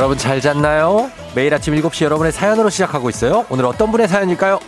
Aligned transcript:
여러분 0.00 0.16
잘 0.16 0.40
잤나요? 0.40 1.10
매일 1.34 1.52
아침 1.52 1.74
7시 1.74 2.06
여러분의 2.06 2.32
사연으로 2.32 2.70
시작하고 2.70 3.10
있어요. 3.10 3.44
오늘 3.50 3.66
어떤 3.66 3.90
분의 3.90 4.08
사연일까요? 4.08 4.58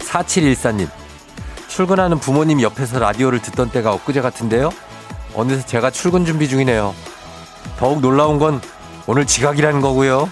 4714님. 0.00 0.88
출근하는 1.68 2.18
부모님 2.18 2.60
옆에서 2.60 2.98
라디오를 2.98 3.40
듣던 3.40 3.70
때가 3.70 3.92
엊그제 3.92 4.20
같은데요. 4.20 4.70
어느새 5.36 5.64
제가 5.64 5.92
출근 5.92 6.24
준비 6.24 6.48
중이네요. 6.48 6.92
더욱 7.78 8.00
놀라운 8.00 8.40
건 8.40 8.60
오늘 9.06 9.26
지각이라는 9.26 9.80
거고요. 9.80 10.28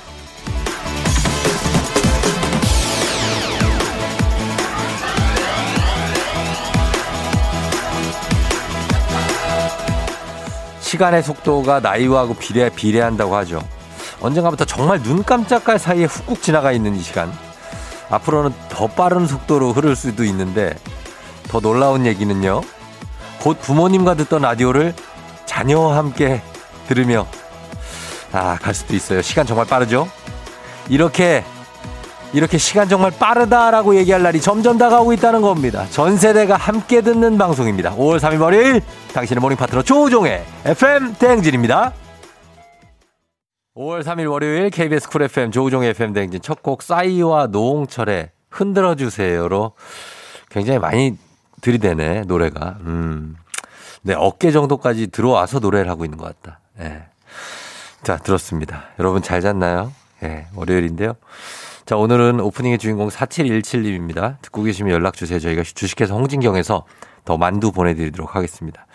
시간의 10.86 11.24
속도가 11.24 11.80
나이와 11.80 12.28
비례, 12.38 12.70
비례한다고 12.70 13.34
하죠. 13.38 13.60
언젠가부터 14.20 14.64
정말 14.64 15.02
눈 15.02 15.24
깜짝할 15.24 15.80
사이에 15.80 16.04
훅훅 16.04 16.40
지나가 16.40 16.70
있는 16.70 16.94
이 16.94 17.02
시간. 17.02 17.32
앞으로는 18.08 18.54
더 18.68 18.86
빠른 18.86 19.26
속도로 19.26 19.72
흐를 19.72 19.96
수도 19.96 20.22
있는데 20.22 20.76
더 21.48 21.58
놀라운 21.58 22.06
얘기는요. 22.06 22.60
곧 23.40 23.60
부모님과 23.60 24.14
듣던 24.14 24.42
라디오를 24.42 24.94
자녀와 25.44 25.96
함께 25.96 26.40
들으며 26.86 27.26
아, 28.30 28.56
갈 28.62 28.72
수도 28.72 28.94
있어요. 28.94 29.22
시간 29.22 29.44
정말 29.44 29.66
빠르죠? 29.66 30.08
이렇게 30.88 31.44
이렇게 32.32 32.58
시간 32.58 32.88
정말 32.88 33.10
빠르다라고 33.12 33.96
얘기할 33.96 34.22
날이 34.22 34.40
점점 34.40 34.76
다가오고 34.78 35.12
있다는 35.14 35.40
겁니다. 35.42 35.86
전 35.90 36.16
세대가 36.16 36.56
함께 36.56 37.00
듣는 37.00 37.38
방송입니다. 37.38 37.94
5월 37.96 38.18
3일 38.18 38.40
월요일 38.40 38.82
당신의 39.14 39.40
모닝 39.40 39.56
파트너 39.56 39.82
조우종의 39.82 40.44
FM 40.64 41.14
대행진입니다. 41.14 41.92
5월 43.76 44.02
3일 44.02 44.30
월요일 44.30 44.70
KBS 44.70 45.08
쿨 45.08 45.22
FM 45.22 45.50
조우종의 45.50 45.90
FM 45.90 46.12
대행진 46.12 46.40
첫 46.42 46.62
곡 46.62 46.82
싸이와 46.82 47.46
노홍철의 47.48 48.30
흔들어 48.50 48.94
주세요로 48.94 49.72
굉장히 50.50 50.78
많이 50.78 51.16
들이대네 51.60 52.22
노래가. 52.22 52.76
음. 52.80 53.36
네, 54.02 54.14
어깨 54.14 54.50
정도까지 54.50 55.08
들어와서 55.08 55.58
노래를 55.58 55.90
하고 55.90 56.04
있는 56.04 56.16
것 56.18 56.26
같다. 56.42 56.60
예. 56.80 56.84
네. 56.84 57.02
자, 58.02 58.16
들었습니다. 58.18 58.84
여러분 58.98 59.20
잘 59.20 59.40
잤나요? 59.40 59.92
예, 60.22 60.26
네, 60.28 60.46
월요일인데요. 60.54 61.14
자, 61.86 61.96
오늘은 61.96 62.40
오프닝의 62.40 62.78
주인공 62.78 63.08
4717님입니다. 63.08 64.42
듣고 64.42 64.64
계시면 64.64 64.92
연락 64.92 65.14
주세요. 65.14 65.38
저희가 65.38 65.62
주식회사 65.62 66.14
홍진경에서 66.14 66.84
더 67.24 67.36
만두 67.36 67.70
보내드리도록 67.70 68.34
하겠습니다. 68.34 68.88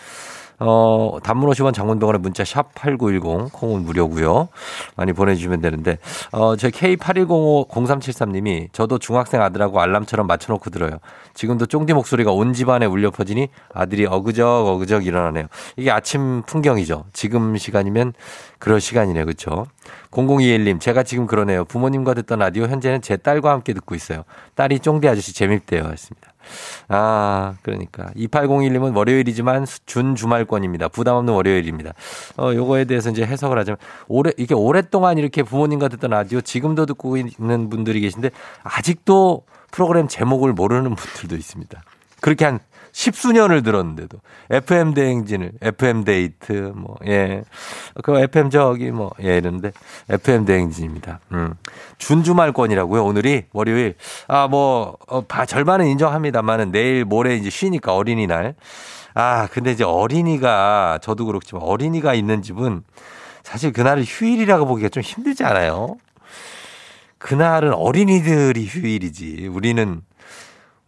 어, 0.64 1.18
단문 1.24 1.50
50원 1.50 1.74
장문병원의 1.74 2.22
문자 2.22 2.46
샵 2.46 2.76
8910 2.76 3.52
콩은 3.52 3.84
무료고요. 3.84 4.48
많이 4.96 5.12
보내주시면 5.12 5.60
되는데 5.60 5.98
어, 6.32 6.56
저희 6.56 6.72
K81050373님이 6.72 8.68
저도 8.72 9.00
중학생 9.00 9.42
아들하고 9.42 9.82
알람처럼 9.82 10.28
맞춰놓고 10.28 10.70
들어요. 10.70 11.00
지금도 11.34 11.66
쫑디 11.66 11.94
목소리가 11.94 12.32
온 12.32 12.54
집안에 12.54 12.86
울려 12.86 13.10
퍼지니 13.10 13.48
아들이 13.74 14.06
어그적 14.06 14.68
어그적 14.68 15.08
일어나네요. 15.08 15.48
이게 15.78 15.90
아침 15.90 16.44
풍경이죠. 16.44 17.06
지금 17.12 17.58
시간이면 17.58 18.14
그럴 18.60 18.80
시간이네요. 18.80 19.26
그렇죠? 19.26 19.66
0021님 20.12 20.80
제가 20.80 21.02
지금 21.02 21.26
그러네요. 21.26 21.66
부모님과 21.66 22.14
듣던 22.14 22.38
라디오 22.38 22.66
현재는 22.66 23.02
제 23.02 23.18
딸과 23.18 23.50
함께 23.50 23.74
듣고 23.74 23.96
있어요. 23.96 24.26
딸이 24.54 24.80
쫑디 24.80 25.08
아저씨 25.08 25.34
재밌대요. 25.34 25.86
했습니다. 25.86 26.31
아, 26.88 27.56
그러니까. 27.62 28.12
2801님은 28.16 28.96
월요일이지만 28.96 29.66
준 29.86 30.16
주말권입니다. 30.16 30.90
부담 30.90 31.16
없는 31.16 31.34
월요일입니다. 31.34 31.94
어, 32.38 32.54
요거에 32.54 32.86
대해서 32.86 33.10
이제 33.10 33.26
해석을 33.26 33.58
하자면, 33.60 33.78
오래, 34.08 34.32
이게 34.38 34.54
오랫동안 34.54 35.18
이렇게 35.18 35.44
부모님과 35.44 35.88
듣던 35.90 36.12
라디오 36.12 36.42
지금도 36.42 36.86
듣고 36.86 37.18
있는 37.18 37.70
분들이 37.70 38.02
계신데, 38.02 38.32
아직도 38.64 39.44
프로그램 39.72 40.08
제목을 40.08 40.54
모르는 40.54 40.96
분들도 40.96 41.36
있습니다. 41.36 41.82
그렇게 42.20 42.46
한 42.46 42.60
십수년을 42.92 43.64
들었는데도 43.64 44.18
FM 44.50 44.94
대행진을 44.94 45.54
FM 45.62 46.04
데이트 46.04 46.74
뭐 46.76 46.96
예. 47.08 47.44
그 48.04 48.20
FM 48.20 48.50
저기 48.50 48.92
뭐 48.92 49.12
예 49.24 49.38
이런데 49.38 49.72
FM 50.10 50.46
대행진입니다. 50.46 51.20
음. 51.32 51.54
준주말권이라고요. 51.98 53.04
오늘이 53.04 53.46
월요일. 53.54 53.96
아 54.28 54.48
뭐 54.48 54.98
어, 55.08 55.24
절반은 55.46 55.88
인정합니다만은 55.88 56.72
내일 56.72 57.06
모레 57.06 57.36
이제 57.38 57.50
쉬니까 57.50 57.96
어린이날. 57.96 58.56
아, 59.14 59.48
근데 59.52 59.72
이제 59.72 59.84
어린이가 59.84 61.00
저도 61.02 61.26
그렇지만 61.26 61.64
어린이가 61.64 62.14
있는 62.14 62.42
집은 62.42 62.84
사실 63.44 63.74
그날을 63.74 64.04
휴일이라고 64.04 64.66
보기가 64.66 64.90
좀 64.90 65.04
힘들지 65.04 65.44
않아요? 65.44 65.98
그날은 67.18 67.74
어린이들이 67.74 68.66
휴일이지. 68.66 69.48
우리는 69.52 70.02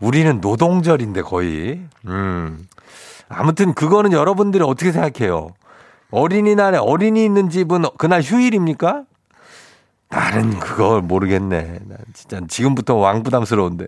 우리는 0.03 0.41
노동절인데 0.41 1.21
거의. 1.21 1.81
음. 2.07 2.67
아무튼 3.29 3.73
그거는 3.73 4.11
여러분들이 4.11 4.61
어떻게 4.63 4.91
생각해요? 4.91 5.51
어린이날에 6.11 6.77
어린이 6.77 7.23
있는 7.23 7.49
집은 7.49 7.85
그날 7.97 8.21
휴일입니까? 8.21 9.05
나는 10.09 10.59
그걸 10.59 11.01
모르겠네. 11.01 11.79
난 11.87 11.97
진짜 12.13 12.41
지금부터 12.47 12.95
왕부담스러운데. 12.95 13.87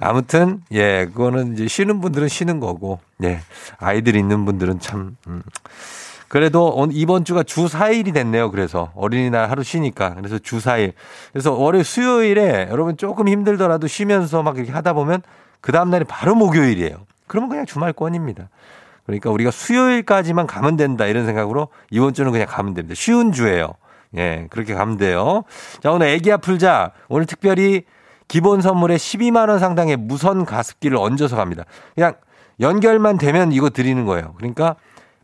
아무튼 0.00 0.62
예, 0.72 1.06
그거는 1.06 1.52
이제 1.52 1.68
쉬는 1.68 2.00
분들은 2.00 2.26
쉬는 2.28 2.58
거고, 2.58 2.98
예, 3.22 3.40
아이들 3.78 4.16
있는 4.16 4.46
분들은 4.46 4.80
참. 4.80 5.16
음. 5.28 5.42
그래도 6.34 6.88
이번 6.90 7.24
주가 7.24 7.44
주 7.44 7.66
4일이 7.66 8.12
됐네요. 8.12 8.50
그래서 8.50 8.90
어린이날 8.96 9.48
하루 9.48 9.62
쉬니까. 9.62 10.14
그래서 10.14 10.36
주 10.40 10.58
4일. 10.58 10.92
그래서 11.32 11.52
월요일 11.52 11.84
수요일에 11.84 12.66
여러분 12.72 12.96
조금 12.96 13.28
힘들더라도 13.28 13.86
쉬면서 13.86 14.42
막 14.42 14.56
이렇게 14.56 14.72
하다 14.72 14.94
보면 14.94 15.22
그 15.60 15.70
다음날이 15.70 16.02
바로 16.02 16.34
목요일이에요. 16.34 16.96
그러면 17.28 17.50
그냥 17.50 17.66
주말권입니다. 17.66 18.48
그러니까 19.06 19.30
우리가 19.30 19.52
수요일까지만 19.52 20.48
가면 20.48 20.74
된다 20.74 21.06
이런 21.06 21.24
생각으로 21.24 21.68
이번 21.90 22.14
주는 22.14 22.32
그냥 22.32 22.48
가면 22.50 22.74
됩니다. 22.74 22.96
쉬운 22.96 23.30
주예요. 23.30 23.74
예, 24.16 24.48
그렇게 24.50 24.74
가면 24.74 24.96
돼요. 24.96 25.44
자, 25.84 25.92
오늘 25.92 26.08
애기야 26.08 26.38
풀자. 26.38 26.90
오늘 27.06 27.26
특별히 27.26 27.84
기본 28.26 28.60
선물에 28.60 28.96
12만 28.96 29.50
원 29.50 29.60
상당의 29.60 29.98
무선 29.98 30.44
가습기를 30.44 30.96
얹어서 30.96 31.36
갑니다. 31.36 31.62
그냥 31.94 32.14
연결만 32.58 33.18
되면 33.18 33.52
이거 33.52 33.70
드리는 33.70 34.04
거예요. 34.04 34.34
그러니까 34.36 34.74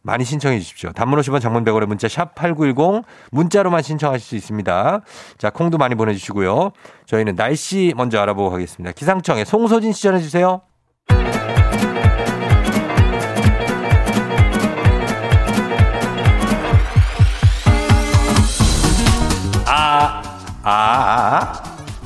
많이 0.02 0.24
신청해 0.24 0.58
주십시오. 0.58 0.92
단문 0.92 1.20
50원 1.20 1.40
장문 1.40 1.64
100원의 1.64 1.86
문자 1.86 2.08
샵 2.08 2.34
8910 2.34 3.04
문자로만 3.30 3.82
신청하실 3.82 4.26
수 4.26 4.36
있습니다. 4.36 5.00
자, 5.38 5.50
콩도 5.50 5.78
많이 5.78 5.94
보내주시고요. 5.94 6.72
저희는 7.06 7.36
날씨 7.36 7.92
먼저 7.96 8.20
알아보고 8.20 8.50
가겠습니다. 8.50 8.92
기상청에 8.92 9.44
송소진 9.44 9.92
시 9.92 10.02
전해 10.02 10.20
주세요. 10.20 10.62
아, 19.66 20.22
아, 20.62 20.70
아, 20.70 21.42
아. 21.42 21.62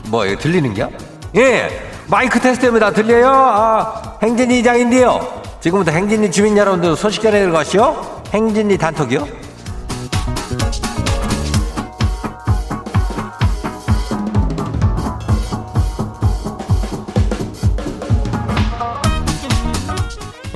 뭐, 0.08 0.24
들리는겨? 0.36 0.90
예, 1.36 1.68
마이크 2.08 2.38
테스트입니다. 2.38 2.92
들려요? 2.92 3.28
아, 3.28 4.18
행진이 4.22 4.60
이장인데요. 4.60 5.43
지금부터 5.64 5.92
행진리 5.92 6.30
주민 6.30 6.58
여러분들 6.58 6.94
소식 6.94 7.22
전해 7.22 7.40
들어가시오. 7.40 7.96
행진리 8.34 8.76
단톡이요. 8.76 9.26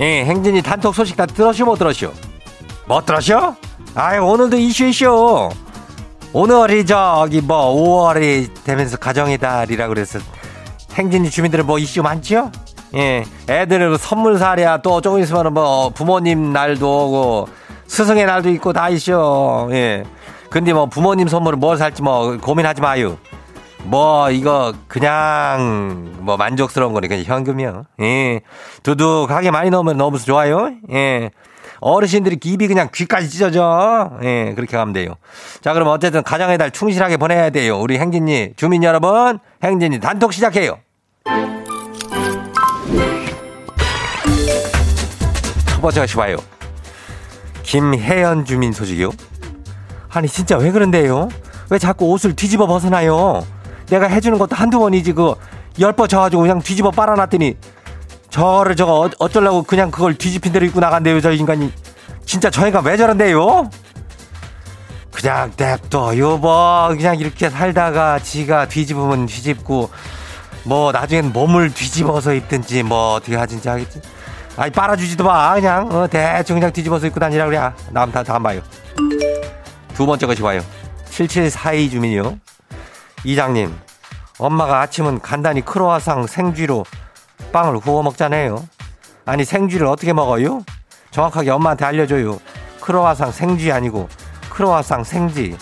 예, 0.01 0.25
행진이 0.27 0.61
단톡 0.61 0.95
소식 0.95 1.17
다 1.17 1.25
들었슈 1.25 1.65
못 1.65 1.77
들었슈? 1.77 2.13
못 2.87 3.07
들었슈? 3.07 3.55
아이 3.95 4.19
오늘도 4.19 4.59
이슈 4.59 4.85
이슈. 4.85 5.49
오늘이 6.35 6.85
저기 6.85 7.41
뭐 7.41 8.11
5월이 8.11 8.63
되면서 8.63 8.99
가정의 8.99 9.39
달이라 9.39 9.89
그래서 9.89 10.19
행진이 10.93 11.31
주민들은 11.31 11.65
뭐 11.65 11.79
이슈 11.79 12.03
많지요? 12.03 12.53
예, 12.95 13.25
애들은 13.49 13.97
선물 13.99 14.39
사랴 14.39 14.79
또 14.79 15.01
조금 15.01 15.21
있으면 15.21 15.53
뭐 15.53 15.91
부모님 15.91 16.53
날도 16.53 17.07
오고 17.07 17.49
스승의 17.87 18.27
날도 18.27 18.51
있고 18.51 18.73
다 18.73 18.89
있어. 18.89 19.69
예. 19.73 20.05
근데 20.51 20.73
뭐 20.73 20.87
부모님 20.87 21.29
선물을 21.29 21.59
뭘 21.59 21.77
살지 21.77 22.03
뭐 22.03 22.37
고민하지 22.39 22.81
마요. 22.81 23.19
뭐 23.85 24.31
이거 24.31 24.75
그냥 24.87 26.13
뭐 26.19 26.37
만족스러운 26.37 26.93
거니까 26.93 27.17
현금이요. 27.17 27.85
예. 28.01 28.41
두둑하게 28.83 29.51
많이 29.51 29.71
넣으면 29.71 29.97
너무 29.97 30.19
좋아요. 30.19 30.71
예. 30.91 31.31
어르신들이 31.81 32.39
입이 32.43 32.67
그냥 32.67 32.89
귀까지 32.93 33.29
찢어져. 33.31 34.11
예, 34.23 34.53
그렇게 34.57 34.77
가면 34.77 34.93
돼요. 34.93 35.15
자, 35.61 35.73
그럼 35.73 35.89
어쨌든 35.89 36.23
가정의 36.23 36.59
달 36.59 36.71
충실하게 36.71 37.19
보내야 37.19 37.51
돼요. 37.51 37.79
우리 37.79 37.99
행진이 37.99 38.55
주민 38.57 38.83
여러분, 38.83 39.39
행진이 39.63 40.01
단톡 40.01 40.33
시작해요. 40.33 40.79
첫 45.79 45.83
번째가 45.83 46.07
시와요. 46.09 46.37
김혜연 47.63 48.45
주민 48.47 48.73
소식이요. 48.73 49.13
아니 50.11 50.27
진짜 50.27 50.57
왜 50.57 50.73
그런데요? 50.73 51.29
왜 51.71 51.79
자꾸 51.79 52.07
옷을 52.11 52.35
뒤집어 52.35 52.67
벗어나요? 52.67 53.47
내가 53.89 54.09
해주는 54.09 54.37
것도 54.41 54.57
한두 54.57 54.81
번이지 54.81 55.13
그 55.13 55.35
열 55.79 55.93
번 55.93 56.09
져가지고 56.09 56.43
그냥 56.43 56.61
뒤집어 56.61 56.91
빨아놨더니 56.91 57.57
저를 58.31 58.75
저거 58.75 59.03
어- 59.03 59.11
어쩌려고 59.21 59.63
그냥 59.63 59.93
그걸 59.93 60.17
뒤집힌 60.17 60.51
대로 60.53 60.67
입고 60.67 60.81
나간대요 60.81 61.21
저 61.21 61.31
인간이 61.31 61.73
진짜 62.27 62.51
저 62.51 62.67
인간 62.67 62.85
왜 62.85 62.97
저런데요? 62.97 63.71
그냥 65.13 65.53
냅둬 65.57 66.19
여보 66.19 66.89
그냥 66.97 67.17
이렇게 67.21 67.49
살다가 67.49 68.19
지가 68.19 68.67
뒤집으면 68.67 69.27
뒤집고 69.27 69.91
뭐 70.65 70.91
나중엔 70.91 71.33
몸을 71.33 71.73
뒤집어서 71.73 72.35
입든지 72.35 72.83
뭐 72.83 73.15
어떻게 73.15 73.37
하든지 73.37 73.69
하겠지 73.69 74.01
아이 74.59 74.71
빨아주지도 74.71 75.23
마. 75.25 75.55
그냥 75.55 75.89
어, 75.93 76.07
대충 76.09 76.57
그냥 76.57 76.73
뒤집어서 76.73 77.07
입고 77.07 77.21
다니라 77.21 77.47
그래. 77.47 77.61
남 77.91 78.11
다 78.11 78.23
다음 78.25 78.43
봐요. 78.43 78.61
두 79.95 80.05
번째 80.05 80.27
것이 80.27 80.43
봐요. 80.43 80.61
7742 81.11 81.91
주민이요. 81.91 82.39
이장님 83.25 83.75
엄마가 84.39 84.81
아침은 84.81 85.21
간단히 85.21 85.61
크로아상 85.65 86.27
생쥐로 86.27 86.85
빵을 87.53 87.81
구워 87.81 88.03
먹잖아요. 88.03 88.67
아니 89.25 89.45
생쥐를 89.45 89.87
어떻게 89.87 90.13
먹어요? 90.13 90.63
정확하게 91.13 91.51
엄마한테 91.51 91.85
알려줘요. 91.85 92.41
크로아상 92.81 93.31
생쥐 93.33 93.71
아니고 93.73 94.09
크로아상 94.51 95.05
생쥐. 95.05 95.57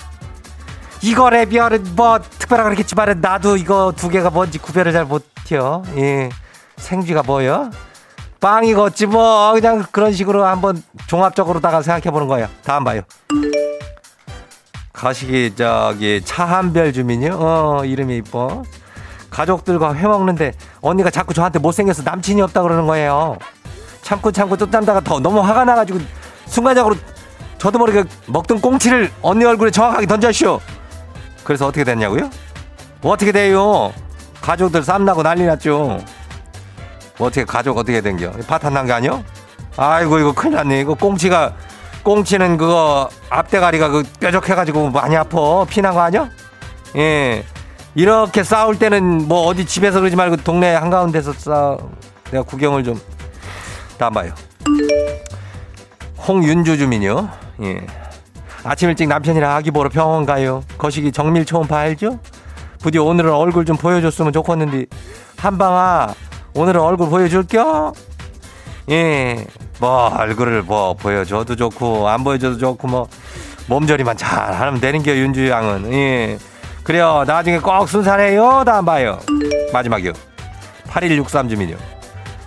이거래 1.02 1.44
별은 1.44 1.84
뭐 1.94 2.18
특별하게 2.18 2.68
그렇겠지만 2.70 3.20
나도 3.20 3.56
이거 3.58 3.92
두 3.94 4.08
개가 4.08 4.30
뭔지 4.30 4.58
구별을 4.58 4.92
잘 4.92 5.04
못해요. 5.04 5.82
예. 5.96 6.30
생쥐가 6.76 7.22
뭐요? 7.24 7.70
빵이겠지 8.46 9.06
뭐 9.06 9.54
그냥 9.54 9.84
그런 9.90 10.12
식으로 10.12 10.44
한번 10.46 10.80
종합적으로다가 11.08 11.82
생각해 11.82 12.12
보는 12.12 12.28
거예요. 12.28 12.48
다음 12.62 12.84
봐요. 12.84 13.02
가시기 14.92 15.56
저기 15.56 16.22
차한별 16.24 16.92
주민이요. 16.92 17.36
어 17.40 17.84
이름이 17.84 18.18
이뻐. 18.18 18.62
가족들과 19.30 19.94
회 19.96 20.06
먹는데 20.06 20.52
언니가 20.80 21.10
자꾸 21.10 21.34
저한테 21.34 21.58
못생겨서 21.58 22.04
남친이 22.04 22.40
없다 22.42 22.62
그러는 22.62 22.86
거예요. 22.86 23.36
참고 24.02 24.30
참고 24.30 24.56
또 24.56 24.70
참다가 24.70 25.00
더 25.00 25.18
너무 25.18 25.40
화가 25.40 25.64
나가지고 25.64 25.98
순간적으로 26.46 26.94
저도 27.58 27.80
모르게 27.80 28.04
먹던 28.26 28.60
꽁치를 28.60 29.10
언니 29.22 29.44
얼굴에 29.44 29.72
정확하게 29.72 30.06
던졌쇼. 30.06 30.60
그래서 31.42 31.66
어떻게 31.66 31.82
됐냐고요? 31.82 32.30
뭐 33.00 33.12
어떻게 33.12 33.32
돼요? 33.32 33.92
가족들 34.40 34.84
쌈나고 34.84 35.24
난리 35.24 35.44
났죠. 35.46 35.98
뭐 37.18 37.28
어떻게 37.28 37.44
가족 37.44 37.78
어떻게 37.78 38.00
된겨? 38.00 38.30
파탄 38.46 38.74
난 38.74 38.86
거 38.86 38.92
아니요? 38.94 39.24
아이고 39.76 40.18
이거 40.18 40.32
큰일 40.32 40.54
났네. 40.56 40.80
이거 40.80 40.94
꽁치가 40.94 41.52
꽁치는 42.02 42.56
그거 42.56 43.08
앞대가리가 43.30 43.88
그 43.88 44.02
뾰족해가지고 44.20 44.90
많이 44.90 45.16
아파. 45.16 45.64
피난 45.68 45.94
거 45.94 46.00
아니야? 46.00 46.28
예. 46.96 47.44
이렇게 47.94 48.42
싸울 48.42 48.78
때는 48.78 49.26
뭐 49.28 49.46
어디 49.46 49.64
집에서 49.66 50.00
그러지 50.00 50.16
말고 50.16 50.36
동네 50.38 50.74
한가운데서 50.74 51.32
싸. 51.34 51.76
내가 52.30 52.42
구경을 52.44 52.84
좀. 52.84 53.00
봐요. 53.98 54.32
홍윤주 56.28 56.76
주민요. 56.76 57.28
예. 57.62 57.86
아침 58.64 58.90
일찍 58.90 59.08
남편이랑 59.08 59.50
아기 59.52 59.70
보러 59.70 59.88
병원 59.88 60.26
가요. 60.26 60.62
거시기 60.76 61.12
정밀 61.12 61.44
초음파 61.46 61.76
알죠? 61.78 62.18
부디 62.82 62.98
오늘은 62.98 63.32
얼굴 63.32 63.64
좀 63.64 63.76
보여줬으면 63.76 64.32
좋겠는데 64.32 64.86
한방아 65.38 66.14
오늘은 66.56 66.80
얼굴 66.80 67.10
보여줄겨? 67.10 67.92
예, 68.90 69.46
뭐 69.78 70.06
얼굴을 70.16 70.62
뭐 70.62 70.94
보여줘도 70.94 71.54
좋고 71.54 72.08
안 72.08 72.24
보여줘도 72.24 72.56
좋고 72.56 72.88
뭐 72.88 73.08
몸조리만 73.68 74.16
잘 74.16 74.54
하면 74.54 74.80
되는 74.80 75.02
겨 75.02 75.14
윤주 75.14 75.48
양은. 75.50 75.92
예. 75.92 76.38
그래요. 76.82 77.24
나중에 77.26 77.58
꼭 77.58 77.86
순산해요. 77.86 78.62
다음 78.64 78.86
봐요. 78.86 79.18
마지막이요. 79.72 80.12
8163 80.88 81.48
주민요. 81.50 81.76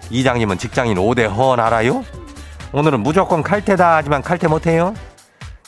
이장님은 0.10 0.58
직장인 0.58 0.98
5대 0.98 1.30
허언 1.30 1.60
알아요? 1.60 2.04
오늘은 2.72 3.02
무조건 3.02 3.44
칼퇴다 3.44 3.98
하지만 3.98 4.24
칼퇴 4.24 4.48
못해요? 4.48 4.96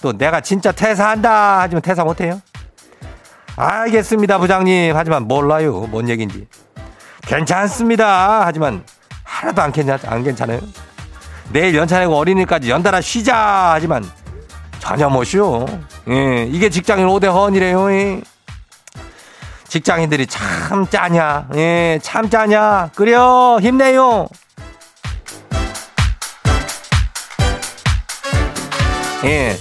또 0.02 0.18
내가 0.18 0.42
진짜 0.42 0.72
퇴사한다 0.72 1.60
하지만 1.60 1.82
퇴사 1.84 2.04
못해요? 2.04 2.42
알겠습니다 3.56 4.40
부장님. 4.40 4.96
하지만 4.96 5.28
몰라요. 5.28 5.82
뭔 5.92 6.10
얘기인지 6.10 6.48
괜찮습니다. 7.26 8.46
하지만 8.46 8.84
하나도 9.24 9.62
안, 9.62 9.72
괜찮, 9.72 10.00
안 10.06 10.24
괜찮아요. 10.24 10.60
내일 11.52 11.76
연차 11.76 12.00
내고 12.00 12.16
어린이까지 12.18 12.70
연달아 12.70 13.02
쉬자. 13.02 13.72
하지만 13.74 14.04
전혀 14.80 15.10
못 15.10 15.24
쉬어. 15.24 15.66
예, 16.10 16.46
이게 16.50 16.70
직장인 16.70 17.08
5대 17.08 17.26
허언이래요. 17.26 17.92
예. 17.92 18.22
직장인들이 19.68 20.28
참 20.28 20.88
짜냐. 20.88 21.48
예, 21.56 22.00
참 22.02 22.30
짜냐. 22.30 22.90
그래요. 22.96 23.58
힘내요. 23.62 24.28
예. 29.26 29.56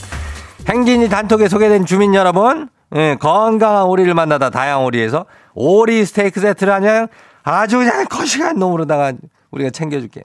행진이 0.69 1.09
단톡에 1.09 1.49
소개된 1.49 1.85
주민 1.87 2.15
여러분, 2.15 2.69
예, 2.95 3.17
건강한 3.21 3.85
오리를 3.85 4.13
만나다 4.15 4.51
다양 4.51 4.85
오리에서 4.85 5.27
오리 5.55 6.05
스테이크 6.05 6.41
세트를 6.41 6.73
하냐 6.75 7.07
아주 7.51 7.79
그냥 7.79 8.05
거시기한 8.07 8.59
놈으로다가 8.59 9.13
우리가 9.51 9.71
챙겨줄게. 9.71 10.23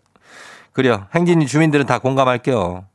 그래요. 0.73 1.07
행진이 1.15 1.47
주민들은 1.47 1.85
다 1.87 1.97
공감할게요. 1.97 2.85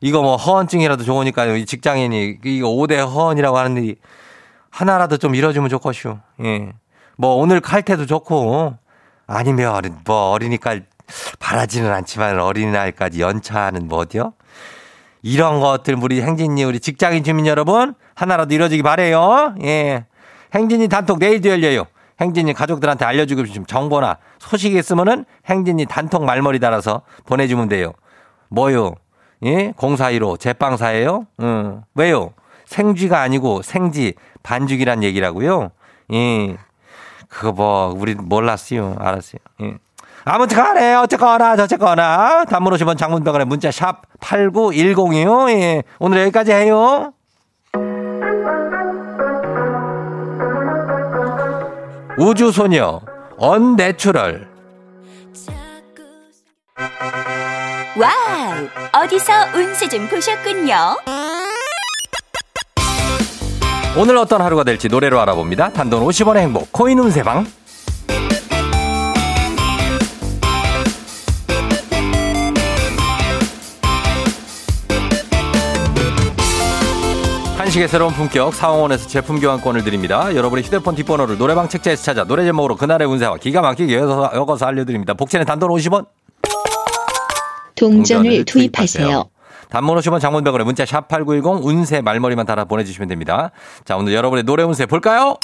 이거 0.00 0.20
뭐 0.20 0.36
허언증이라도 0.36 1.04
좋으니까 1.04 1.46
이 1.46 1.64
직장인이 1.64 2.38
이거 2.44 2.68
5대 2.68 2.96
허언이라고 2.96 3.56
하는데 3.56 3.94
하나라도 4.70 5.16
좀 5.16 5.34
이뤄주면 5.34 5.70
좋겠슈. 5.70 6.18
예. 6.44 6.72
뭐 7.16 7.36
오늘 7.36 7.60
칼퇴도 7.60 8.06
좋고 8.06 8.76
아니면 9.26 10.00
뭐 10.04 10.30
어린이날 10.32 10.84
바라지는 11.38 11.90
않지만 11.92 12.40
어린이날까지 12.40 13.22
연차는 13.22 13.88
뭐 13.88 14.00
어디요? 14.00 14.34
이런 15.22 15.60
것들 15.60 15.96
우리 16.02 16.20
행진이 16.20 16.64
우리 16.64 16.80
직장인 16.80 17.22
주민 17.22 17.46
여러분 17.46 17.94
하나라도 18.14 18.54
이뤄지기 18.54 18.82
바래요. 18.82 19.54
예. 19.62 20.04
행진이 20.54 20.88
단톡 20.88 21.20
내일도 21.20 21.48
열려요. 21.48 21.86
행진이 22.22 22.54
가족들한테 22.54 23.04
알려주고 23.04 23.44
싶은 23.44 23.66
정보나 23.66 24.18
소식이 24.38 24.78
있으면은 24.78 25.24
행진이 25.46 25.86
단톡 25.86 26.24
말머리 26.24 26.60
달아서 26.60 27.02
보내주면 27.26 27.68
돼요. 27.68 27.92
뭐요? 28.48 28.94
예? 29.44 29.72
0415 29.76 30.36
제빵사예요? 30.36 31.26
응. 31.40 31.82
왜요? 31.94 32.30
생쥐가 32.66 33.20
아니고 33.20 33.62
생지 33.62 34.14
반죽이란 34.42 35.02
얘기라고요? 35.02 35.70
예. 36.12 36.56
그거 37.28 37.52
뭐 37.52 37.94
우리 37.96 38.14
몰랐어요. 38.14 38.96
알았어요. 38.98 39.40
예. 39.62 39.74
아무튼 40.24 40.56
간에 40.56 40.94
어쨌거나 40.94 41.56
저쨌거나 41.56 42.44
단문 42.44 42.72
50원 42.74 42.96
장문 42.96 43.18
100원에 43.18 43.44
문자 43.44 43.72
샵 43.72 44.02
8910이요. 44.20 45.50
예. 45.50 45.82
오늘 45.98 46.20
여기까지 46.22 46.52
해요. 46.52 47.12
우주소녀 52.18 53.00
Unnatural 53.38 54.48
와우! 57.96 59.02
어디서 59.04 59.32
운세 59.54 59.88
좀 59.88 60.08
보셨군요. 60.08 60.74
오늘 63.96 64.16
어떤 64.16 64.40
하루가 64.40 64.64
될지 64.64 64.88
노래로 64.88 65.20
알아봅니다. 65.20 65.70
단돈 65.72 66.02
50원의 66.06 66.38
행복 66.38 66.72
코인 66.72 66.98
운세방 66.98 67.46
한식의 77.72 77.88
새로운 77.88 78.12
품격 78.12 78.52
사원에서 78.52 79.08
제품 79.08 79.40
교환권을 79.40 79.82
드립니다. 79.82 80.34
여러분의 80.34 80.62
휴대폰 80.62 80.94
뒷번호를 80.94 81.38
노래방 81.38 81.70
책자에서 81.70 82.02
찾아 82.02 82.24
노래 82.24 82.44
제목으로 82.44 82.76
그날의 82.76 83.08
운세와 83.08 83.38
기가 83.38 83.62
막히게 83.62 83.94
이어서, 83.94 84.30
이어서 84.34 84.66
알려드립니다. 84.66 85.14
복채는 85.14 85.46
단돈 85.46 85.70
50원 85.70 86.06
동전을 87.74 88.44
투입하세요. 88.44 89.24
단문 89.70 89.96
50원 89.96 90.20
장문병원에 90.20 90.64
문자 90.64 90.84
샵 90.84 91.08
8910 91.08 91.64
운세 91.64 92.02
말머리만 92.02 92.44
달아 92.44 92.66
보내주시면 92.66 93.08
됩니다. 93.08 93.52
자, 93.86 93.96
오늘 93.96 94.12
여러분의 94.12 94.44
노래 94.44 94.64
운세 94.64 94.84
볼까요? 94.84 95.36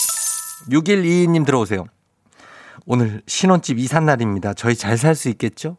6122님 0.71 1.47
들어오세요. 1.47 1.87
오늘 2.85 3.23
신혼집 3.27 3.79
이삿날입니다. 3.79 4.53
저희 4.53 4.77
잘 4.77 4.99
살 4.99 5.15
수 5.15 5.31
있겠죠? 5.31 5.79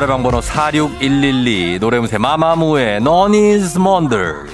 노래방 0.00 0.22
번호 0.22 0.40
46112 0.40 1.78
노래무새 1.78 2.16
마마무의 2.16 3.02
Mondel 3.76 4.46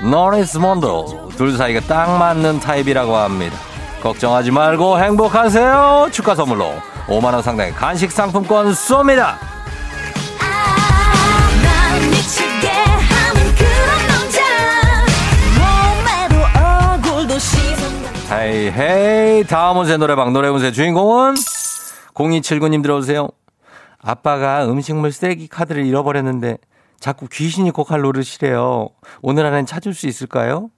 Non 0.00 0.34
is 0.34 0.56
Mondel 0.56 1.02
둘 1.36 1.56
사이가 1.56 1.80
딱 1.88 2.16
맞는 2.16 2.60
타입이라고 2.60 3.16
합니다. 3.16 3.56
걱정하지 4.00 4.52
말고 4.52 5.00
행복하세요. 5.00 6.10
축하 6.12 6.36
선물로 6.36 6.74
5만원 7.08 7.42
상당의 7.42 7.72
간식 7.72 8.12
상품권 8.12 8.70
쏩니다. 8.74 9.34
헤이 18.30 18.70
헤이 18.70 19.44
다음 19.48 19.78
운세 19.78 19.96
노래방 19.96 20.32
노래 20.32 20.46
운세 20.46 20.70
주인공은 20.70 21.34
0279님 22.14 22.82
들어오세요. 22.84 23.30
아빠가 24.06 24.70
음식물 24.70 25.10
쓰레기 25.10 25.48
카드를 25.48 25.84
잃어버렸는데 25.84 26.58
자꾸 27.00 27.26
귀신이 27.26 27.72
고칼 27.72 28.02
노릇이래요. 28.02 28.88
오늘 29.20 29.44
안엔 29.46 29.66
찾을 29.66 29.94
수 29.94 30.06
있을까요? 30.06 30.70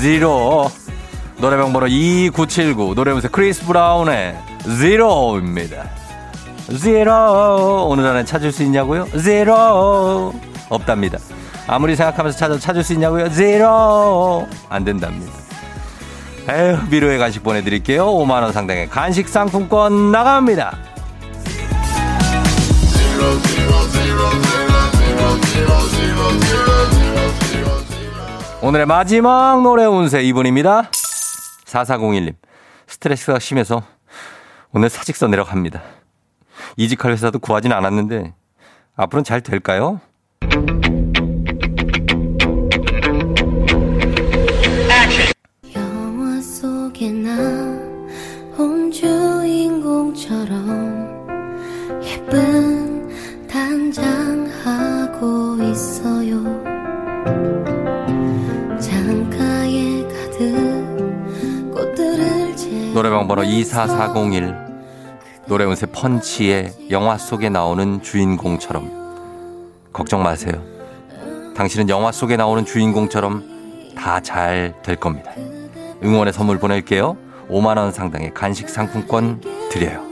지로 0.00 0.70
노래방 1.38 1.72
번호 1.72 1.86
2979 1.86 2.94
노래무새 2.94 3.28
크리스 3.28 3.64
브라운의 3.66 4.36
지로입니다. 4.78 6.03
지로 6.78 7.86
오늘 7.88 8.06
안에 8.06 8.24
찾을 8.24 8.50
수 8.50 8.62
있냐고요? 8.62 9.06
지로 9.22 10.32
없답니다. 10.70 11.18
아무리 11.66 11.94
생각하면서 11.94 12.38
찾아 12.38 12.58
찾을 12.58 12.82
수 12.82 12.92
있냐고요? 12.94 13.30
지로 13.30 14.46
안 14.68 14.84
된답니다. 14.84 15.32
에휴 16.48 16.78
미로의 16.90 17.18
간식 17.18 17.42
보내드릴게요. 17.42 18.06
5만 18.06 18.42
원 18.42 18.52
상당의 18.52 18.88
간식 18.88 19.28
상품권 19.28 20.10
나갑니다. 20.12 20.76
오늘의 28.62 28.86
마지막 28.86 29.60
노래 29.62 29.84
운세 29.84 30.22
이분입니다. 30.22 30.90
4401님. 31.66 32.34
스트레스가 32.86 33.38
심해서 33.38 33.82
오늘 34.72 34.88
사직서 34.88 35.28
내려갑니다. 35.28 35.82
이직할 36.76 37.12
회사도 37.12 37.38
구하진 37.38 37.72
않았는데 37.72 38.34
앞으로는 38.96 39.24
잘 39.24 39.40
될까요? 39.40 40.00
영화 45.76 46.40
속에 46.40 47.10
나온 47.12 48.90
주인공처럼 48.90 50.64
예쁜 52.02 53.08
단장하고 53.48 54.42
있어요 55.62 56.42
창가에 58.80 60.02
가득 60.08 61.72
꽃들을 61.74 62.56
재 62.56 62.92
노래방 62.92 63.26
번호 63.28 63.42
24401 63.44 64.63
노래 65.46 65.64
운세 65.64 65.86
펀치의 65.86 66.72
영화 66.90 67.18
속에 67.18 67.48
나오는 67.48 68.02
주인공처럼 68.02 69.90
걱정 69.92 70.22
마세요. 70.22 70.62
당신은 71.56 71.88
영화 71.88 72.10
속에 72.12 72.36
나오는 72.36 72.64
주인공처럼 72.64 73.94
다 73.96 74.20
잘 74.20 74.74
될 74.82 74.96
겁니다. 74.96 75.32
응원의 76.02 76.32
선물 76.32 76.58
보낼게요. 76.58 77.16
5만 77.48 77.76
원 77.76 77.92
상당의 77.92 78.32
간식 78.34 78.68
상품권 78.68 79.40
드려요. 79.70 80.02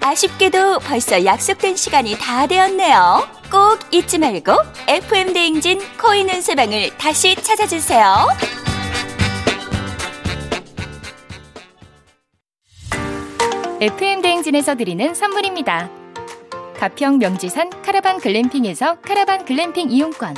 아쉽게도 0.00 0.80
벌써 0.80 1.24
약속된 1.24 1.76
시간이 1.76 2.16
다 2.18 2.46
되었네요. 2.46 3.33
꼭 3.50 3.78
잊지 3.92 4.18
말고 4.18 4.52
FM 4.88 5.32
대행진 5.32 5.80
코인 6.00 6.28
운세방을 6.30 6.96
다시 6.98 7.34
찾아주세요. 7.36 8.28
FM 13.80 14.22
대행진에서 14.22 14.76
드리는 14.76 15.14
선물입니다. 15.14 15.90
가평 16.78 17.18
명지산 17.18 17.70
카라반 17.82 18.18
글램핑에서 18.18 19.00
카라반 19.00 19.44
글램핑 19.44 19.90
이용권. 19.90 20.34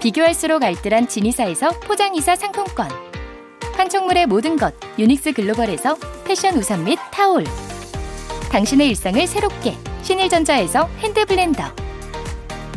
비교할수록 0.00 0.62
알뜰한 0.62 1.08
진이사에서 1.08 1.70
포장이사 1.80 2.36
상품권. 2.36 2.88
판촉물의 3.74 4.26
모든 4.26 4.56
것 4.56 4.74
유닉스 4.98 5.32
글로벌에서 5.32 5.96
패션 6.24 6.56
우산 6.56 6.84
및 6.84 6.98
타올. 7.10 7.44
당신의 8.50 8.88
일상을 8.90 9.26
새롭게 9.26 9.74
신일전자에서 10.02 10.88
hand 10.98 11.26
blender. 11.26 11.83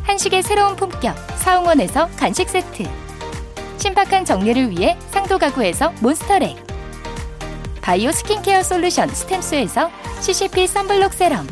한식의 0.07 0.41
새로운 0.41 0.77
품격 0.77 1.17
사홍원에서 1.35 2.07
간식 2.15 2.49
세트. 2.49 2.83
신박한 3.77 4.23
정리를 4.23 4.71
위해 4.71 4.97
상도 5.11 5.37
가구에서 5.37 5.91
몬스터렉. 5.99 6.55
바이오 7.81 8.13
스킨케어 8.13 8.63
솔루션 8.63 9.09
스템스에서 9.09 9.91
CCP 10.21 10.65
선블록 10.67 11.13
세럼. 11.13 11.45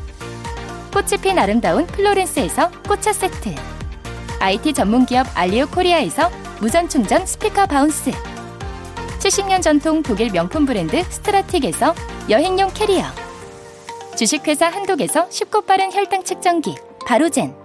꽃이 0.94 1.22
핀 1.22 1.38
아름다운 1.38 1.86
플로렌스에서 1.86 2.72
꽃차 2.88 3.12
세트. 3.12 3.54
IT 4.40 4.74
전문기업 4.74 5.28
알리오 5.36 5.68
코리아에서 5.68 6.32
무선 6.62 6.88
충전 6.88 7.26
스피커 7.26 7.66
바운스. 7.66 8.12
70년 9.20 9.62
전통 9.62 10.02
독일 10.02 10.32
명품 10.32 10.66
브랜드 10.66 11.04
스트라틱에서 11.04 11.94
여행용 12.30 12.72
캐리어. 12.74 13.04
주식회사 14.16 14.68
한독에서 14.68 15.28
쉽고 15.30 15.64
빠른 15.64 15.92
혈당 15.92 16.24
측정기 16.24 16.76
바로젠 17.06 17.65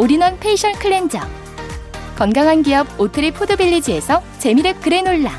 올인원 0.00 0.38
facial 0.40 0.72
cleanser. 0.72 1.20
건강한 2.16 2.62
기업 2.62 2.98
오트리 2.98 3.32
푸드빌리지에서 3.32 4.22
재미랩 4.38 4.80
그래놀라. 4.80 5.30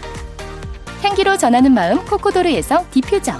향기로 1.01 1.35
전하는 1.35 1.71
마음 1.71 2.05
코코도르에서 2.05 2.85
디퓨저 2.91 3.31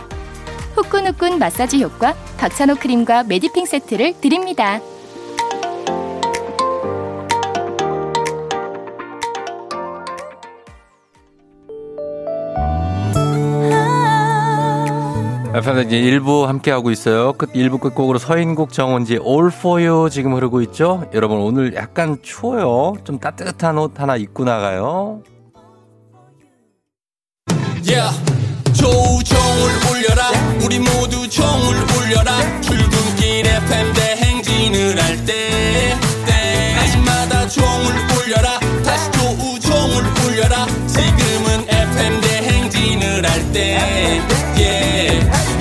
후끈후끈 0.74 1.38
마사지 1.38 1.84
효과 1.84 2.16
박찬호 2.40 2.78
크림과 2.78 3.26
메디핑 3.26 3.68
세트를 3.68 4.20
드립니다. 4.20 4.82
FM 15.54 15.80
대행진 15.86 16.02
1부 16.02 16.46
함께하고 16.46 16.92
있어요. 16.92 17.34
끝 17.34 17.52
1부 17.54 17.82
끝곡으로 17.82 18.18
서인국 18.18 18.72
정은지 18.72 19.20
All 19.26 19.48
For 19.48 19.86
You 19.86 20.10
지금 20.10 20.34
흐르고 20.36 20.62
있죠? 20.64 21.10
여러분 21.14 21.40
오늘 21.40 21.76
약간 21.76 22.18
추워요. 22.22 22.94
좀 23.04 23.20
따뜻한 23.20 23.78
옷 23.78 24.00
하나 24.00 24.16
입고 24.16 24.46
나가요. 24.46 25.24
Yeah. 27.84 28.18
조종을 28.74 29.72
울려라 29.92 30.32
우리 30.64 30.80
모두 30.80 31.28
종을 31.28 31.76
울려라 31.98 32.62
출근길 32.62 33.46
FM 33.46 33.94
대행진을 33.94 35.04
할때 35.04 35.52
종을 37.52 37.94
울려라 38.16 38.60
다시 38.86 39.12
조우종을 39.12 40.04
울려라 40.24 40.66
지금은 40.88 41.68
FM 41.68 42.22
대행진을 42.22 43.30
할때 43.30 44.22
yeah. 44.62 45.61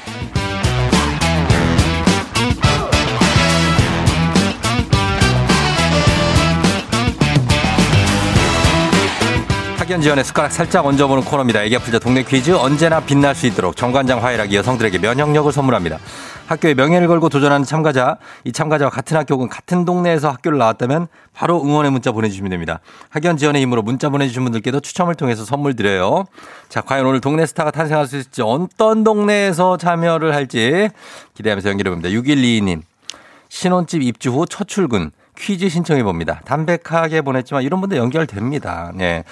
학연 9.91 10.01
지원의 10.01 10.23
숟가락 10.23 10.53
살짝 10.53 10.85
얹어보는 10.85 11.25
코너입니다. 11.25 11.63
애기 11.63 11.75
아플자 11.75 11.99
동네 11.99 12.23
퀴즈 12.23 12.51
언제나 12.51 13.01
빛날 13.01 13.35
수 13.35 13.45
있도록 13.45 13.75
정관장 13.75 14.23
화해락이 14.23 14.55
여성들에게 14.55 14.99
면역력을 14.99 15.51
선물합니다. 15.51 15.99
학교에 16.45 16.75
명예를 16.75 17.09
걸고 17.09 17.27
도전하는 17.27 17.65
참가자, 17.65 18.15
이 18.45 18.53
참가자와 18.53 18.89
같은 18.89 19.17
학교 19.17 19.33
혹은 19.33 19.49
같은 19.49 19.83
동네에서 19.83 20.29
학교를 20.29 20.57
나왔다면 20.59 21.09
바로 21.33 21.61
응원의 21.61 21.91
문자 21.91 22.13
보내주시면 22.13 22.51
됩니다. 22.51 22.79
학연 23.09 23.35
지원의 23.35 23.61
힘으로 23.63 23.81
문자 23.81 24.07
보내주신 24.07 24.45
분들께도 24.45 24.79
추첨을 24.79 25.15
통해서 25.15 25.43
선물 25.43 25.75
드려요. 25.75 26.23
자, 26.69 26.79
과연 26.79 27.05
오늘 27.05 27.19
동네 27.19 27.45
스타가 27.45 27.69
탄생할 27.71 28.07
수 28.07 28.15
있을지 28.15 28.41
어떤 28.41 29.03
동네에서 29.03 29.75
참여를 29.75 30.33
할지 30.33 30.87
기대하면서 31.33 31.67
연결해봅니다. 31.67 32.09
6122님. 32.17 32.81
신혼집 33.49 34.03
입주 34.03 34.31
후 34.31 34.45
첫 34.45 34.69
출근. 34.69 35.11
퀴즈 35.41 35.69
신청해 35.69 36.03
봅니다. 36.03 36.39
담백하게 36.45 37.21
보냈지만 37.21 37.63
이런 37.63 37.81
분들 37.81 37.97
연결됩니다. 37.97 38.91
네. 38.93 39.23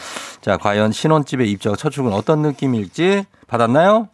자, 0.41 0.58
과연 0.58 0.91
신혼집에 0.91 1.45
첫 1.78 1.91
출근 1.91 2.13
어떤 2.13 2.41
느낌일지 2.41 3.26
받았나요? 3.48 4.10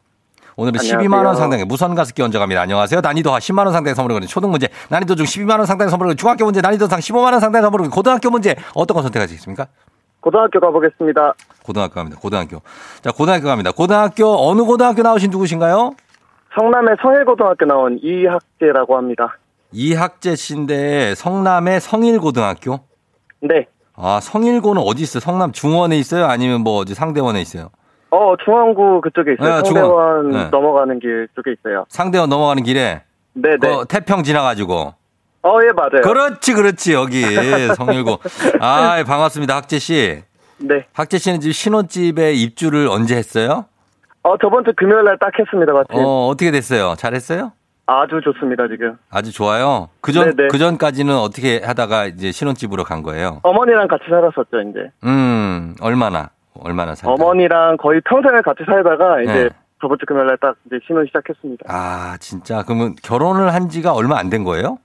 오늘은 0.58 0.79
안녕하세요. 0.79 1.10
12만 1.10 1.25
원 1.25 1.36
상당의 1.36 1.65
무선 1.65 1.95
가습기 1.95 2.21
얹어갑니다. 2.21 2.62
안녕하세요. 2.62 3.01
난이도 3.01 3.34
하 3.34 3.39
10만 3.39 3.60
원 3.60 3.71
상당의 3.73 3.95
선물을 3.95 4.15
거는 4.15 4.27
초등 4.27 4.51
문제, 4.51 4.67
난이도 4.89 5.15
중 5.15 5.25
12만 5.25 5.58
원 5.58 5.65
상당의 5.65 5.89
선물을 5.89 6.15
중학교 6.15 6.45
문제, 6.45 6.62
난이도 6.62 6.88
상 6.88 6.99
15만 6.99 7.31
원 7.31 7.39
상당의 7.39 7.63
선물을 7.63 7.89
고등학교 7.89 8.29
문제 8.29 8.55
어떤 8.73 8.95
거 8.95 9.01
선택하시겠습니까? 9.01 9.67
고등학교 10.19 10.60
가보겠습니다. 10.60 11.34
고등학교 11.63 11.93
갑니다. 11.95 12.19
고등학교. 12.21 12.62
자, 13.01 13.12
고등학교 13.12 13.45
갑니다. 13.47 13.71
고등학교 13.71 14.49
어느 14.49 14.62
고등학교 14.63 15.01
나오신 15.01 15.29
누구신가요? 15.29 15.91
성남의 16.58 16.95
성일고등학교 17.01 17.65
나온 17.65 17.99
이학재라고 18.01 18.97
합니다. 18.97 19.38
이학재 19.71 20.36
씨인데 20.36 21.15
성남의 21.15 21.82
성일고등학교? 21.82 22.80
네. 23.41 23.67
아, 23.95 24.19
성일고는 24.21 24.82
어디 24.82 25.04
있어요? 25.04 25.19
성남 25.21 25.51
중원에 25.51 25.97
있어요? 25.97 26.25
아니면 26.25 26.62
뭐 26.62 26.78
어디 26.80 26.93
상대원에 26.95 27.41
있어요? 27.41 27.69
어, 28.12 28.34
중앙구 28.43 29.01
그쪽에 29.01 29.34
있어요. 29.34 29.56
네, 29.62 29.62
성대원 29.65 30.32
중앙. 30.32 30.43
네. 30.43 30.49
넘어가는 30.49 30.99
길 30.99 31.28
쪽에 31.36 31.54
있어요. 31.60 31.86
상대원 31.89 32.30
넘어가는 32.30 32.63
길에 32.63 33.04
네네. 33.34 33.58
그 33.60 33.86
태평 33.89 34.23
지나가지고 34.23 34.93
어, 35.43 35.60
예, 35.67 35.71
맞아요. 35.73 36.01
그렇지 36.04 36.54
그렇지 36.54 36.93
여기 36.93 37.21
성일고 37.75 38.19
아 38.62 39.04
반갑습니다 39.06 39.56
학재 39.58 39.78
씨 39.80 40.23
네. 40.58 40.86
학재 40.93 41.17
씨는 41.17 41.41
지금 41.41 41.51
신혼집에 41.51 42.34
입주를 42.34 42.88
언제 42.88 43.15
했어요? 43.17 43.65
어, 44.23 44.38
저번 44.41 44.63
주 44.63 44.71
금요일 44.75 45.04
날 45.04 45.17
딱 45.19 45.32
했습니다, 45.38 45.71
마침. 45.73 45.95
어 45.97 46.28
어떻게 46.28 46.49
됐어요? 46.51 46.95
잘했어요? 46.97 47.51
아주 47.88 48.19
좋습니다, 48.24 48.67
지금. 48.67 48.98
아주 49.12 49.32
좋아요. 49.32 49.89
그전 50.02 50.36
네네. 50.36 50.48
그전까지는 50.50 51.15
어떻게 51.15 51.62
하다가 51.63 52.06
이제 52.08 52.32
신혼집으로 52.32 52.84
간 52.84 53.04
거예요? 53.04 53.39
어머니랑 53.43 53.88
같이 53.88 54.06
살았었죠, 54.10 54.62
이제. 54.69 54.91
음 55.04 55.76
얼마나 55.82 56.30
얼마나 56.60 56.95
살다? 56.95 57.12
어머니랑 57.13 57.78
거의 57.78 58.02
평생을 58.02 58.41
같이 58.41 58.63
살다가 58.65 59.21
이제 59.21 59.34
네. 59.34 59.50
저번 59.82 59.98
주 60.00 60.06
금요일 60.08 60.28
날 60.28 60.38
딱 60.41 60.56
이제 60.65 60.80
신혼 60.88 61.06
시작했습니다. 61.06 61.65
아 61.67 62.17
진짜 62.19 62.63
그러면 62.63 62.95
결혼을 63.04 63.54
한 63.54 63.69
지가 63.69 63.93
얼마 63.93 64.17
안 64.17 64.30
된 64.30 64.43
거예요? 64.43 64.80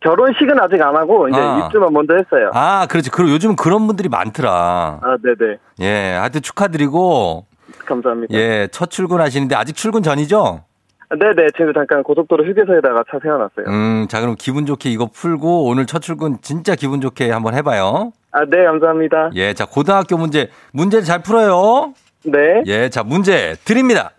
결혼식은 0.00 0.58
아직 0.58 0.80
안 0.80 0.96
하고 0.96 1.28
이제 1.28 1.38
아. 1.38 1.58
입주만 1.66 1.92
먼저 1.92 2.14
했어요. 2.14 2.50
아 2.54 2.86
그렇지. 2.88 3.10
그리고 3.10 3.30
요즘 3.32 3.54
그런 3.54 3.86
분들이 3.86 4.08
많더라. 4.08 4.98
아, 5.02 5.16
네네. 5.22 5.58
예, 5.80 6.14
하여튼 6.16 6.40
축하드리고 6.40 7.44
감사합니다. 7.84 8.34
예, 8.34 8.66
첫 8.72 8.90
출근하시는데 8.90 9.54
아직 9.54 9.76
출근 9.76 10.02
전이죠? 10.02 10.64
네네. 11.10 11.48
지금 11.56 11.72
잠깐 11.74 12.02
고속도로 12.04 12.44
휴게소에다가 12.44 13.04
차 13.10 13.18
세워놨어요. 13.20 13.66
음, 13.66 14.06
자, 14.08 14.20
그럼 14.20 14.36
기분 14.38 14.64
좋게 14.64 14.90
이거 14.90 15.06
풀고 15.12 15.64
오늘 15.64 15.86
첫 15.86 16.00
출근 16.00 16.38
진짜 16.40 16.76
기분 16.76 17.00
좋게 17.00 17.30
한번 17.30 17.54
해봐요. 17.54 18.12
아, 18.30 18.44
네, 18.44 18.64
감사합니다. 18.64 19.30
예, 19.34 19.52
자, 19.52 19.66
고등학교 19.66 20.16
문제, 20.16 20.48
문제 20.72 21.02
잘 21.02 21.20
풀어요. 21.20 21.94
네. 22.24 22.62
예, 22.66 22.88
자, 22.88 23.02
문제 23.02 23.56
드립니다. 23.64 24.12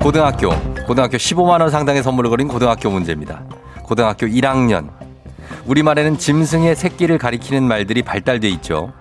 고등학교, 0.00 0.48
고등학교 0.86 1.18
15만원 1.18 1.68
상당의 1.68 2.02
선물을 2.02 2.30
거린 2.30 2.48
고등학교 2.48 2.90
문제입니다. 2.90 3.42
고등학교 3.84 4.26
1학년. 4.26 4.88
우리말에는 5.66 6.16
짐승의 6.16 6.74
새끼를 6.74 7.18
가리키는 7.18 7.62
말들이 7.64 8.02
발달돼 8.02 8.48
있죠. 8.48 8.92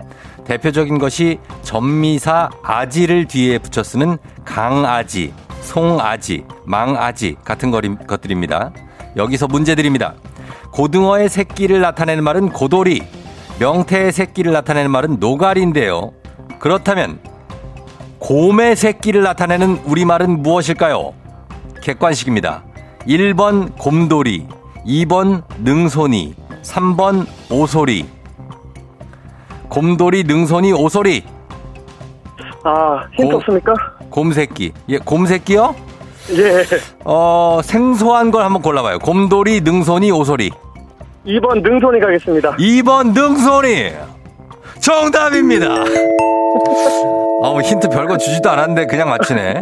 대표적인 0.44 1.00
것이 1.00 1.40
전미사 1.62 2.50
아지를 2.64 3.26
뒤에 3.26 3.60
붙여 3.60 3.82
쓰는 3.82 4.18
강아지, 4.44 5.34
송아지, 5.62 6.44
망아지 6.66 7.38
같은 7.44 7.72
것들입니다. 7.72 8.72
여기서 9.16 9.48
문제 9.48 9.76
드립니다. 9.76 10.16
고등어의 10.72 11.30
새끼를 11.30 11.82
나타내는 11.82 12.24
말은 12.24 12.50
고돌이, 12.50 13.02
명태의 13.60 14.12
새끼를 14.12 14.54
나타내는 14.54 14.92
말은 14.92 15.18
노가리인데요. 15.20 16.12
그렇다면 16.60 17.20
곰의 18.20 18.76
새끼를 18.76 19.24
나타내는 19.24 19.82
우리말은 19.86 20.42
무엇일까요? 20.42 21.14
객관식입니다. 21.82 22.64
1번 23.08 23.76
곰돌이, 23.78 24.48
2번 24.86 25.44
능손이, 25.60 26.36
3번 26.62 27.26
오소리. 27.50 28.08
곰돌이, 29.70 30.24
능손이, 30.24 30.74
오소리. 30.74 31.24
아, 32.64 33.06
힌트 33.14 33.32
고- 33.32 33.38
없습니까? 33.38 33.74
곰새끼. 34.10 34.72
예, 34.90 34.98
곰새끼요? 34.98 35.76
예. 36.34 36.64
어, 37.06 37.60
생소한 37.64 38.32
걸 38.32 38.44
한번 38.44 38.62
골라봐요. 38.62 39.00
곰돌이, 39.00 39.62
능손이, 39.62 40.12
오소리. 40.12 40.52
2번 41.26 41.62
능손이 41.62 42.00
가겠습니다. 42.00 42.52
2번 42.58 43.14
능손이. 43.14 43.92
정답입니다. 44.80 45.68
어, 47.44 47.54
뭐 47.54 47.62
힌트 47.62 47.90
별거 47.90 48.18
주지도 48.18 48.50
않았는데 48.52 48.86
그냥 48.86 49.10
맞히네. 49.10 49.62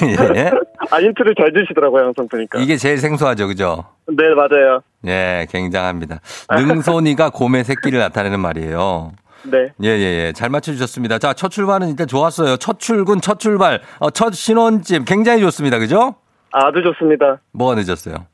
예. 0.36 0.50
아, 0.90 0.98
힌트를 1.00 1.34
잘 1.38 1.52
주시더라고요, 1.52 2.04
항상 2.06 2.26
보니까. 2.28 2.58
이게 2.58 2.76
제일 2.76 2.98
생소하죠, 2.98 3.46
그죠? 3.46 3.84
네, 4.08 4.24
맞아요. 4.34 4.80
예, 5.06 5.46
굉장합니다. 5.50 6.20
능손이가 6.50 7.30
곰의 7.30 7.64
새끼를 7.64 7.98
나타내는 8.00 8.40
말이에요. 8.40 9.12
네. 9.50 9.72
예, 9.82 9.88
예, 9.88 10.26
예. 10.26 10.32
잘 10.32 10.48
맞춰주셨습니다. 10.50 11.18
자, 11.18 11.32
첫 11.32 11.50
출발은 11.50 11.88
일단 11.88 12.06
좋았어요. 12.06 12.56
첫 12.56 12.78
출근, 12.78 13.20
첫 13.20 13.38
출발, 13.40 13.80
어, 13.98 14.10
첫 14.10 14.34
신혼집 14.34 15.04
굉장히 15.04 15.40
좋습니다. 15.42 15.78
그죠? 15.78 16.14
아주 16.52 16.82
좋습니다. 16.82 17.38
뭐가 17.52 17.74
늦었어요? 17.76 18.26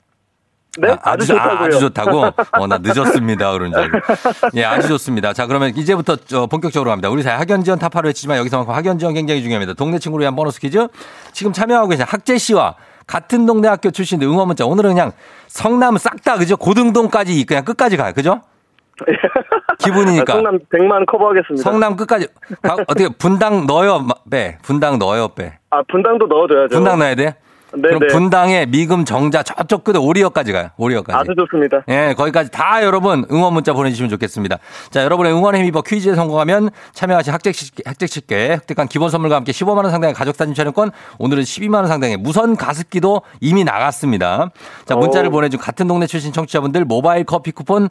네, 0.78 0.88
아, 0.90 0.98
아주 1.02 1.26
좋- 1.26 1.34
좋다고요. 1.34 1.58
아 1.58 1.68
주 1.70 1.80
좋다고? 1.80 2.24
어, 2.62 2.66
나 2.66 2.78
늦었습니다. 2.78 3.52
그런 3.52 3.72
줄. 3.72 3.92
예, 4.54 4.64
아주 4.64 4.88
좋습니다. 4.88 5.32
자, 5.34 5.46
그러면 5.46 5.76
이제부터 5.76 6.16
저 6.16 6.46
본격적으로 6.46 6.88
갑니다. 6.90 7.10
우리 7.10 7.22
사회 7.22 7.34
학연 7.36 7.62
지원 7.62 7.78
타파를 7.78 8.08
외치지만 8.08 8.38
여기서만큼 8.38 8.74
학연 8.74 8.98
지원 8.98 9.12
굉장히 9.14 9.42
중요합니다. 9.42 9.74
동네 9.74 9.98
친구를 9.98 10.22
위한 10.22 10.34
보너스 10.34 10.58
퀴즈. 10.60 10.88
지금 11.32 11.52
참여하고 11.52 11.88
계신 11.88 12.06
학재 12.08 12.38
씨와 12.38 12.76
같은 13.06 13.44
동네 13.44 13.68
학교 13.68 13.90
출신들 13.90 14.26
응원 14.26 14.46
문자. 14.46 14.64
오늘은 14.64 14.90
그냥 14.90 15.12
성남 15.48 15.98
싹 15.98 16.22
다, 16.22 16.38
그죠? 16.38 16.56
고등동까지 16.56 17.44
그냥 17.44 17.64
끝까지 17.66 17.98
가요. 17.98 18.14
그죠? 18.14 18.40
기분이니까. 19.78 20.32
아, 20.32 20.36
성남 20.36 20.58
100만 20.72 21.06
커버하겠습니다. 21.06 21.62
성남 21.70 21.96
끝까지. 21.96 22.28
가- 22.62 22.74
어떻게 22.86 23.08
분당 23.08 23.66
넣어요? 23.66 24.00
마- 24.00 24.14
빼. 24.30 24.58
분당 24.62 24.98
넣어요? 24.98 25.28
빼. 25.28 25.58
아, 25.70 25.82
분당도 25.90 26.26
넣어줘야죠. 26.26 26.74
분당 26.74 26.98
넣어야 26.98 27.14
돼? 27.14 27.34
네, 27.74 27.88
그럼 27.88 28.00
네. 28.00 28.06
분당에 28.08 28.66
미금 28.66 29.04
정자 29.04 29.42
저쪽 29.42 29.84
끝에 29.84 29.98
오리역까지 29.98 30.52
가요. 30.52 30.70
오리역까지. 30.76 31.18
아주 31.18 31.34
좋습니다. 31.34 31.82
예, 31.88 32.14
거기까지 32.16 32.50
다 32.50 32.82
여러분 32.82 33.24
응원 33.30 33.54
문자 33.54 33.72
보내주시면 33.72 34.10
좋겠습니다. 34.10 34.58
자, 34.90 35.02
여러분의 35.04 35.32
응원에 35.32 35.60
힘입어 35.60 35.82
퀴즈에 35.82 36.14
성공하면 36.14 36.70
참여하신 36.92 37.32
학책식, 37.32 37.76
학책식께 37.84 38.50
획득한 38.50 38.88
기본 38.88 39.08
선물과 39.10 39.36
함께 39.36 39.52
15만 39.52 39.78
원 39.78 39.90
상당의 39.90 40.14
가족 40.14 40.36
사진 40.36 40.54
촬영권, 40.54 40.90
오늘은 41.18 41.42
12만 41.42 41.76
원 41.76 41.86
상당의 41.88 42.18
무선 42.18 42.56
가습기도 42.56 43.22
이미 43.40 43.64
나갔습니다. 43.64 44.50
자, 44.84 44.96
문자를 44.96 45.28
오. 45.28 45.32
보내준 45.32 45.58
같은 45.58 45.88
동네 45.88 46.06
출신 46.06 46.32
청취자분들 46.32 46.84
모바일 46.84 47.24
커피 47.24 47.52
쿠폰 47.52 47.88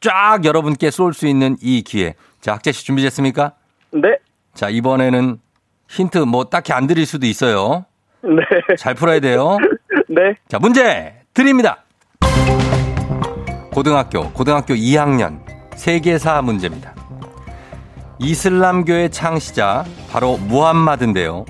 쫙 0.00 0.44
여러분께 0.44 0.90
쏠 0.90 1.12
수 1.12 1.26
있는 1.26 1.56
이 1.60 1.82
기회. 1.82 2.14
자, 2.40 2.54
학재씨 2.54 2.84
준비됐습니까? 2.84 3.52
네. 3.92 4.16
자, 4.54 4.68
이번에는 4.68 5.38
힌트 5.88 6.18
뭐 6.18 6.44
딱히 6.44 6.72
안 6.72 6.86
드릴 6.86 7.06
수도 7.06 7.26
있어요. 7.26 7.84
네. 8.24 8.76
잘 8.76 8.94
풀어야 8.94 9.20
돼요. 9.20 9.58
네. 10.08 10.36
자, 10.48 10.58
문제 10.58 11.14
드립니다. 11.34 11.84
고등학교, 13.72 14.30
고등학교 14.32 14.74
2학년 14.74 15.40
세계사 15.74 16.40
문제입니다. 16.42 16.94
이슬람교의 18.18 19.10
창시자 19.10 19.84
바로 20.10 20.36
무함마드인데요. 20.38 21.44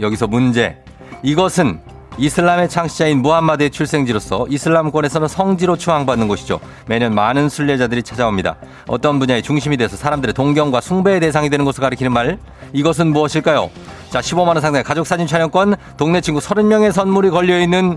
여기서 0.00 0.26
문제. 0.26 0.82
이것은 1.22 1.80
이슬람의 2.16 2.68
창시자인 2.68 3.22
무함마드의 3.22 3.70
출생지로서 3.70 4.46
이슬람권에서는 4.48 5.28
성지로 5.28 5.76
추앙받는 5.76 6.28
곳이죠. 6.28 6.60
매년 6.86 7.14
많은 7.14 7.48
순례자들이 7.48 8.02
찾아옵니다. 8.02 8.56
어떤 8.86 9.18
분야의 9.18 9.42
중심이 9.42 9.76
돼서 9.76 9.96
사람들의 9.96 10.32
동경과 10.34 10.80
숭배의 10.80 11.20
대상이 11.20 11.50
되는 11.50 11.64
것을 11.64 11.80
가리키는 11.80 12.12
말. 12.12 12.38
이것은 12.72 13.08
무엇일까요? 13.08 13.70
자, 14.10 14.20
15만원 14.20 14.60
상당의 14.60 14.84
가족사진 14.84 15.26
촬영권, 15.26 15.74
동네 15.96 16.20
친구 16.20 16.40
30명의 16.40 16.92
선물이 16.92 17.30
걸려있는 17.30 17.96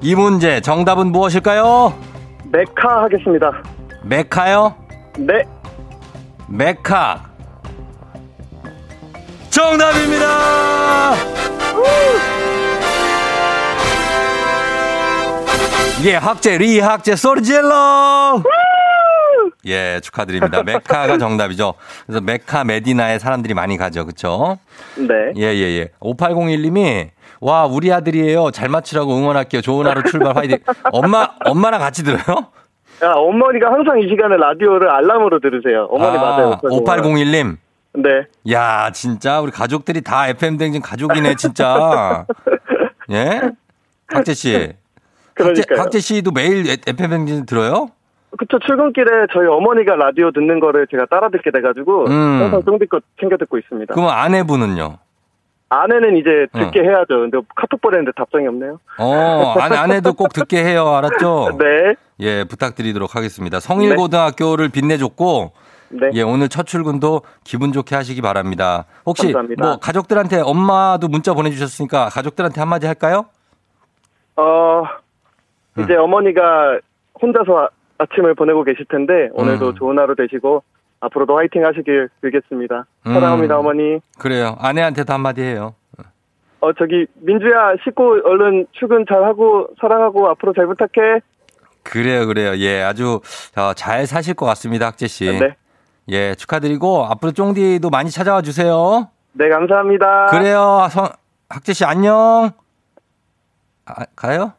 이 0.00 0.14
문제. 0.14 0.60
정답은 0.60 1.08
무엇일까요? 1.08 1.92
메카 2.52 3.02
하겠습니다. 3.02 3.50
메카요? 4.04 4.74
네. 5.18 5.42
메카. 6.48 7.24
정답입니다! 9.50 11.14
예, 16.04 16.14
학제, 16.14 16.58
리 16.58 16.78
학제, 16.78 17.16
소리 17.16 17.42
질러! 17.42 18.42
예, 19.66 19.98
축하드립니다. 20.02 20.62
메카가 20.62 21.18
정답이죠. 21.18 21.74
그래서 22.06 22.20
메카 22.20 22.64
메디나에 22.64 23.18
사람들이 23.18 23.54
많이 23.54 23.76
가죠. 23.76 24.04
그쵸? 24.04 24.58
네. 24.96 25.32
예, 25.36 25.54
예, 25.54 25.78
예. 25.80 25.88
5801님이, 26.00 27.08
와, 27.40 27.66
우리 27.66 27.92
아들이에요. 27.92 28.50
잘 28.50 28.68
맞추라고 28.68 29.16
응원할게요. 29.16 29.62
좋은 29.62 29.86
하루 29.86 30.02
출발 30.04 30.36
화이팅. 30.36 30.58
엄마, 30.92 31.28
엄마랑 31.44 31.80
같이 31.80 32.04
들어요? 32.04 32.20
야, 33.02 33.12
어머니가 33.12 33.72
항상 33.72 33.98
이 34.00 34.08
시간에 34.08 34.36
라디오를 34.36 34.88
알람으로 34.88 35.40
들으세요. 35.40 35.88
어머니 35.90 36.18
맞아요. 36.18 36.58
5801님. 36.62 37.56
네. 37.94 38.10
야, 38.52 38.90
진짜 38.92 39.40
우리 39.40 39.50
가족들이 39.50 40.02
다 40.02 40.28
FM 40.28 40.58
댕진 40.58 40.82
가족이네, 40.82 41.34
진짜. 41.36 42.26
예? 43.10 43.40
학재 44.08 44.34
씨. 44.34 44.72
학재, 45.36 45.62
그러니까요. 45.62 45.80
학재 45.80 46.00
씨도 46.00 46.30
매일 46.32 46.66
FM 46.86 47.10
댕진 47.10 47.46
들어요? 47.46 47.88
그쵸, 48.38 48.58
출근길에 48.58 49.28
저희 49.32 49.46
어머니가 49.46 49.96
라디오 49.96 50.30
듣는 50.30 50.60
거를 50.60 50.86
제가 50.90 51.06
따라 51.06 51.28
듣게 51.30 51.50
돼가지고, 51.50 52.06
음. 52.08 52.40
항상 52.42 52.62
쫑디껏 52.64 53.02
챙겨 53.20 53.36
듣고 53.36 53.58
있습니다. 53.58 53.94
그럼 53.94 54.08
아내분은요? 54.08 54.98
아내는 55.68 56.16
이제 56.16 56.46
듣게 56.52 56.80
어. 56.80 56.82
해야죠. 56.82 57.20
근데 57.20 57.38
카톡 57.56 57.80
보냈는데 57.80 58.12
답장이 58.16 58.46
없네요. 58.46 58.78
어, 58.98 59.54
아내, 59.58 59.76
아내도 59.76 60.14
꼭 60.14 60.32
듣게 60.32 60.62
해요. 60.62 60.86
알았죠? 60.88 61.56
네. 61.58 61.94
예, 62.20 62.44
부탁드리도록 62.44 63.16
하겠습니다. 63.16 63.58
성일고등학교를 63.58 64.68
빛내줬고, 64.68 65.52
네. 65.88 66.10
예, 66.14 66.22
오늘 66.22 66.48
첫 66.48 66.66
출근도 66.66 67.22
기분 67.42 67.72
좋게 67.72 67.94
하시기 67.96 68.20
바랍니다. 68.20 68.84
혹시 69.06 69.24
감사합니다. 69.24 69.64
뭐 69.64 69.76
가족들한테 69.78 70.40
엄마도 70.40 71.08
문자 71.08 71.32
보내주셨으니까 71.32 72.10
가족들한테 72.10 72.60
한마디 72.60 72.86
할까요? 72.86 73.26
어, 74.36 74.82
이제 75.78 75.94
음. 75.94 76.00
어머니가 76.02 76.78
혼자서 77.20 77.56
아- 77.58 77.68
아침을 77.98 78.34
보내고 78.34 78.64
계실 78.64 78.84
텐데, 78.86 79.28
오늘도 79.32 79.68
음. 79.68 79.74
좋은 79.74 79.98
하루 79.98 80.14
되시고, 80.14 80.62
앞으로도 81.00 81.36
화이팅 81.36 81.64
하시길 81.64 82.08
빌겠습니다. 82.20 82.84
음. 83.06 83.12
사랑합니다, 83.14 83.58
어머니. 83.58 84.00
그래요. 84.18 84.56
아내한테도 84.58 85.12
한마디 85.12 85.42
해요. 85.42 85.74
어, 86.60 86.72
저기, 86.74 87.06
민주야, 87.16 87.74
씻고 87.84 88.20
얼른 88.24 88.66
출근 88.72 89.04
잘 89.08 89.22
하고, 89.24 89.68
사랑하고, 89.80 90.28
앞으로 90.30 90.52
잘 90.52 90.66
부탁해. 90.66 91.20
그래요, 91.82 92.26
그래요. 92.26 92.56
예, 92.56 92.82
아주 92.82 93.20
어, 93.56 93.72
잘 93.74 94.06
사실 94.06 94.34
것 94.34 94.44
같습니다, 94.46 94.86
학재 94.86 95.06
씨. 95.06 95.26
네. 95.38 95.54
예, 96.08 96.34
축하드리고 96.34 97.04
앞으로 97.04 97.30
쫑디도 97.32 97.90
많이 97.90 98.10
찾아와 98.10 98.42
주세요. 98.42 99.08
네, 99.32 99.48
감사합니다. 99.48 100.26
그래요, 100.26 100.88
성, 100.90 101.08
학재 101.48 101.72
씨 101.72 101.84
안녕. 101.84 102.50
아, 103.84 104.04
가요? 104.16 104.52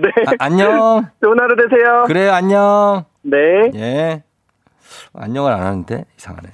네. 0.00 0.10
아, 0.26 0.32
안녕. 0.38 1.08
좋은 1.22 1.38
하루 1.38 1.56
되세요. 1.56 2.04
그래요, 2.06 2.32
안녕. 2.32 3.04
네. 3.22 3.38
예. 3.74 4.22
안녕을 5.14 5.52
안 5.52 5.62
하는데 5.62 6.04
이상하네. 6.18 6.48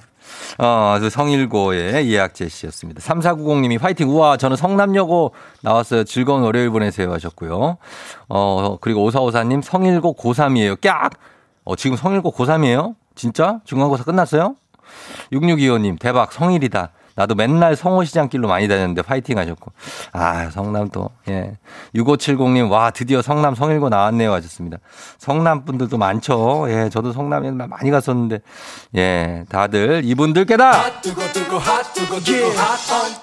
어, 0.59 0.97
그 0.99 1.09
성일고의 1.09 2.07
이학재 2.07 2.47
씨였습니다. 2.49 3.01
3490님이 3.01 3.79
화이팅! 3.79 4.09
우와, 4.09 4.37
저는 4.37 4.57
성남여고 4.57 5.33
나왔어요. 5.61 6.03
즐거운 6.03 6.43
월요일 6.43 6.69
보내세요 6.69 7.11
하셨고요. 7.13 7.77
어, 8.29 8.77
그리고 8.81 9.09
5454님 9.09 9.61
성일고 9.61 10.15
고3이에요. 10.15 10.79
깍! 10.81 11.11
어, 11.63 11.75
지금 11.75 11.95
성일고 11.95 12.31
고3이에요? 12.31 12.95
진짜? 13.15 13.59
중간고사 13.63 14.03
끝났어요? 14.03 14.55
6625님, 15.31 15.99
대박, 15.99 16.31
성일이다. 16.31 16.91
나도 17.19 17.35
맨날 17.35 17.75
성호시장길로 17.75 18.47
많이 18.47 18.69
다녔는데 18.69 19.01
파이팅 19.01 19.37
하셨고. 19.37 19.73
아, 20.13 20.49
성남 20.51 20.87
또, 20.87 21.09
예. 21.27 21.57
6570님, 21.93 22.71
와, 22.71 22.91
드디어 22.91 23.21
성남 23.21 23.55
성일고 23.55 23.89
나왔네요 23.89 24.31
하셨습니다. 24.31 24.77
성남 25.17 25.65
분들도 25.65 25.97
많죠. 25.97 26.67
예, 26.69 26.87
저도 26.89 27.11
성남에 27.11 27.51
많이 27.51 27.91
갔었는데, 27.91 28.39
예, 28.95 29.43
다들 29.49 30.03
이분들께다! 30.05 30.71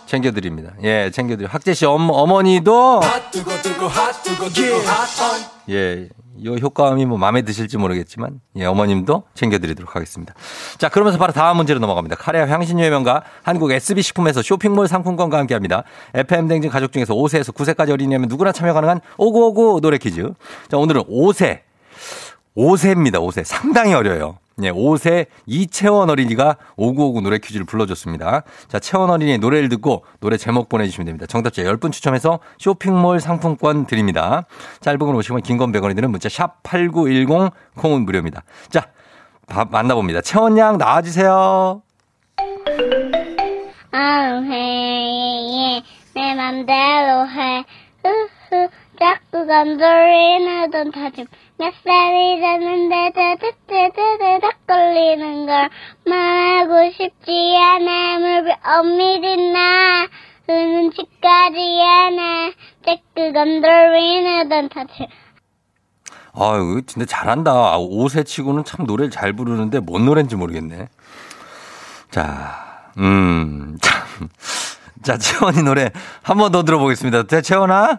챙겨드립니다. 0.04 0.72
예, 0.82 1.10
챙겨드려. 1.10 1.48
학재씨 1.48 1.86
어머, 1.86 2.12
어머니도, 2.12 3.00
핫 3.00 3.32
예, 5.70 6.08
이 6.38 6.48
효과음이 6.48 7.06
뭐 7.06 7.18
마음에 7.18 7.42
드실지 7.42 7.78
모르겠지만, 7.78 8.40
예, 8.56 8.64
어머님도 8.64 9.24
챙겨드리도록 9.34 9.94
하겠습니다. 9.96 10.34
자, 10.78 10.88
그러면서 10.88 11.18
바로 11.18 11.32
다음 11.32 11.56
문제로 11.56 11.80
넘어갑니다. 11.80 12.16
카레와 12.16 12.48
향신료의 12.48 12.90
명가 12.90 13.22
한국 13.42 13.70
SB식품에서 13.70 14.42
쇼핑몰 14.42 14.88
상품권과 14.88 15.38
함께 15.38 15.54
합니다. 15.54 15.84
FM댕진 16.14 16.70
가족 16.70 16.92
중에서 16.92 17.14
5세에서 17.14 17.54
9세까지 17.54 17.90
어린이라면 17.90 18.28
누구나 18.28 18.52
참여 18.52 18.72
가능한 18.72 19.00
오구오구 19.16 19.80
노래 19.80 19.98
퀴즈. 19.98 20.32
자, 20.68 20.76
오늘은 20.76 21.04
5세. 21.04 21.60
5세입니다, 22.56 23.14
5세. 23.16 23.44
상당히 23.44 23.94
어려요. 23.94 24.38
예, 24.62 24.70
5세 24.70 25.26
이채원 25.44 26.08
어린이가 26.08 26.56
오구오구 26.76 27.20
노래 27.20 27.36
퀴즈를 27.36 27.66
불러줬습니다. 27.66 28.42
자, 28.68 28.78
채원 28.78 29.10
어린이의 29.10 29.36
노래를 29.36 29.68
듣고 29.68 30.04
노래 30.20 30.38
제목 30.38 30.70
보내주시면 30.70 31.04
됩니다. 31.04 31.26
정답자 31.26 31.62
10분 31.62 31.92
추첨해서 31.92 32.38
쇼핑몰 32.58 33.20
상품권 33.20 33.84
드립니다. 33.86 34.46
짧은 34.80 34.98
건 34.98 35.14
50원, 35.14 35.42
긴건 35.42 35.72
100원이 35.72 35.94
드는 35.94 36.10
문자 36.10 36.30
샵 36.30 36.62
8910 36.62 37.52
콩은 37.76 38.06
무료입니다. 38.06 38.44
자, 38.70 38.86
바- 39.46 39.66
만나봅니다. 39.66 40.22
채원 40.22 40.56
양 40.56 40.78
나와주세요. 40.78 41.82
아, 43.92 44.40
해, 44.48 45.82
내 46.14 46.34
맘대로 46.34 47.28
해. 47.28 47.64
으흐, 48.06 48.68
자꾸 48.98 49.46
건드리는 49.46 50.70
돈 50.70 50.90
타집. 50.92 51.28
몇 51.58 51.72
살이 51.84 52.40
됐는데, 52.40 53.12
다 54.40 54.50
걸리는 54.66 55.46
걸 55.46 55.70
말하고 56.04 56.90
싶지 56.92 57.56
않아. 57.58 58.18
물비 58.18 58.50
엄밀히 58.62 59.52
나. 59.52 60.06
흐는 60.48 60.92
짓까지 60.92 61.58
않아. 61.82 62.50
자꾸 62.84 63.32
건드리는 63.32 64.48
돈 64.48 64.68
타집. 64.68 65.08
아유, 66.38 66.82
진짜 66.86 67.06
잘한다. 67.06 67.78
옷에 67.78 68.22
치고는 68.22 68.64
참 68.64 68.84
노래를 68.86 69.10
잘 69.10 69.32
부르는데 69.32 69.80
뭔 69.80 70.04
노래인지 70.04 70.36
모르겠네. 70.36 70.88
자, 72.10 72.90
음, 72.98 73.78
참. 73.80 74.28
자, 75.02 75.16
채원이 75.16 75.62
노래 75.62 75.90
한 76.22 76.36
번 76.38 76.52
더 76.52 76.62
들어보겠습니다. 76.62 77.26
자, 77.26 77.40
채원아? 77.40 77.98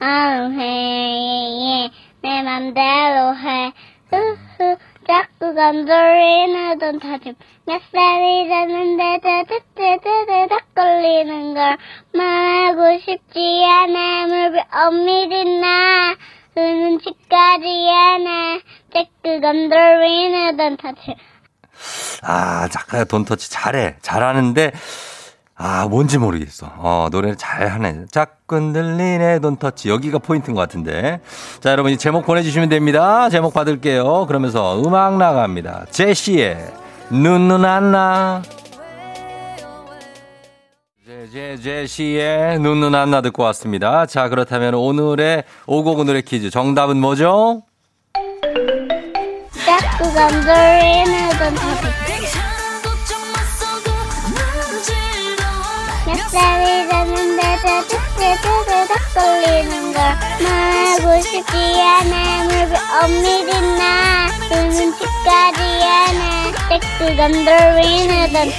앙해 0.00 1.90
내 2.22 2.42
맘대로 2.42 3.36
해. 3.36 3.72
흐흐 4.10 4.76
자꾸 5.06 5.54
건드리는 5.54 6.98
다짐. 6.98 7.34
몇 7.66 7.80
살이 7.92 8.48
됐는데 8.48 9.20
드드드드드 9.20 10.48
닥 10.48 10.74
걸리는 10.74 11.54
걸 11.54 11.76
말하고 12.14 12.98
싶지 12.98 13.64
않아. 13.66 14.26
물비 14.26 14.58
엄밀히 14.72 15.60
나 15.60 16.14
눈치까지 16.56 17.90
않아. 17.90 18.58
자꾸 18.94 19.40
건드리는 19.40 20.76
다짐. 20.78 21.14
아, 22.22 22.68
작가야 22.68 23.04
돈 23.04 23.24
터치 23.24 23.50
잘해. 23.50 23.96
잘하는데, 24.00 24.72
아, 25.62 25.86
뭔지 25.88 26.16
모르겠어. 26.16 26.72
어, 26.78 27.08
노래를 27.12 27.36
잘 27.36 27.68
하네. 27.68 28.06
자꾸 28.10 28.72
들리네 28.72 29.40
돈터치. 29.40 29.90
여기가 29.90 30.18
포인트인 30.18 30.54
것 30.54 30.62
같은데. 30.62 31.20
자, 31.60 31.70
여러분, 31.70 31.92
이 31.92 31.98
제목 31.98 32.24
보내주시면 32.24 32.70
됩니다. 32.70 33.28
제목 33.28 33.52
받을게요. 33.52 34.24
그러면서 34.24 34.80
음악 34.82 35.18
나갑니다. 35.18 35.84
제시의 35.90 36.72
눈눈 37.10 37.66
안나. 37.66 38.40
제, 41.30 41.58
제시의 41.62 42.58
눈눈 42.58 42.94
안나 42.94 43.20
듣고 43.20 43.42
왔습니다. 43.42 44.06
자, 44.06 44.30
그렇다면 44.30 44.72
오늘의 44.72 45.44
오곡 45.66 45.98
오늘의 45.98 46.22
퀴즈. 46.22 46.48
정답은 46.48 46.96
뭐죠? 46.96 47.64
자꾸 49.52 50.10
다짐 50.14 51.12
몇 51.38 52.09
살이 56.30 56.88
됐는데 56.88 57.42
드드드드닥 57.88 59.14
걸리는 59.14 59.92
걸 59.92 60.02
말하고 60.42 61.20
싶지 61.22 61.82
않아 61.82 62.44
물비 62.44 62.74
엄밀히 63.02 63.50
나 63.78 64.28
눈치까지 64.50 65.60
않아 65.82 66.52
자꾸 66.68 67.16
건드리는 67.16 68.32
다짐 68.32 68.52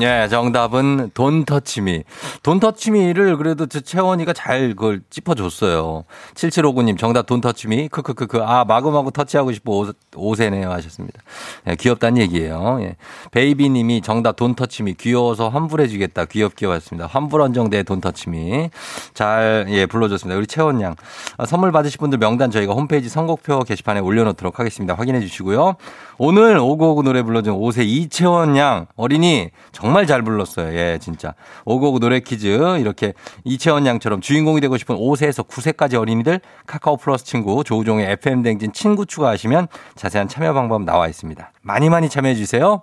예, 0.00 0.26
정답은 0.26 1.10
돈 1.12 1.44
터치미. 1.44 2.02
돈터치미를 2.42 3.36
그래도 3.36 3.66
저 3.66 3.80
채원이가 3.80 4.32
잘 4.32 4.70
그걸 4.70 5.00
짚어줬어요. 5.10 6.04
7759님, 6.34 6.98
정답 6.98 7.26
돈터치미. 7.26 7.88
크크크크. 7.88 8.38
아, 8.42 8.64
마구마구 8.64 9.12
터치하고 9.12 9.52
싶어 9.52 9.72
오, 9.72 9.86
오세네요. 10.16 10.70
하셨습니다. 10.72 11.20
예, 11.68 11.76
귀엽다는 11.76 12.20
얘기예요. 12.22 12.78
예. 12.80 12.96
베이비님이 13.30 14.02
정답 14.02 14.34
돈터치미. 14.36 14.94
귀여워서 14.94 15.50
환불해주겠다. 15.50 16.24
귀엽게 16.24 16.66
왔습니다. 16.66 17.06
환불 17.06 17.42
언정대 17.42 17.84
돈터치미. 17.84 18.70
잘, 19.14 19.66
예, 19.68 19.86
불러줬습니다. 19.86 20.36
우리 20.36 20.46
채원 20.48 20.80
양. 20.80 20.96
아, 21.38 21.46
선물 21.46 21.70
받으실 21.70 21.98
분들 21.98 22.18
명단 22.18 22.50
저희가 22.50 22.72
홈페이지 22.74 23.08
선곡표 23.08 23.60
게시판에 23.60 24.00
올려놓도록 24.00 24.58
하겠습니다. 24.58 24.94
확인해 24.94 25.20
주시고요. 25.20 25.76
오늘 26.18 26.58
오고오고 26.58 27.02
노래 27.02 27.22
불러준 27.22 27.54
오세 27.54 27.84
이채원 27.84 28.56
양 28.56 28.86
어린이 28.96 29.50
정말 29.72 30.06
잘 30.06 30.22
불렀어요. 30.22 30.76
예, 30.76 30.98
진짜. 31.00 31.34
오고오고 31.64 32.00
노래 32.00 32.20
퀴즈 32.32 32.78
이렇게 32.78 33.12
이채원 33.44 33.86
양처럼 33.86 34.20
주인공이 34.20 34.60
되고 34.60 34.76
싶은 34.78 34.96
5세에서 34.96 35.46
9세까지 35.46 35.94
어린이들 35.94 36.40
카카오 36.66 36.96
플러스 36.96 37.24
친구 37.24 37.62
조우종의 37.62 38.10
FM 38.12 38.42
댕진 38.42 38.72
친구 38.72 39.04
추가하시면 39.04 39.68
자세한 39.94 40.28
참여 40.28 40.54
방법 40.54 40.84
나와 40.84 41.08
있습니다. 41.08 41.52
많이 41.62 41.90
많이 41.90 42.08
참여해 42.08 42.34
주세요. 42.34 42.82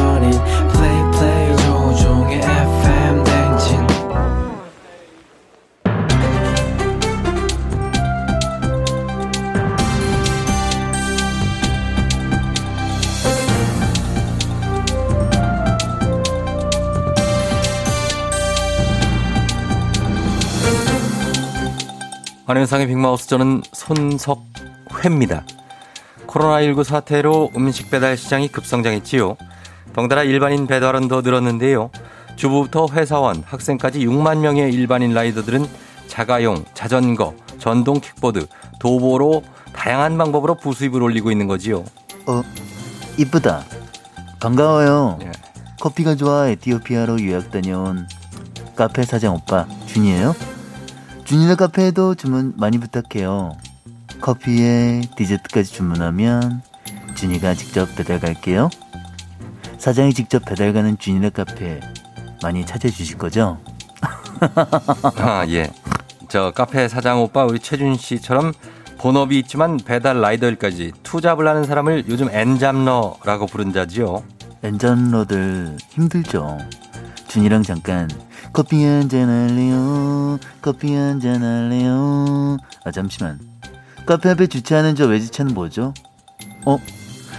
안현상의 22.51 22.87
빅마우스 22.87 23.29
저는 23.29 23.61
손석회입니다. 23.71 25.45
코로나19 26.27 26.83
사태로 26.83 27.51
음식 27.55 27.89
배달 27.89 28.17
시장이 28.17 28.49
급성장했지요. 28.49 29.37
덩달아 29.93 30.23
일반인 30.23 30.67
배달은 30.67 31.07
더 31.07 31.21
늘었는데요. 31.21 31.91
주부부터 32.35 32.87
회사원, 32.91 33.41
학생까지 33.45 34.05
6만 34.05 34.39
명의 34.39 34.69
일반인 34.73 35.13
라이더들은 35.13 35.65
자가용, 36.07 36.65
자전거, 36.73 37.35
전동 37.57 38.01
킥보드, 38.01 38.47
도보로 38.81 39.43
다양한 39.71 40.17
방법으로 40.17 40.55
부수입을 40.55 41.01
올리고 41.01 41.31
있는 41.31 41.47
거지요. 41.47 41.85
어, 42.25 42.41
이쁘다. 43.17 43.63
반가워요. 44.41 45.19
예. 45.21 45.31
커피가 45.79 46.15
좋아 46.15 46.49
에티오피아로 46.49 47.21
유학 47.21 47.49
다녀온 47.49 48.09
카페 48.75 49.03
사장 49.03 49.35
오빠 49.35 49.65
준이에요. 49.85 50.35
준이네 51.31 51.55
카페에도 51.55 52.13
주문 52.13 52.53
많이 52.57 52.77
부탁해요. 52.77 53.55
커피에 54.19 54.99
디저트까지 55.15 55.71
주문하면 55.71 56.61
준이가 57.15 57.53
직접 57.53 57.95
배달 57.95 58.19
갈게요. 58.19 58.69
사장이 59.77 60.13
직접 60.13 60.43
배달 60.43 60.73
가는 60.73 60.97
준이네 60.97 61.29
카페 61.29 61.79
많이 62.43 62.65
찾아주실 62.65 63.17
거죠? 63.17 63.59
아, 65.15 65.45
예. 65.47 65.71
저 66.27 66.51
카페 66.51 66.89
사장 66.89 67.21
오빠 67.21 67.45
우리 67.45 67.59
최준 67.59 67.95
씨처럼 67.95 68.51
본업이 68.97 69.39
있지만 69.39 69.77
배달 69.77 70.19
라이더일까지 70.19 70.91
투잡을 71.01 71.47
하는 71.47 71.63
사람을 71.63 72.09
요즘 72.09 72.27
엔잡러라고 72.29 73.45
부른 73.45 73.71
자지요. 73.71 74.21
엔전러들 74.63 75.77
힘들죠. 75.91 76.57
준이랑 77.29 77.63
잠깐 77.63 78.09
커피 78.53 78.83
한잔 78.83 79.29
할래요. 79.29 80.37
커피 80.61 80.93
한잔 80.95 81.41
할래요. 81.43 82.57
아 82.83 82.91
잠시만. 82.91 83.39
카페 84.05 84.29
앞에 84.29 84.47
주차하는 84.47 84.95
저 84.95 85.05
외제차는 85.05 85.53
뭐죠? 85.53 85.93
어? 86.65 86.77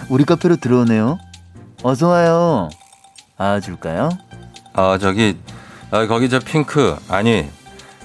우리 0.08 0.24
카페로 0.24 0.56
들어오네요. 0.56 1.18
어서 1.82 2.08
와요. 2.08 2.68
아 3.36 3.60
줄까요? 3.60 4.10
아 4.72 4.96
저기 4.98 5.36
아, 5.90 6.06
거기 6.06 6.30
저 6.30 6.38
핑크 6.38 6.96
아니 7.08 7.46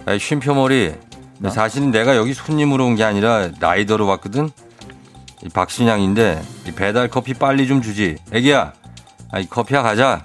아, 0.05 0.17
쉼표머리 0.17 0.95
나? 1.39 1.49
사실은 1.49 1.91
내가 1.91 2.15
여기 2.17 2.33
손님으로 2.33 2.85
온 2.85 2.95
게 2.95 3.03
아니라 3.03 3.49
라이더로 3.59 4.05
왔거든. 4.07 4.49
이 5.45 5.49
박신양인데 5.49 6.41
이 6.67 6.71
배달 6.71 7.07
커피 7.07 7.33
빨리 7.35 7.67
좀 7.67 7.81
주지. 7.81 8.17
애기야, 8.33 8.73
아, 9.31 9.39
이 9.39 9.45
커피야 9.47 9.83
가자. 9.83 10.23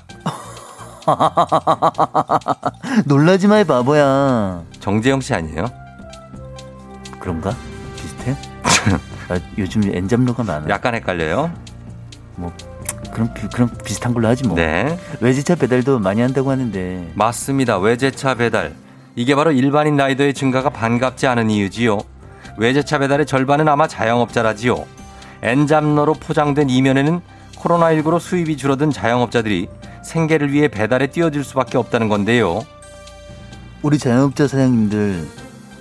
놀라지 3.07 3.49
마, 3.49 3.61
이 3.61 3.64
바보야. 3.65 4.62
정재영 4.81 5.21
씨 5.21 5.35
아니에요? 5.35 5.67
그런가? 7.21 7.55
비슷해? 7.97 8.37
아, 9.29 9.38
요즘 9.59 9.83
N잡러가 9.85 10.42
많아. 10.43 10.69
약간 10.69 10.95
헷갈려요. 10.95 11.51
뭐 12.37 12.53
그럼 13.12 13.33
비, 13.35 13.47
그럼 13.49 13.71
비슷한 13.85 14.15
걸로 14.15 14.29
하지 14.29 14.47
뭐. 14.47 14.57
네, 14.57 14.99
외제차 15.21 15.57
배달도 15.57 15.99
많이 15.99 16.21
한다고 16.21 16.51
하는데 16.51 17.12
맞습니다. 17.15 17.79
외제차 17.79 18.35
배달. 18.35 18.75
이게 19.15 19.35
바로 19.35 19.53
일반인 19.53 19.97
라이더의 19.97 20.35
증가가 20.35 20.71
반갑지 20.71 21.27
않은 21.27 21.51
이유지요. 21.51 21.99
외제차 22.57 22.99
배달의 22.99 23.27
절반은 23.27 23.69
아마 23.69 23.87
자영업자라지요. 23.87 24.85
엔잡러로 25.43 26.15
포장된 26.15 26.71
이면에는 26.71 27.21
코로나19로 27.57 28.19
수입이 28.19 28.57
줄어든 28.57 28.91
자영업자들이 28.91 29.69
생계를 30.03 30.53
위해 30.53 30.69
배달에 30.69 31.07
뛰어들 31.09 31.45
수밖에 31.45 31.79
없다는 31.79 32.09
건데요. 32.09 32.62
우리 33.83 33.99
자영업자 33.99 34.47
사장님들 34.49 35.27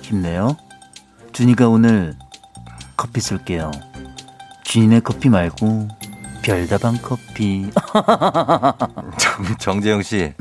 힘내요. 0.01 0.57
준이가 1.33 1.67
오늘 1.69 2.15
커피 2.97 3.21
쏠게요. 3.21 3.71
준이네 4.63 5.01
커피 5.01 5.29
말고 5.29 5.87
별다방 6.41 6.97
커피. 7.01 7.69
정, 9.17 9.57
정재영 9.59 10.01
씨. 10.03 10.33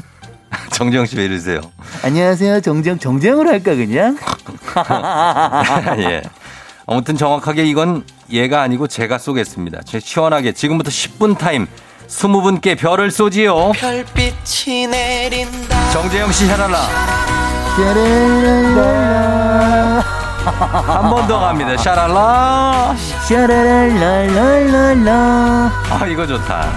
정재영 0.73 1.07
씨 1.07 1.17
왜 1.17 1.25
이러세요? 1.27 1.61
안녕하세요. 2.03 2.61
정재영, 2.61 2.99
정재영으로 2.99 3.51
할까, 3.51 3.75
그냥? 3.75 4.17
예. 5.99 6.23
아무튼 6.87 7.17
정확하게 7.17 7.65
이건 7.67 8.05
얘가 8.31 8.63
아니고 8.63 8.89
제가 8.89 9.19
쏘겠습니다. 9.19 9.83
제 9.85 10.01
시원하게 10.01 10.53
지금부터 10.53 10.91
10분 10.91 11.39
타임 11.39 11.67
20분께 12.11 12.77
별을 12.77 13.11
쏘지요. 13.11 13.73
별빛이 13.73 14.87
내린다. 14.89 15.91
정재영 15.91 16.31
씨 16.33 16.47
샤랄라. 16.47 16.79
샤랄랄라. 17.77 18.91
한 20.41 21.11
번 21.11 21.29
더 21.29 21.39
갑니다. 21.39 21.77
샤랄라. 21.77 22.95
샤랄랄랄랄라. 23.29 25.13
아, 25.91 26.07
이거 26.07 26.27
좋다. 26.27 26.69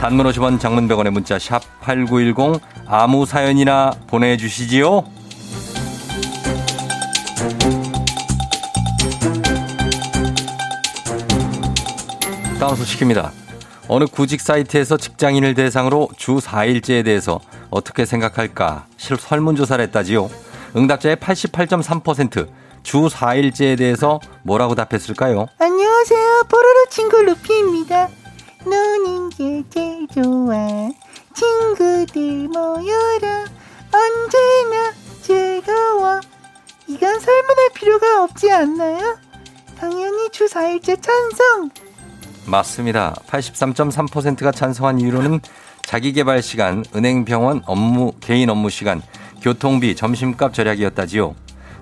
단문 0.00 0.26
50원 0.26 0.58
장문 0.58 0.88
100원의 0.88 1.10
문자 1.10 1.38
샵 1.38 1.60
8910 1.82 2.60
아무 2.86 3.26
사연이나 3.26 3.92
보내주시지요. 4.06 5.04
다음 12.58 12.74
소식입니다. 12.76 13.32
어느 13.92 14.04
구직 14.04 14.40
사이트에서 14.40 14.96
직장인을 14.96 15.54
대상으로 15.54 16.10
주 16.16 16.36
4일제에 16.36 17.04
대해서 17.04 17.40
어떻게 17.70 18.04
생각할까 18.04 18.86
실 18.96 19.16
설문조사를 19.16 19.84
했다지요. 19.86 20.30
응답자의 20.76 21.16
88.3%, 21.16 22.46
주 22.84 23.08
4일제에 23.08 23.76
대해서 23.76 24.20
뭐라고 24.44 24.76
답했을까요? 24.76 25.48
안녕하세요. 25.58 26.44
뽀로로 26.48 26.86
친구 26.88 27.20
루피입니다. 27.20 28.08
노는 28.64 29.30
게 29.30 29.64
제일 29.70 30.06
좋아. 30.06 30.54
친구들 31.34 32.46
모여라. 32.46 33.44
언제나 33.92 34.92
즐거워. 35.20 36.20
이건 36.86 37.18
설문할 37.18 37.70
필요가 37.74 38.22
없지 38.22 38.52
않나요? 38.52 39.18
당연히 39.76 40.30
주 40.30 40.46
4일째 40.46 41.02
찬성. 41.02 41.70
맞습니다. 42.50 43.14
83.3%가 43.28 44.50
찬성한 44.52 45.00
이유로는 45.00 45.40
자기개발 45.82 46.42
시간, 46.42 46.84
은행 46.94 47.24
병원 47.24 47.62
업무, 47.66 48.12
개인 48.20 48.50
업무 48.50 48.70
시간, 48.70 49.02
교통비, 49.40 49.96
점심값 49.96 50.52
절약이었다지요. 50.52 51.34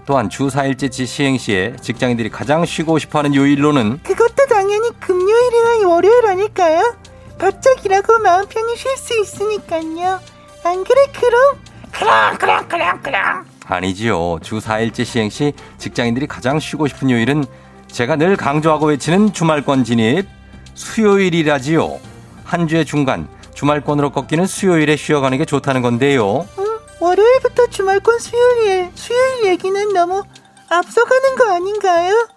또한 0.07 0.31
주 0.31 0.47
4일째 0.47 1.05
시행 1.05 1.37
시에 1.37 1.75
직장인들이 1.83 2.31
가장 2.31 2.65
쉬고 2.65 2.99
싶어하는 2.99 3.35
요일로는 3.35 4.01
그것도 4.03 4.47
당연히 4.49 4.89
금요일이나 5.01 5.89
월요일 5.89 6.27
아닐까요? 6.27 6.95
바짝 7.39 7.85
일하고 7.85 8.19
마음 8.21 8.47
편히 8.49 8.75
쉴 8.77 8.97
수 8.97 9.21
있으니까요. 9.21 10.21
안 10.65 10.85
그래 10.85 11.01
그럼? 11.13 11.59
그럼 11.93 12.39
그럼 12.39 12.69
그럼 12.69 13.03
그럼. 13.03 13.47
아니지요. 13.67 14.39
주 14.43 14.59
4일째 14.61 15.05
시행 15.05 15.29
시 15.29 15.53
직장인들이 15.77 16.27
가장 16.27 16.59
쉬고 16.59 16.89
싶은 16.89 17.11
요일은 17.11 17.45
제가 17.89 18.17
늘 18.17 18.37
강조하고 18.37 18.87
외치는 18.87 19.35
주말권 19.35 19.85
진입 19.85 20.38
수요일이라지요. 20.79 21.99
한 22.45 22.69
주의 22.69 22.85
중간 22.85 23.29
주말권으로 23.55 24.11
꺾이는 24.11 24.47
수요일에 24.47 24.97
쉬어가는 24.97 25.37
게 25.37 25.45
좋다는 25.45 25.83
건데요. 25.83 26.47
응? 26.59 26.79
월요일부터 27.01 27.67
주말권 27.67 28.19
수요일 28.21 28.91
수요일 28.95 29.47
얘기는 29.47 29.93
너무 29.93 30.23
앞서가는 30.69 31.37
거 31.37 31.53
아닌가요? 31.55 32.29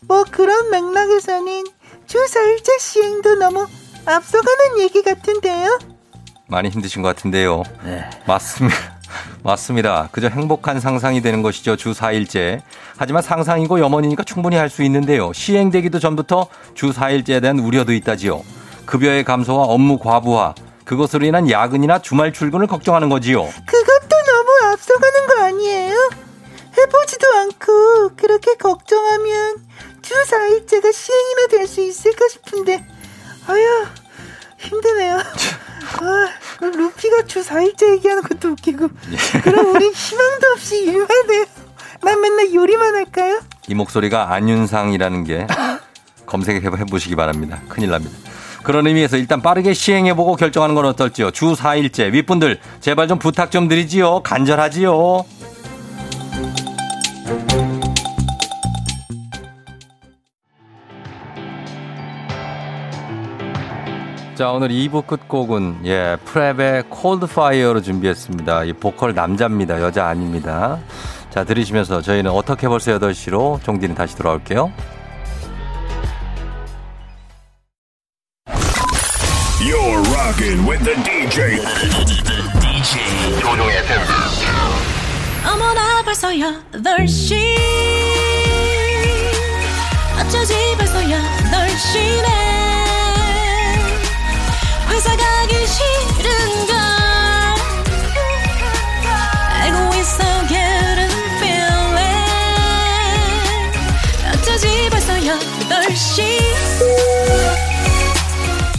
뭐 0.00 0.24
그런 0.30 0.70
맥락에서는 0.70 1.64
주 2.06 2.18
4일째 2.24 2.78
시행도 2.80 3.34
너무 3.36 3.66
앞서가는 4.06 4.80
얘기 4.80 5.02
같은데요. 5.02 5.78
많이 6.48 6.68
힘드신 6.70 7.02
것 7.02 7.08
같은데요. 7.14 7.62
네. 7.84 8.08
맞습니다. 8.26 9.00
맞습니다. 9.42 10.08
그저 10.12 10.28
행복한 10.28 10.80
상상이 10.80 11.20
되는 11.22 11.42
것이죠. 11.42 11.76
주 11.76 11.92
4일째. 11.92 12.60
하지만 12.96 13.22
상상이고 13.22 13.80
염원이니까 13.80 14.24
충분히 14.24 14.56
할 14.56 14.68
수 14.70 14.82
있는데요. 14.84 15.32
시행되기도 15.32 15.98
전부터 15.98 16.46
주 16.74 16.92
4일째에 16.92 17.40
대한 17.42 17.58
우려도 17.58 17.92
있다지요. 17.92 18.42
급여의 18.86 19.24
감소와 19.24 19.64
업무 19.64 19.98
과부하, 19.98 20.54
그것으로 20.84 21.24
인한 21.26 21.50
야근이나 21.50 22.00
주말 22.00 22.32
출근을 22.32 22.66
걱정하는 22.66 23.08
거지요. 23.08 23.42
그것도 23.44 24.08
너무 24.26 24.72
앞서가는 24.72 25.26
거 25.26 25.44
아니에요? 25.44 26.10
해보지도 26.78 27.26
않고 27.34 28.16
그렇게 28.16 28.54
걱정하면 28.54 29.56
주 30.00 30.14
4일째가 30.14 30.92
시행이나 30.92 31.46
될 31.50 31.66
수 31.68 31.80
있을까 31.82 32.26
싶은데 32.28 32.84
아휴 33.46 33.86
힘드네요. 34.62 35.16
아, 35.18 36.28
루피가 36.60 37.24
주 37.26 37.42
4일째 37.42 37.92
얘기하는 37.94 38.22
것도 38.22 38.50
웃기고 38.50 38.88
그럼 39.42 39.74
우리 39.74 39.90
희망도 39.90 40.46
없이 40.54 40.84
일만 40.84 41.08
해요. 41.30 41.44
난 42.02 42.20
맨날 42.20 42.52
요리만 42.52 42.94
할까요? 42.94 43.40
이 43.68 43.74
목소리가 43.74 44.32
안윤상이라는 44.32 45.24
게 45.24 45.46
검색해 46.26 46.60
보시기 46.86 47.16
바랍니다. 47.16 47.60
큰일 47.68 47.90
납니다. 47.90 48.16
그런 48.62 48.86
의미에서 48.86 49.16
일단 49.16 49.42
빠르게 49.42 49.74
시행해보고 49.74 50.36
결정하는 50.36 50.74
건 50.74 50.86
어떨지요. 50.86 51.32
주 51.32 51.54
4일째 51.54 52.12
윗분들 52.12 52.60
제발 52.80 53.08
좀 53.08 53.18
부탁 53.18 53.50
좀 53.50 53.68
드리지요. 53.68 54.22
간절하지요. 54.22 55.24
자, 64.42 64.50
오늘 64.50 64.70
2부 64.70 65.06
끝곡은, 65.06 65.82
예, 65.84 66.16
프랩의 66.26 66.86
콜드파이어로 66.90 67.80
준비했습니다. 67.80 68.64
이 68.64 68.72
보컬 68.72 69.14
남자입니다. 69.14 69.80
여자 69.80 70.06
아닙니다. 70.08 70.80
자, 71.30 71.44
들으시면서 71.44 72.02
저희는 72.02 72.28
어떻게 72.28 72.66
벌써 72.66 72.90
8시로 72.98 73.62
종디는 73.62 73.94
다시 73.94 74.16
돌아올게요. 74.16 74.72
You're 79.60 80.02
rocking 80.10 80.68
with 80.68 80.84
the 80.84 80.96
DJ. 81.04 81.58
the 81.60 82.42
DJ. 82.58 83.40
조종의 83.42 83.76
FM. 83.76 84.00
어머나 85.54 86.02
벌써 86.02 86.30
8시 86.30 87.36
어쩌지 90.18 90.54
벌써 90.78 90.98
8시네 90.98 92.71
회사 94.92 95.16
가기 95.16 95.54
싫은 95.66 96.66
걸 96.66 96.76
알고 99.62 99.94
있어 99.96 100.22
getting 100.48 101.14
feeling 101.38 102.12
어쩌지 104.34 104.90
벌써 104.90 105.14
8시 105.14 106.42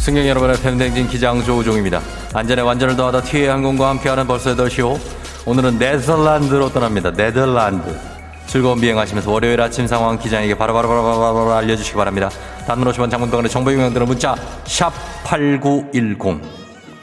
승객 0.02 0.28
여러분의 0.28 0.58
팬댕진 0.58 1.08
기장 1.08 1.43
조우종입니다. 1.43 2.02
안전에 2.34 2.62
완전을 2.62 2.95
더하다 2.95 3.21
티웨이 3.21 3.47
항공과 3.47 3.89
함께하는 3.89 4.28
벌써 4.28 4.54
8시오. 4.54 4.99
오늘은 5.45 5.80
네덜란드로 5.80 6.73
떠납니다. 6.73 7.12
네덜란드. 7.12 7.97
즐거운 8.46 8.79
비행하시면서 8.81 9.31
월요일 9.31 9.62
아침 9.62 9.87
상황 9.87 10.19
기장에게 10.19 10.56
바로바로바로바로 10.56 11.54
알려주시기 11.54 11.96
바랍니다. 11.96 12.29
단문 12.65 12.91
50원 12.91 13.09
장문병원의 13.09 13.49
정보 13.49 13.71
유명들은 13.71 14.07
문자 14.07 14.35
샵8910 14.65 16.41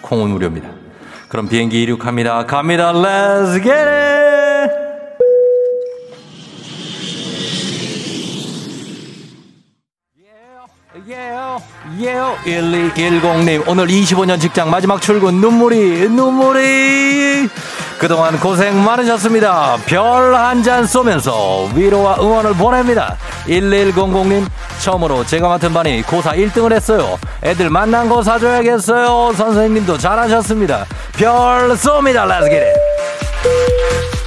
콩은 0.02 0.30
무료입니다. 0.30 0.68
그럼 1.28 1.48
비행기 1.48 1.82
이륙합니다. 1.82 2.46
갑니다. 2.46 2.92
Let's! 2.92 4.20
예요, 11.98 12.36
예요. 12.46 12.62
1210님, 12.94 13.64
오늘 13.66 13.86
25년 13.88 14.40
직장 14.40 14.70
마지막 14.70 15.00
출근, 15.02 15.34
눈물이, 15.40 16.08
눈물이. 16.08 17.48
그동안 17.98 18.38
고생 18.40 18.82
많으셨습니다. 18.84 19.76
별 19.86 20.34
한 20.34 20.62
잔 20.62 20.86
쏘면서 20.86 21.68
위로와 21.74 22.16
응원을 22.20 22.54
보냅니다. 22.54 23.16
1100님, 23.46 24.46
처음으로 24.80 25.24
제가 25.26 25.48
맡은 25.48 25.72
반이 25.72 26.02
고사 26.02 26.32
1등을 26.32 26.72
했어요. 26.72 27.18
애들 27.42 27.68
만난 27.70 28.08
거 28.08 28.22
사줘야겠어요. 28.22 29.32
선생님도 29.36 29.98
잘하셨습니다. 29.98 30.86
별 31.16 31.70
쏩니다. 31.76 32.26
Let's. 32.26 34.20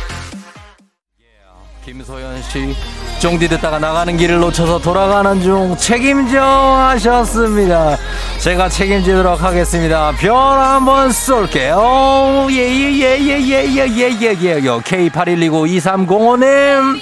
김소연 1.85 2.41
씨, 2.43 2.73
쫑디 3.19 3.49
듣다가 3.49 3.77
나가는 3.77 4.15
길을 4.15 4.39
놓쳐서 4.39 4.79
돌아가는 4.79 5.41
중 5.41 5.75
책임져 5.75 6.41
하셨습니다. 6.41 7.97
제가 8.39 8.69
책임지도록 8.69 9.43
하겠습니다. 9.43 10.13
별 10.17 10.33
한번 10.33 11.11
쏠게요. 11.11 12.47
예, 12.51 12.55
예, 12.55 12.93
예, 13.01 13.19
예, 13.19 13.37
예, 13.41 13.65
예, 13.67 13.85
예, 13.85 14.17
예, 14.21 14.33
예, 14.41 14.59
예. 14.59 14.63
K81292305님. 14.63 17.01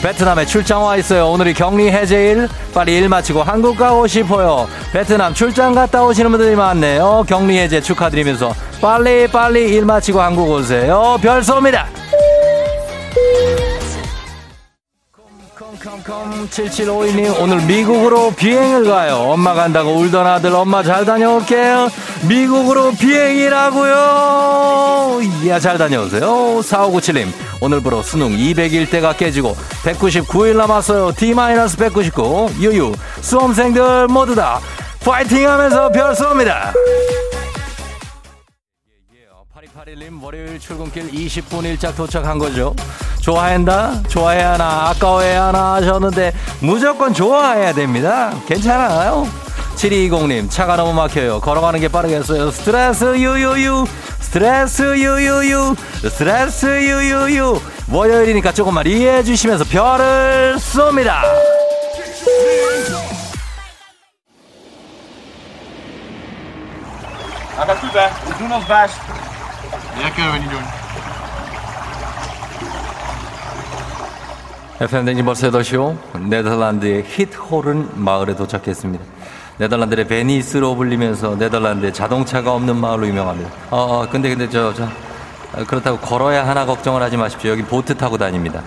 베트남에 0.00 0.46
출장 0.46 0.84
와 0.84 0.96
있어요. 0.96 1.30
오늘이 1.30 1.52
격리 1.52 1.90
해제일. 1.90 2.48
빨리 2.72 2.98
일 2.98 3.08
마치고 3.08 3.42
한국 3.42 3.76
가고 3.76 4.06
싶어요. 4.06 4.68
베트남 4.92 5.34
출장 5.34 5.74
갔다 5.74 6.04
오시는 6.04 6.30
분들이 6.30 6.54
많네요. 6.54 7.24
격리 7.26 7.58
해제 7.58 7.80
축하드리면서 7.80 8.54
빨리 8.80 9.26
빨리 9.26 9.74
일 9.74 9.84
마치고 9.84 10.20
한국 10.20 10.50
오세요. 10.50 11.18
별 11.20 11.40
쏩니다. 11.40 11.86
컴컴 15.82 16.48
7752님 16.48 17.40
오늘 17.40 17.60
미국으로 17.66 18.32
비행을 18.32 18.84
가요. 18.84 19.16
엄마 19.16 19.54
간다고 19.54 19.92
울던 19.92 20.26
아들 20.26 20.52
엄마 20.54 20.82
잘 20.82 21.04
다녀올게요. 21.04 21.88
미국으로 22.28 22.90
비행이라고요. 22.92 23.98
이야 25.42 25.60
잘 25.60 25.78
다녀오세요. 25.78 26.26
4597님 26.60 27.28
오늘부로 27.60 28.02
수능 28.02 28.30
201대가 28.30 29.16
깨지고 29.16 29.56
199일 29.84 30.56
남았어요. 30.56 31.12
D-199 31.12 32.60
유유 32.60 32.92
수험생들 33.20 34.08
모두 34.08 34.34
다 34.34 34.60
파이팅 35.04 35.48
하면서 35.48 35.90
별 35.90 36.12
쏩니다. 36.14 36.72
8281님 39.78 40.22
월요일 40.22 40.58
출근길 40.58 41.10
20분 41.10 41.64
일찍 41.64 41.94
도착한 41.94 42.38
거죠. 42.38 42.74
좋아한다? 43.20 44.02
좋아해야 44.08 44.54
하나? 44.54 44.88
아까워해야 44.88 45.46
하나? 45.48 45.74
하셨는데 45.74 46.32
무조건 46.60 47.12
좋아해야 47.14 47.72
됩니다. 47.72 48.32
괜찮아요. 48.46 49.28
7220님 49.76 50.50
차가 50.50 50.76
너무 50.76 50.92
막혀요. 50.94 51.40
걸어가는 51.40 51.78
게 51.80 51.88
빠르겠어요. 51.88 52.50
스트레스 52.50 53.04
유유유 53.16 53.86
스트레스 54.20 54.82
유유유 54.98 55.74
스트레스 56.02 56.66
유유유 56.66 57.60
월요일이니까 57.90 58.52
조금만 58.52 58.86
이해해 58.86 59.22
주시면서 59.22 59.64
별을 59.64 60.56
쏩니다. 60.56 61.22
Doen 68.38 68.52
ons 68.52 68.64
best. 68.68 69.27
FM 74.80 75.04
댕진 75.04 75.24
벌써 75.24 75.50
8시오. 75.50 75.96
네덜란드의 76.28 77.02
히트홀은 77.04 77.90
마을에 77.94 78.36
도착했습니다. 78.36 79.04
네덜란드의 79.58 80.06
베니스로 80.06 80.76
불리면서 80.76 81.34
네덜란드의 81.34 81.92
자동차가 81.92 82.54
없는 82.54 82.76
마을로 82.76 83.08
유명합니다. 83.08 83.50
어, 83.70 83.76
어 83.76 84.08
근데, 84.08 84.28
근데, 84.28 84.48
저, 84.48 84.72
저, 84.72 84.84
어, 84.84 85.64
그렇다고 85.66 85.98
걸어야 85.98 86.46
하나 86.46 86.64
걱정을 86.64 87.02
하지 87.02 87.16
마십시오. 87.16 87.50
여기 87.50 87.62
보트 87.62 87.96
타고 87.96 88.16
다닙니다. 88.16 88.62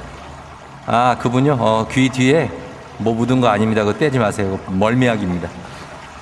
아, 0.85 1.15
그분요? 1.17 1.57
어, 1.57 1.87
귀 1.89 2.09
뒤에 2.09 2.51
뭐 2.97 3.13
묻은 3.13 3.39
거 3.39 3.47
아닙니다. 3.47 3.85
그거 3.85 3.97
떼지 3.97 4.19
마세요. 4.19 4.59
멀미약입니다. 4.67 5.47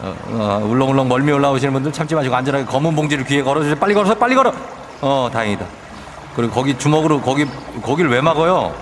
어, 0.01 0.15
어, 0.27 0.65
울렁울렁 0.65 1.07
멀미 1.07 1.31
올라오시는 1.31 1.73
분들 1.73 1.91
참지 1.91 2.13
마시고 2.13 2.35
안전하게 2.35 2.65
검은 2.65 2.95
봉지를 2.95 3.25
귀에 3.25 3.41
걸어주세요. 3.41 3.75
빨리 3.77 3.95
걸어서 3.95 4.13
빨리 4.13 4.35
걸어! 4.35 4.53
어, 5.01 5.29
다행이다. 5.31 5.65
그리고 6.35 6.53
거기 6.53 6.77
주먹으로 6.77 7.21
거기, 7.21 7.45
거기를 7.81 8.11
왜 8.11 8.21
막어요? 8.21 8.73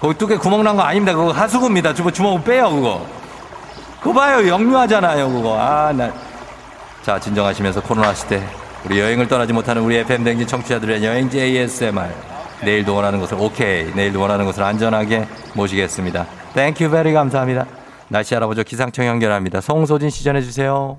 거기 0.00 0.16
뚜개 0.16 0.36
구멍 0.36 0.62
난 0.64 0.76
거 0.76 0.82
아닙니다. 0.82 1.16
그거 1.16 1.32
하수구입니다. 1.32 1.94
주먹, 1.94 2.12
주먹을 2.14 2.42
빼요, 2.44 2.70
그거. 2.70 3.06
그거 4.00 4.12
봐요. 4.12 4.46
역류하잖아요, 4.46 5.28
그거. 5.30 5.58
아, 5.58 5.92
나. 5.92 6.12
자, 7.02 7.18
진정하시면서 7.18 7.82
코로나 7.82 8.14
시대. 8.14 8.42
우리 8.84 8.98
여행을 9.00 9.26
떠나지 9.26 9.52
못하는 9.52 9.82
우리 9.82 9.96
FM댕진 9.96 10.46
청취자들의 10.46 11.04
여행지 11.04 11.40
ASMR. 11.40 12.08
내일도 12.62 12.94
원하는 12.94 13.18
곳을, 13.20 13.36
오케이. 13.40 13.92
내일도 13.94 14.20
원하는 14.20 14.44
곳을 14.44 14.62
안전하게 14.62 15.26
모시겠습니다. 15.54 16.26
Thank 16.54 16.90
you 16.90 16.99
very 16.99 17.12
감사합니다. 17.12 17.66
날씨 18.08 18.34
알아보죠. 18.36 18.62
기상청 18.62 19.06
연결합니다. 19.06 19.60
송소진 19.60 20.10
씨 20.10 20.24
전해 20.24 20.40
주세요. 20.42 20.98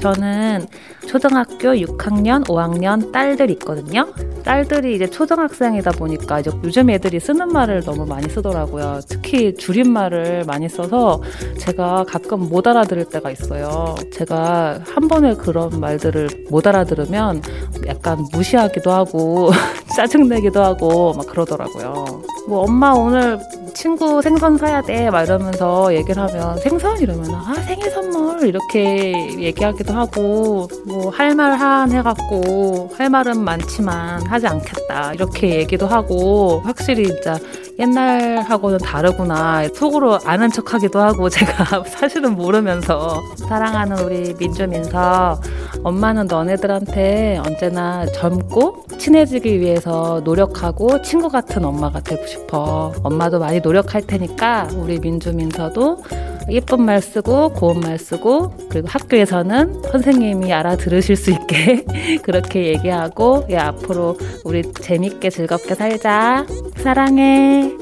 저는 0.00 0.66
초등학교 1.06 1.74
6학년, 1.74 2.44
5학년 2.44 3.12
딸들 3.12 3.50
있거든요. 3.50 4.06
딸들이 4.42 4.94
이제 4.94 5.06
초등학생이다 5.06 5.92
보니까 5.92 6.40
이제 6.40 6.50
요즘 6.64 6.88
애들이 6.88 7.20
쓰는 7.20 7.48
말을 7.48 7.82
너무 7.82 8.06
많이 8.06 8.28
쓰더라고요. 8.28 9.00
특히 9.06 9.54
줄임말을 9.54 10.44
많이 10.46 10.68
써서 10.68 11.22
제가 11.58 12.04
가끔 12.08 12.48
못 12.48 12.66
알아들을 12.66 13.04
때가 13.06 13.30
있어요. 13.30 13.94
제가 14.12 14.80
한 14.86 15.08
번에 15.08 15.34
그런 15.34 15.78
말들을 15.78 16.46
못 16.48 16.66
알아들으면 16.66 17.42
약간 17.86 18.24
무시하기도 18.32 18.90
하고 18.90 19.50
짜증내기도 19.96 20.62
하고 20.62 21.12
막 21.12 21.26
그러더라고요. 21.26 22.22
뭐 22.48 22.60
엄마 22.60 22.92
오늘 22.92 23.38
친구 23.74 24.20
생선 24.22 24.56
사야 24.58 24.82
돼 24.82 25.10
막 25.10 25.22
이러면서 25.24 25.94
얘기를 25.94 26.22
하면 26.22 26.58
생선? 26.58 26.98
이러면 27.00 27.30
아 27.34 27.54
생일 27.66 27.90
선물 27.90 28.46
이렇게 28.46 29.38
얘기하기도 29.38 29.92
하고 29.92 30.68
뭐 30.86 31.10
할 31.10 31.34
말 31.34 31.54
한 31.60 31.90
해갖고 31.92 32.90
할 32.96 33.08
말은 33.10 33.40
많지만 33.42 34.26
하지 34.26 34.46
않겠다 34.46 35.14
이렇게 35.14 35.56
얘기도 35.60 35.86
하고 35.86 36.60
확실히 36.64 37.06
진짜 37.06 37.38
옛날하고는 37.78 38.78
다르구나 38.78 39.66
속으로 39.74 40.18
아는 40.24 40.50
척 40.50 40.74
하기도 40.74 41.00
하고 41.00 41.28
제가 41.30 41.82
사실은 41.86 42.34
모르면서. 42.36 43.20
사랑하는 43.48 43.98
우리 44.04 44.34
민주 44.34 44.66
민서 44.66 45.40
엄마는 45.82 46.26
너네들한테 46.26 47.40
언제나 47.44 48.04
젊고 48.06 48.84
친해지기 48.98 49.58
위해서 49.60 50.20
노력하고 50.24 51.00
친구 51.02 51.28
같은 51.30 51.64
엄마가 51.64 52.00
되고 52.00 52.24
싶어. 52.26 52.92
엄마도 53.02 53.38
많이 53.38 53.60
노 53.60 53.69
력할 53.72 54.02
테니까 54.02 54.68
우리 54.74 54.98
민주민서도 54.98 56.02
예쁜 56.50 56.82
말 56.82 57.00
쓰고 57.00 57.52
고운 57.52 57.80
말 57.80 57.98
쓰고 57.98 58.56
그리고 58.70 58.88
학교에서는 58.88 59.82
선생님이 59.82 60.52
알아들으실 60.52 61.16
수 61.16 61.30
있게 61.30 61.84
그렇게 62.22 62.66
얘기하고 62.66 63.46
야 63.52 63.68
앞으로 63.68 64.18
우리 64.44 64.62
재밌게 64.72 65.30
즐겁게 65.30 65.74
살자 65.74 66.46
사랑해 66.76 67.72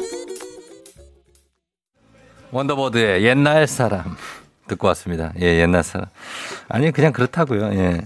원더보드의 2.51 3.25
옛날 3.25 3.67
사람 3.67 4.17
듣고 4.69 4.87
왔습니다. 4.89 5.33
예, 5.41 5.61
옛날 5.61 5.83
사람. 5.83 6.07
아니 6.69 6.93
그냥 6.93 7.13
그렇다고요. 7.13 7.73
예. 7.73 8.03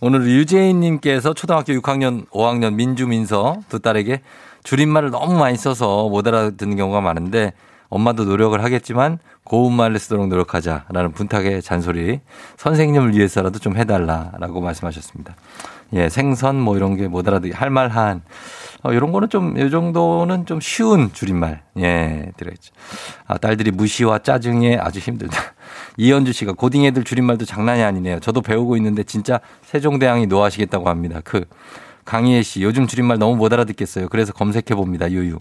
오늘 0.00 0.26
유재인 0.26 0.80
님께서 0.80 1.32
초등학교 1.32 1.72
6학년, 1.72 2.28
5학년 2.28 2.74
민주민서 2.74 3.60
두 3.68 3.78
딸에게 3.78 4.20
줄임말을 4.64 5.10
너무 5.10 5.38
많이 5.38 5.56
써서 5.56 6.08
못 6.08 6.26
알아듣는 6.26 6.76
경우가 6.76 7.00
많은데 7.00 7.52
엄마도 7.88 8.24
노력을 8.24 8.62
하겠지만 8.62 9.18
고운 9.42 9.74
말을 9.74 9.98
쓰도록 9.98 10.28
노력하자라는 10.28 11.12
분탁의 11.12 11.60
잔소리 11.62 12.20
선생님을 12.56 13.16
위해서라도 13.16 13.58
좀 13.58 13.76
해달라라고 13.76 14.60
말씀하셨습니다. 14.60 15.34
예, 15.92 16.08
생선 16.08 16.60
뭐 16.60 16.76
이런 16.76 16.96
게 16.96 17.08
못 17.08 17.26
알아듣기 17.26 17.52
할말 17.52 17.88
한. 17.88 18.22
어, 18.82 18.92
이런 18.92 19.12
거는 19.12 19.28
좀, 19.28 19.58
이 19.58 19.70
정도는 19.70 20.46
좀 20.46 20.60
쉬운 20.60 21.12
줄임말. 21.12 21.62
예, 21.78 22.30
들어있죠. 22.36 22.72
아, 23.26 23.36
딸들이 23.36 23.72
무시와 23.72 24.20
짜증에 24.20 24.78
아주 24.78 25.00
힘들다. 25.00 25.36
이현주 25.98 26.32
씨가 26.32 26.52
고딩 26.52 26.84
애들 26.84 27.04
줄임말도 27.04 27.44
장난이 27.44 27.82
아니네요. 27.82 28.20
저도 28.20 28.40
배우고 28.40 28.76
있는데 28.76 29.02
진짜 29.02 29.40
세종대왕이 29.62 30.28
노하시겠다고 30.28 30.88
합니다. 30.88 31.20
그, 31.24 31.44
강희애 32.10 32.42
씨, 32.42 32.60
요즘 32.60 32.88
줄임말 32.88 33.18
너무 33.20 33.36
못 33.36 33.52
알아듣겠어요. 33.52 34.08
그래서 34.08 34.32
검색해 34.32 34.74
봅니다. 34.74 35.08
유유. 35.08 35.38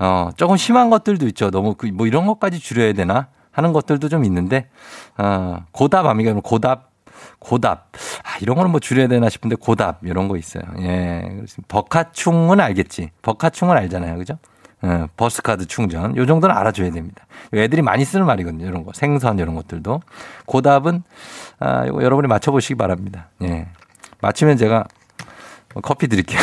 어, 0.00 0.30
조금 0.36 0.56
심한 0.56 0.90
것들도 0.90 1.28
있죠. 1.28 1.52
너무 1.52 1.76
그, 1.76 1.86
뭐 1.86 2.08
이런 2.08 2.26
것까지 2.26 2.58
줄여야 2.58 2.94
되나? 2.94 3.28
하는 3.52 3.72
것들도 3.72 4.08
좀 4.08 4.24
있는데, 4.24 4.68
어, 5.16 5.58
고답 5.70 6.06
아미가 6.06 6.34
고답 6.42 6.90
고답. 7.38 7.92
아, 8.24 8.38
이런 8.40 8.56
거는 8.56 8.72
뭐 8.72 8.80
줄여야 8.80 9.06
되나 9.06 9.28
싶은데 9.28 9.54
고답 9.54 10.00
이런 10.02 10.26
거 10.26 10.36
있어요. 10.36 10.64
예. 10.80 11.42
버카충은 11.68 12.58
알겠지. 12.58 13.10
버카충은 13.22 13.76
알잖아요. 13.76 14.18
그죠? 14.18 14.38
예, 14.82 15.06
버스카드 15.16 15.66
충전. 15.66 16.16
요 16.16 16.26
정도는 16.26 16.56
알아줘야 16.56 16.90
됩니다. 16.90 17.24
애들이 17.54 17.82
많이 17.82 18.04
쓰는 18.04 18.26
말이거든요. 18.26 18.66
이런 18.66 18.84
거. 18.84 18.90
생선 18.92 19.38
이런 19.38 19.54
것들도. 19.54 20.00
고답은, 20.46 21.04
아, 21.60 21.84
이거 21.86 22.02
여러분이 22.02 22.26
맞춰보시기 22.26 22.74
바랍니다. 22.74 23.28
예. 23.42 23.68
맞추면 24.20 24.56
제가 24.56 24.84
커피 25.82 26.08
드릴게요. 26.08 26.40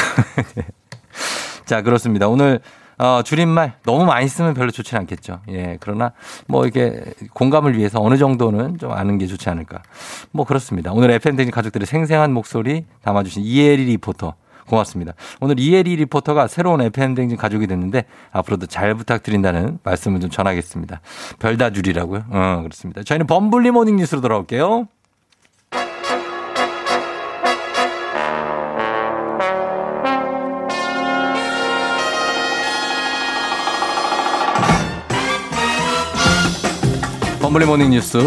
자, 1.65 1.81
그렇습니다. 1.81 2.27
오늘 2.27 2.59
어, 2.97 3.23
줄임말 3.23 3.73
너무 3.83 4.05
많이 4.05 4.27
쓰면 4.27 4.53
별로 4.53 4.69
좋지 4.69 4.95
않겠죠. 4.95 5.39
예. 5.49 5.77
그러나 5.79 6.11
뭐 6.47 6.67
이게 6.67 7.01
공감을 7.33 7.75
위해서 7.75 7.99
어느 7.99 8.15
정도는 8.15 8.77
좀 8.77 8.91
아는 8.91 9.17
게 9.17 9.25
좋지 9.25 9.49
않을까. 9.49 9.81
뭐 10.31 10.45
그렇습니다. 10.45 10.91
오늘 10.93 11.09
FM대행진 11.09 11.51
가족들의 11.51 11.87
생생한 11.87 12.31
목소리 12.31 12.85
담아주신 13.01 13.43
이혜리 13.43 13.85
리포터. 13.85 14.35
고맙습니다. 14.67 15.13
오늘 15.39 15.59
이혜리 15.59 15.95
리포터가 15.95 16.47
새로운 16.47 16.81
FM대행진 16.81 17.37
가족이 17.37 17.65
됐는데 17.65 18.05
앞으로도 18.31 18.67
잘 18.67 18.93
부탁드린다는 18.93 19.79
말씀을 19.83 20.19
좀 20.19 20.29
전하겠습니다. 20.29 21.01
별다줄이라고요? 21.39 22.25
어, 22.29 22.59
그렇습니다. 22.61 23.01
저희는 23.01 23.25
범블리 23.25 23.71
모닝 23.71 23.95
뉴스로 23.95 24.21
돌아올게요. 24.21 24.87
범블리 37.51 37.65
모닝 37.65 37.89
뉴스 37.89 38.17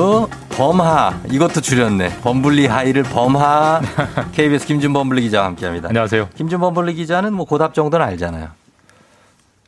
범하 0.50 1.18
이것도 1.30 1.62
줄였네 1.62 2.20
범블리 2.20 2.66
하이를 2.66 3.04
범하 3.04 3.80
KBS 4.32 4.66
김준 4.66 4.92
범블리 4.92 5.22
기자와 5.22 5.46
함께합니다. 5.46 5.88
안녕하세요. 5.88 6.28
김준 6.34 6.60
범블리 6.60 6.92
기자는 6.92 7.32
뭐 7.32 7.46
고답 7.46 7.72
정도는 7.72 8.04
알잖아요. 8.04 8.50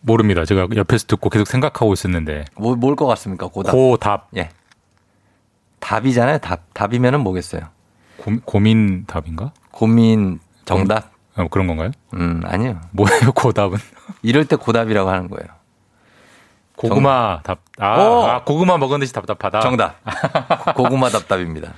모릅니다. 0.02 0.44
제가 0.44 0.68
옆에서 0.76 1.07
듣고 1.07 1.30
계속 1.30 1.46
생각하고 1.46 1.94
있었는데. 1.94 2.44
뭐, 2.59 2.76
뭘것 2.76 3.09
같습니까? 3.09 3.46
고답. 3.46 3.72
고답. 3.72 4.28
예. 4.36 4.50
답이잖아요. 5.80 6.36
답. 6.36 6.61
답이면은 6.74 7.20
뭐겠어요? 7.20 7.62
고, 8.18 8.32
고민 8.44 9.07
답인가? 9.07 9.52
고민 9.70 10.38
정답? 10.66 11.12
어, 11.34 11.48
그런 11.48 11.66
건가요? 11.66 11.92
음, 12.12 12.42
아니요. 12.44 12.78
뭐예요, 12.90 13.32
고답은? 13.32 13.78
이럴 14.20 14.44
때 14.44 14.57
고답이라고 14.57 15.09
하는 15.09 15.30
거예요. 15.30 15.48
고구마 16.76 17.40
답. 17.42 17.60
아, 17.78 17.98
오! 17.98 18.22
아, 18.24 18.44
고구마 18.44 18.76
먹은 18.78 19.00
듯이 19.00 19.12
답답하다. 19.12 19.60
정답. 19.60 19.96
고구마 20.76 21.08
답답입니다. 21.08 21.72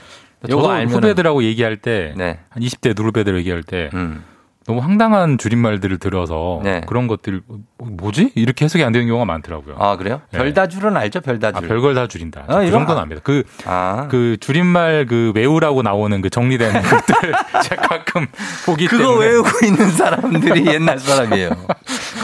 저도 0.49 0.68
알면은- 0.68 0.90
후배들하고 0.90 1.42
얘기할 1.44 1.76
때, 1.76 2.14
네. 2.16 2.40
한 2.51 2.62
20대 2.62 2.94
누르배들 2.96 3.36
얘기할 3.38 3.62
때, 3.62 3.90
음. 3.94 4.24
너무 4.66 4.80
황당한 4.80 5.38
줄임말들을 5.38 5.99
들어서 5.99 6.61
네. 6.62 6.82
그런 6.86 7.07
것들 7.07 7.42
뭐지 7.81 8.33
이렇게 8.35 8.64
해석이 8.64 8.83
안 8.83 8.91
되는 8.93 9.07
경우가 9.07 9.24
많더라고요. 9.24 9.76
아, 9.79 9.97
그래요? 9.97 10.20
네. 10.33 10.39
별다줄은 10.39 10.97
알죠? 10.97 11.20
별다줄. 11.20 11.64
아, 11.64 11.68
별걸 11.68 11.95
다 11.95 12.09
줄인다. 12.09 12.43
아, 12.49 12.59
그 12.61 12.70
정도는 12.72 12.99
아- 12.99 13.03
압니다. 13.03 13.20
그, 13.22 13.45
아. 13.66 14.09
그 14.11 14.37
줄임말 14.41 15.07
그 15.09 15.31
외우라고 15.35 15.83
나오는 15.83 16.20
그 16.20 16.29
정리된 16.29 16.72
것들 16.83 17.33
제가 17.64 17.83
가끔 17.83 18.26
보기 18.66 18.89
그거 18.89 19.05
때문에 19.05 19.26
외우고 19.26 19.49
있는 19.64 19.91
사람들이 19.93 20.66
옛날 20.66 20.99
사람이에요. 20.99 21.51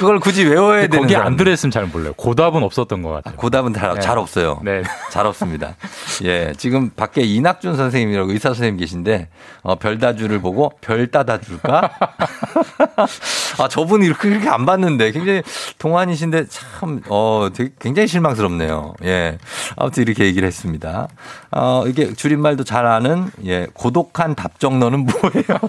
그걸 0.00 0.18
굳이 0.18 0.44
외워야 0.44 0.82
되는 0.88 0.98
거기 1.02 1.14
안 1.14 1.20
사람들. 1.20 1.44
들어있으면 1.44 1.70
잘 1.70 1.86
몰라요. 1.86 2.14
고답은 2.14 2.64
없었던 2.64 3.02
것 3.02 3.10
같아요. 3.12 3.36
고답은 3.36 3.72
잘, 3.74 3.94
네. 3.94 4.00
잘 4.00 4.18
없어요. 4.18 4.60
네. 4.64 4.82
잘 5.12 5.24
없습니다. 5.26 5.76
예, 6.24 6.52
지금 6.56 6.90
밖에 6.90 7.22
이낙준 7.22 7.76
선생님이라고 7.76 8.32
의사 8.32 8.48
선생님 8.48 8.78
계신데 8.78 9.28
어, 9.62 9.76
별다줄을 9.76 10.40
보고 10.40 10.72
별 10.80 11.06
따다 11.12 11.40
줄까? 11.40 11.90
아 13.58 13.68
저분이 13.68 14.04
이렇게 14.06 14.28
그렇게 14.30 14.48
안 14.48 14.66
봤는데 14.66 15.12
굉장히 15.12 15.42
동안이신데 15.78 16.46
참 16.48 17.00
어, 17.08 17.48
되게 17.54 17.70
굉장히 17.78 18.08
실망스럽네요. 18.08 18.94
예, 19.04 19.38
아무튼 19.76 20.02
이렇게 20.02 20.24
얘기를 20.24 20.46
했습니다. 20.46 21.08
어, 21.50 21.84
이게 21.86 22.14
줄임말도 22.14 22.64
잘 22.64 22.86
아는 22.86 23.30
예 23.44 23.66
고독한 23.72 24.34
답정너는 24.34 25.06
뭐예요? 25.06 25.60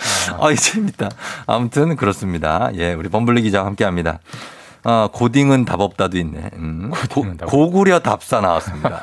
아, 0.40 0.50
이 0.50 0.56
재밌다. 0.56 1.10
아무튼 1.46 1.96
그렇습니다. 1.96 2.70
예, 2.74 2.94
우리 2.94 3.08
범블리 3.08 3.42
기자와 3.42 3.66
함께 3.66 3.84
합니다. 3.84 4.20
아, 4.82 5.08
고딩은 5.12 5.64
답 5.64 5.80
없다도 5.80 6.16
있네. 6.18 6.50
음. 6.54 6.90
고, 7.46 7.70
구려 7.70 8.00
답사 8.00 8.40
나왔습니다. 8.40 9.00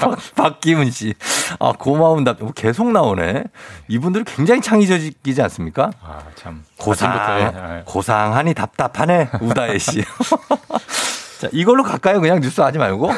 박, 0.00 0.18
박기문 0.34 0.90
씨. 0.90 1.14
아, 1.58 1.72
고마운 1.78 2.24
답. 2.24 2.42
어, 2.42 2.52
계속 2.54 2.90
나오네. 2.90 3.44
이분들 3.88 4.24
굉장히 4.24 4.60
창의적이지 4.60 5.42
않습니까? 5.42 5.90
아, 6.02 6.20
참. 6.36 6.64
고상, 6.78 7.10
아침부터, 7.12 7.74
예. 7.76 7.82
고상하니 7.84 8.54
답답하네. 8.54 9.30
우다혜 9.40 9.78
씨. 9.78 10.02
자, 11.40 11.48
이걸로 11.52 11.82
갈까요? 11.82 12.20
그냥 12.20 12.40
뉴스 12.40 12.60
하지 12.60 12.78
말고. 12.78 13.10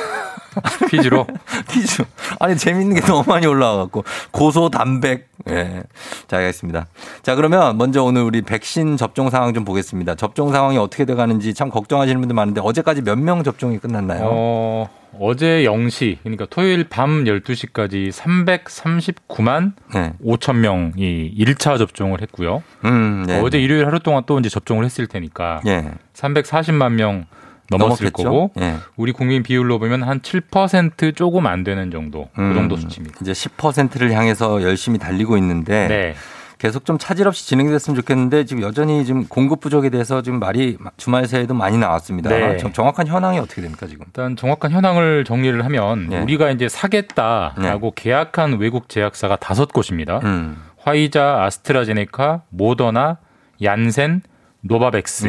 퀴즈로? 0.90 1.26
퀴즈. 1.70 2.05
아니, 2.38 2.57
재밌는 2.57 2.94
게 2.96 3.00
너무 3.03 3.24
많이 3.26 3.46
올라와갖고. 3.46 4.05
고소, 4.30 4.68
담백. 4.70 5.28
예. 5.48 5.82
자, 6.28 6.36
알겠습니다. 6.38 6.86
자, 7.22 7.34
그러면 7.34 7.76
먼저 7.78 8.03
오늘 8.03 8.22
우리 8.22 8.42
백신 8.42 8.96
접종 8.96 9.30
상황 9.30 9.53
좀 9.55 9.64
보겠습니다. 9.64 10.14
접종 10.14 10.53
상황이 10.53 10.78
어떻게 10.78 11.05
돼 11.05 11.14
가는지 11.14 11.53
참 11.55 11.68
걱정하시는 11.70 12.20
분들 12.20 12.34
많은데 12.34 12.61
어제까지 12.62 13.03
몇 13.03 13.18
명 13.18 13.42
접종이 13.44 13.78
끝났나요? 13.78 14.20
어, 14.24 14.88
어제 15.18 15.62
0시, 15.64 16.18
그러니까 16.22 16.46
토요일 16.50 16.84
밤 16.88 17.24
12시까지 17.24 18.11
339만 18.11 19.72
네. 19.94 20.12
5천 20.24 20.57
명이 20.57 21.34
1차 21.38 21.78
접종을 21.78 22.20
했고요. 22.22 22.62
음, 22.84 23.24
네. 23.26 23.40
어제 23.40 23.61
일요일 23.61 23.86
하루 23.86 23.98
동안 24.00 24.22
또 24.26 24.38
이제 24.38 24.48
접종을 24.48 24.84
했을 24.84 25.07
테니까 25.07 25.61
예. 25.66 25.90
340만 26.14 26.92
명 26.92 27.26
넘었을 27.70 28.04
넘었겠죠? 28.10 28.22
거고 28.24 28.50
예. 28.60 28.76
우리 28.96 29.12
국민 29.12 29.42
비율로 29.42 29.78
보면 29.78 30.02
한 30.02 30.20
7% 30.20 31.16
조금 31.16 31.46
안 31.46 31.64
되는 31.64 31.90
정도 31.90 32.28
그 32.34 32.54
정도 32.54 32.76
수치입니다. 32.76 33.18
이제 33.22 33.32
10%를 33.32 34.12
향해서 34.12 34.62
열심히 34.62 34.98
달리고 34.98 35.36
있는데 35.38 35.88
네. 35.88 36.14
계속 36.58 36.84
좀 36.84 36.96
차질 36.96 37.26
없이 37.26 37.46
진행됐으면 37.48 37.96
좋겠는데 37.96 38.44
지금 38.44 38.62
여전히 38.62 39.04
지금 39.04 39.26
공급 39.26 39.58
부족에 39.60 39.90
대해서 39.90 40.22
지금 40.22 40.38
말이 40.38 40.78
주말 40.96 41.26
새에도 41.26 41.54
많이 41.54 41.76
나왔습니다. 41.76 42.30
네. 42.30 42.56
정- 42.58 42.72
정확한 42.72 43.08
현황이 43.08 43.38
어떻게 43.40 43.62
됩니까 43.62 43.86
지금? 43.88 44.04
일단 44.06 44.36
정확한 44.36 44.70
현황을 44.70 45.24
정리를 45.24 45.64
하면 45.64 46.08
네. 46.08 46.20
우리가 46.20 46.50
이제 46.52 46.68
사겠다라고 46.68 47.92
계약한 47.96 48.58
외국 48.60 48.88
제약사가 48.88 49.36
다섯 49.36 49.72
곳입니다. 49.72 50.20
음. 50.22 50.56
화이자, 50.78 51.42
아스트라제네카, 51.44 52.42
모더나, 52.50 53.18
얀센, 53.62 54.20
노바백스. 54.60 55.26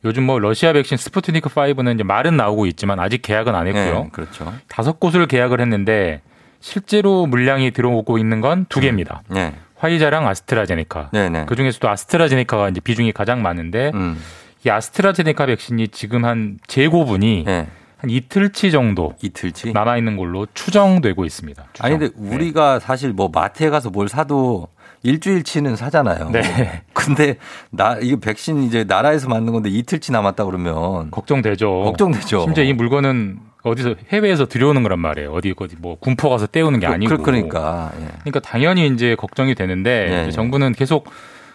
네, 0.00 0.02
네. 0.02 0.08
요즘 0.08 0.24
뭐 0.24 0.38
러시아 0.38 0.72
백신 0.72 0.96
스푸트니크 0.96 1.48
5는 1.50 1.94
이제 1.94 2.02
말은 2.04 2.36
나오고 2.36 2.66
있지만 2.66 3.00
아직 3.00 3.22
계약은 3.22 3.54
안 3.54 3.66
했고요. 3.66 4.04
네, 4.04 4.08
그렇죠. 4.12 4.52
다섯 4.68 5.00
곳을 5.00 5.26
계약을 5.26 5.60
했는데 5.60 6.20
실제로 6.60 7.26
물량이 7.26 7.70
들어오고 7.72 8.18
있는 8.18 8.40
건 8.40 8.66
두 8.68 8.80
개입니다. 8.80 9.22
네. 9.28 9.54
화이자랑 9.76 10.26
아스트라제네카. 10.26 11.10
네, 11.12 11.28
네. 11.28 11.44
그 11.46 11.54
중에서도 11.54 11.88
아스트라제네카가 11.88 12.68
이제 12.70 12.80
비중이 12.80 13.12
가장 13.12 13.42
많은데 13.42 13.92
음. 13.94 14.20
이 14.66 14.70
아스트라제네카 14.70 15.46
백신이 15.46 15.88
지금 15.88 16.24
한 16.24 16.58
재고분이 16.66 17.44
한 17.46 18.10
이틀치 18.10 18.72
정도 18.72 19.10
네. 19.20 19.28
이틀치 19.28 19.72
남아 19.72 19.96
있는 19.98 20.16
걸로 20.16 20.46
추정되고 20.54 21.24
있습니다. 21.24 21.64
아니 21.80 21.96
근데 21.98 22.12
우리가 22.16 22.80
사실 22.80 23.12
뭐 23.12 23.30
마트에 23.32 23.70
가서 23.70 23.90
뭘 23.90 24.08
사도 24.08 24.66
일주일치는 25.02 25.76
사잖아요. 25.76 26.30
네. 26.30 26.82
근데 26.92 27.36
나 27.70 27.96
이거 28.00 28.18
백신 28.18 28.62
이제 28.64 28.84
나라에서 28.84 29.28
만든 29.28 29.52
건데 29.52 29.70
이틀치 29.70 30.12
남았다 30.12 30.44
그러면 30.44 31.10
걱정되죠. 31.10 31.82
걱정되죠. 31.84 32.40
심지어 32.40 32.64
이 32.64 32.72
물건은 32.72 33.38
어디서 33.62 33.94
해외에서 34.10 34.46
들여오는 34.46 34.82
거란 34.82 34.98
말이에요. 35.00 35.32
어디 35.32 35.54
어디 35.58 35.76
뭐 35.78 35.96
군포 35.98 36.28
가서 36.30 36.46
떼우는 36.46 36.80
게 36.80 36.86
그- 36.86 36.92
아니고. 36.92 37.18
그러니까 37.18 37.92
예. 38.00 38.06
그러니까 38.20 38.40
당연히 38.40 38.86
이제 38.88 39.14
걱정이 39.16 39.54
되는데 39.54 40.08
예, 40.10 40.26
예. 40.26 40.30
정부는 40.30 40.72
계속 40.72 41.08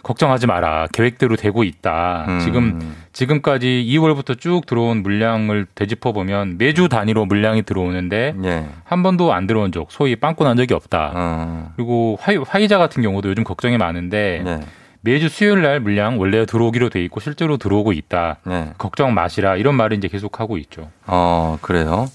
걱정하지 0.04 0.47
마라. 0.47 0.88
계획대로 0.91 1.36
되고 1.38 1.64
있다. 1.64 2.26
음. 2.28 2.39
지금 2.39 2.95
지금까지 3.14 3.86
2월부터 3.89 4.38
쭉 4.39 4.66
들어온 4.66 5.01
물량을 5.01 5.66
되짚어 5.74 6.12
보면 6.12 6.58
매주 6.58 6.89
단위로 6.89 7.26
물량이 7.26 7.64
들어오는데 7.64 8.36
예. 8.43 8.66
한 8.84 9.01
번도 9.01 9.34
안 9.34 9.47
들어온 9.47 9.72
적, 9.72 9.91
소위 9.91 10.16
빵꾸 10.16 10.43
난 10.43 10.58
적이 10.58 10.74
없다. 10.74 11.12
어. 11.16 11.72
그리고 11.76 12.18
화이, 12.22 12.38
화이 12.38 12.68
자 12.68 12.78
같은 12.78 13.01
경우도 13.01 13.30
요즘 13.30 13.43
걱정이 13.43 13.78
많은데 13.78 14.41
네. 14.43 14.60
매주 15.06 15.28
수요일 15.28 15.62
날 15.62 15.80
물량 15.82 16.18
원래 16.20 16.45
들어오기로 16.45 16.89
돼 16.89 17.04
있고 17.04 17.20
실제로 17.20 17.58
들어오고 17.58 17.91
있다. 17.93 18.38
네. 18.45 18.72
걱정 18.78 19.14
마시라 19.14 19.58
이런 19.58 19.76
말을 19.76 19.97
이제 19.97 20.08
계속 20.08 20.39
하고 20.39 20.58
있죠. 20.58 20.89
어, 21.08 21.58
그래요. 21.62 22.10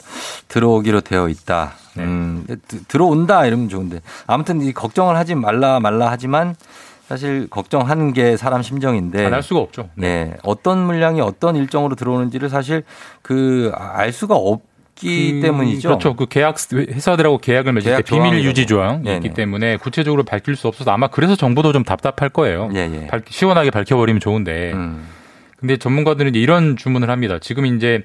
들어오기로 0.49 1.03
되어 1.03 1.29
있다. 1.29 1.73
네. 1.97 2.05
음, 2.05 2.45
드- 2.67 2.83
들어온다 2.85 3.45
이러면 3.47 3.69
좋은데. 3.69 4.01
아무튼 4.27 4.63
이 4.63 4.73
걱정을 4.73 5.17
하지 5.17 5.35
말라 5.35 5.81
말라 5.81 6.11
하지만 6.11 6.55
사실 7.09 7.49
걱정하는 7.49 8.13
게 8.13 8.37
사람 8.37 8.63
심정인데. 8.63 9.25
안 9.25 9.33
할 9.33 9.43
수가 9.43 9.61
없죠. 9.61 9.89
네. 9.95 10.35
어떤 10.43 10.79
물량이 10.85 11.21
어떤 11.23 11.57
일정으로 11.57 11.95
들어오는지를 11.95 12.49
사실 12.51 12.83
그 13.23 13.73
알 13.75 14.13
수가 14.13 14.35
없 14.35 14.63
기 14.95 15.35
그- 15.35 15.41
때문이죠. 15.43 15.89
그렇죠. 15.91 16.17
그 16.17 16.27
계약 16.27 16.57
회사들하고 16.73 17.39
계약을 17.39 17.73
맺을 17.73 17.89
계약 17.93 17.99
때 17.99 18.03
비밀. 18.03 18.43
유지 18.43 18.67
조항이 18.67 19.05
네네. 19.05 19.17
있기 19.19 19.33
때문에 19.33 19.77
구체적으로 19.77 20.25
밝힐 20.25 20.57
수 20.57 20.67
없어서 20.67 20.91
아마 20.91 21.07
그래서 21.07 21.37
정부도 21.37 21.73
좀 21.73 21.85
답답할 21.85 22.31
거예요. 22.31 22.69
예, 22.75 22.81
예. 22.93 23.07
밝- 23.07 23.23
시원하게 23.31 23.71
밝혀버리면 23.71 24.19
좋은데 24.19 24.73
음. 24.73 25.07
근데 25.57 25.77
전문가들은 25.77 26.35
이런 26.35 26.77
주문을 26.77 27.11
합니다. 27.11 27.39
지금 27.41 27.65
이제 27.67 28.03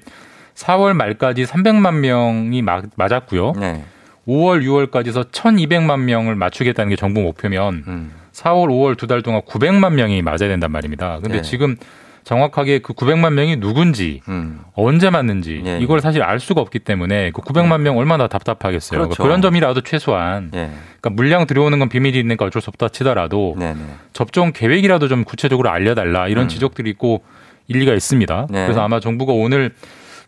4월 0.54 0.92
말까지 0.92 1.42
300만 1.46 1.94
명이 1.98 2.62
맞, 2.62 2.84
맞았고요. 2.94 3.54
네. 3.58 3.82
5월, 4.28 4.62
6월까지서 4.62 5.32
1,200만 5.32 5.98
명을 6.02 6.36
맞추겠다는 6.36 6.90
게 6.90 6.96
정부 6.96 7.22
목표면 7.22 7.84
음. 7.88 8.12
4월, 8.34 8.68
5월 8.68 8.96
두 8.98 9.06
달 9.06 9.22
동안 9.22 9.40
900만 9.42 9.94
명이 9.94 10.22
맞아야 10.22 10.48
된단 10.48 10.70
말입니다. 10.72 11.18
근데 11.22 11.36
네. 11.38 11.42
지금 11.42 11.76
정확하게 12.24 12.78
그 12.78 12.94
900만 12.94 13.34
명이 13.34 13.60
누군지 13.60 14.22
음. 14.28 14.60
언제 14.74 15.10
맞는지 15.10 15.62
예, 15.66 15.78
이걸 15.78 16.00
사실 16.00 16.22
알 16.22 16.40
수가 16.40 16.62
없기 16.62 16.78
때문에 16.78 17.32
그 17.32 17.42
900만 17.42 17.82
명 17.82 17.98
얼마나 17.98 18.28
답답하겠어요. 18.28 18.98
그렇죠. 19.02 19.22
그런 19.22 19.42
점이라도 19.42 19.82
최소한 19.82 20.50
예. 20.54 20.70
그러니까 21.00 21.10
물량 21.10 21.46
들어오는 21.46 21.78
건 21.78 21.88
비밀이 21.90 22.16
있으니까 22.18 22.46
어쩔 22.46 22.62
수 22.62 22.70
없다 22.70 22.88
치더라도 22.88 23.56
네네. 23.58 23.78
접종 24.14 24.52
계획이라도 24.52 25.08
좀 25.08 25.24
구체적으로 25.24 25.68
알려달라 25.70 26.28
이런 26.28 26.46
음. 26.46 26.48
지적들이 26.48 26.88
있고 26.90 27.22
일리가 27.68 27.92
있습니다. 27.92 28.46
네. 28.50 28.64
그래서 28.64 28.82
아마 28.82 29.00
정부가 29.00 29.34
오늘 29.34 29.74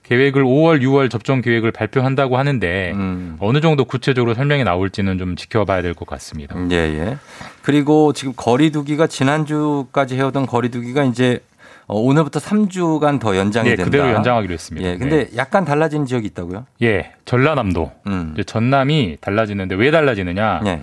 계획을 0.09 0.45
5월, 0.45 0.81
6월 0.83 1.11
접종 1.11 1.41
계획을 1.41 1.73
발표한다고 1.73 2.37
하는데 2.39 2.93
음. 2.95 3.37
어느 3.41 3.61
정도 3.61 3.85
구체적으로 3.85 4.35
설명이 4.35 4.63
나올지는 4.65 5.19
좀 5.19 5.35
지켜봐야 5.37 5.83
될 5.83 5.95
것 5.95 6.07
같습니다. 6.07 6.55
예, 6.71 6.77
예. 6.77 7.17
그리고 7.63 8.13
지금 8.13 8.33
거리두기가 8.37 9.07
지난주까지 9.07 10.17
해오던 10.17 10.47
거리두기가 10.47 11.05
이제 11.05 11.41
어, 11.89 11.99
오늘부터 11.99 12.39
3주간 12.41 13.19
더 13.21 13.37
연장이 13.37 13.71
예, 13.71 13.77
된다. 13.77 13.91
그대로 13.91 14.13
연장하기로 14.13 14.53
했습니다. 14.53 14.89
예, 14.89 14.97
근데 14.97 15.29
약간 15.37 15.65
달라진 15.65 16.05
지역이 16.05 16.27
있다고요? 16.29 16.67
예, 16.83 17.13
전라남도, 17.25 17.93
음. 18.09 18.37
전남이 18.45 19.19
달라지는데 19.21 19.75
왜 19.77 19.91
달라지느냐? 19.91 20.61
예. 20.67 20.83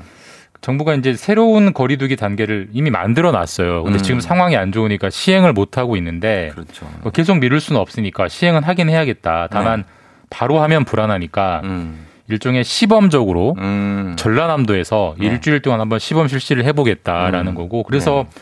정부가 0.64 0.95
이제 0.95 1.14
새로운 1.14 1.74
거리두기 1.74 2.16
단계를 2.16 2.70
이미 2.72 2.89
만들어 2.89 3.34
놨어요. 3.34 3.84
근데 3.84 3.99
음. 3.99 4.01
지금 4.01 4.20
상황이 4.22 4.55
안 4.55 4.72
좋으니까 4.72 5.09
시행을 5.09 5.51
못 5.51 5.78
하고 5.78 5.97
있는데 5.97 6.51
그렇죠. 6.53 6.89
뭐 7.01 7.11
계속 7.11 7.38
미룰 7.39 7.59
수는 7.59 7.82
없으니까 7.82 8.30
시행은 8.30 8.64
하긴 8.64 8.89
해야겠다. 8.89 9.49
다만 9.51 9.82
네. 9.82 9.86
바로 10.30 10.61
하면 10.61 10.86
불안하니까 10.86 11.61
음. 11.66 12.05
일종의 12.30 12.64
시범적으로 12.64 13.55
음. 13.57 14.14
전라남도에서 14.18 15.16
네. 15.20 15.28
일주일 15.28 15.61
동안 15.61 15.82
한번 15.82 15.99
시범 15.99 16.30
실시를 16.30 16.64
해보겠다라는 16.64 17.51
음. 17.51 17.55
거고 17.55 17.84
그래서 17.84 18.26
네. 18.34 18.41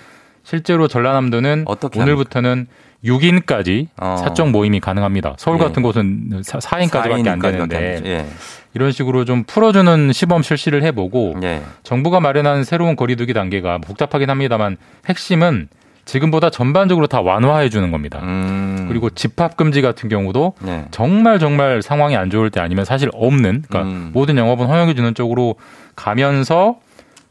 실제로 0.51 0.89
전라남도는 0.89 1.63
오늘부터는 1.95 2.67
6인까지 3.05 3.87
어. 4.01 4.17
사적 4.19 4.49
모임이 4.49 4.81
가능합니다. 4.81 5.35
서울 5.37 5.57
예. 5.57 5.63
같은 5.63 5.81
곳은 5.81 6.41
4인까지밖에 6.43 7.27
안 7.29 7.39
되는데 7.39 8.01
예. 8.03 8.25
이런 8.73 8.91
식으로 8.91 9.23
좀 9.23 9.45
풀어주는 9.45 10.11
시범 10.11 10.41
실시를 10.41 10.83
해보고 10.83 11.35
예. 11.43 11.61
정부가 11.83 12.19
마련한 12.19 12.65
새로운 12.65 12.97
거리두기 12.97 13.33
단계가 13.33 13.77
복잡하긴 13.77 14.29
합니다만 14.29 14.75
핵심은 15.07 15.69
지금보다 16.03 16.49
전반적으로 16.49 17.07
다 17.07 17.21
완화해 17.21 17.69
주는 17.69 17.89
겁니다. 17.89 18.19
음. 18.21 18.87
그리고 18.89 19.09
집합 19.09 19.55
금지 19.55 19.81
같은 19.81 20.09
경우도 20.09 20.55
네. 20.63 20.85
정말 20.91 21.39
정말 21.39 21.81
상황이 21.81 22.17
안 22.17 22.29
좋을 22.29 22.49
때 22.49 22.59
아니면 22.59 22.83
사실 22.83 23.09
없는 23.13 23.63
그러니까 23.69 23.89
음. 23.89 24.09
모든 24.11 24.35
영업은 24.35 24.65
허용해 24.65 24.95
주는 24.95 25.13
쪽으로 25.13 25.55
가면서 25.95 26.79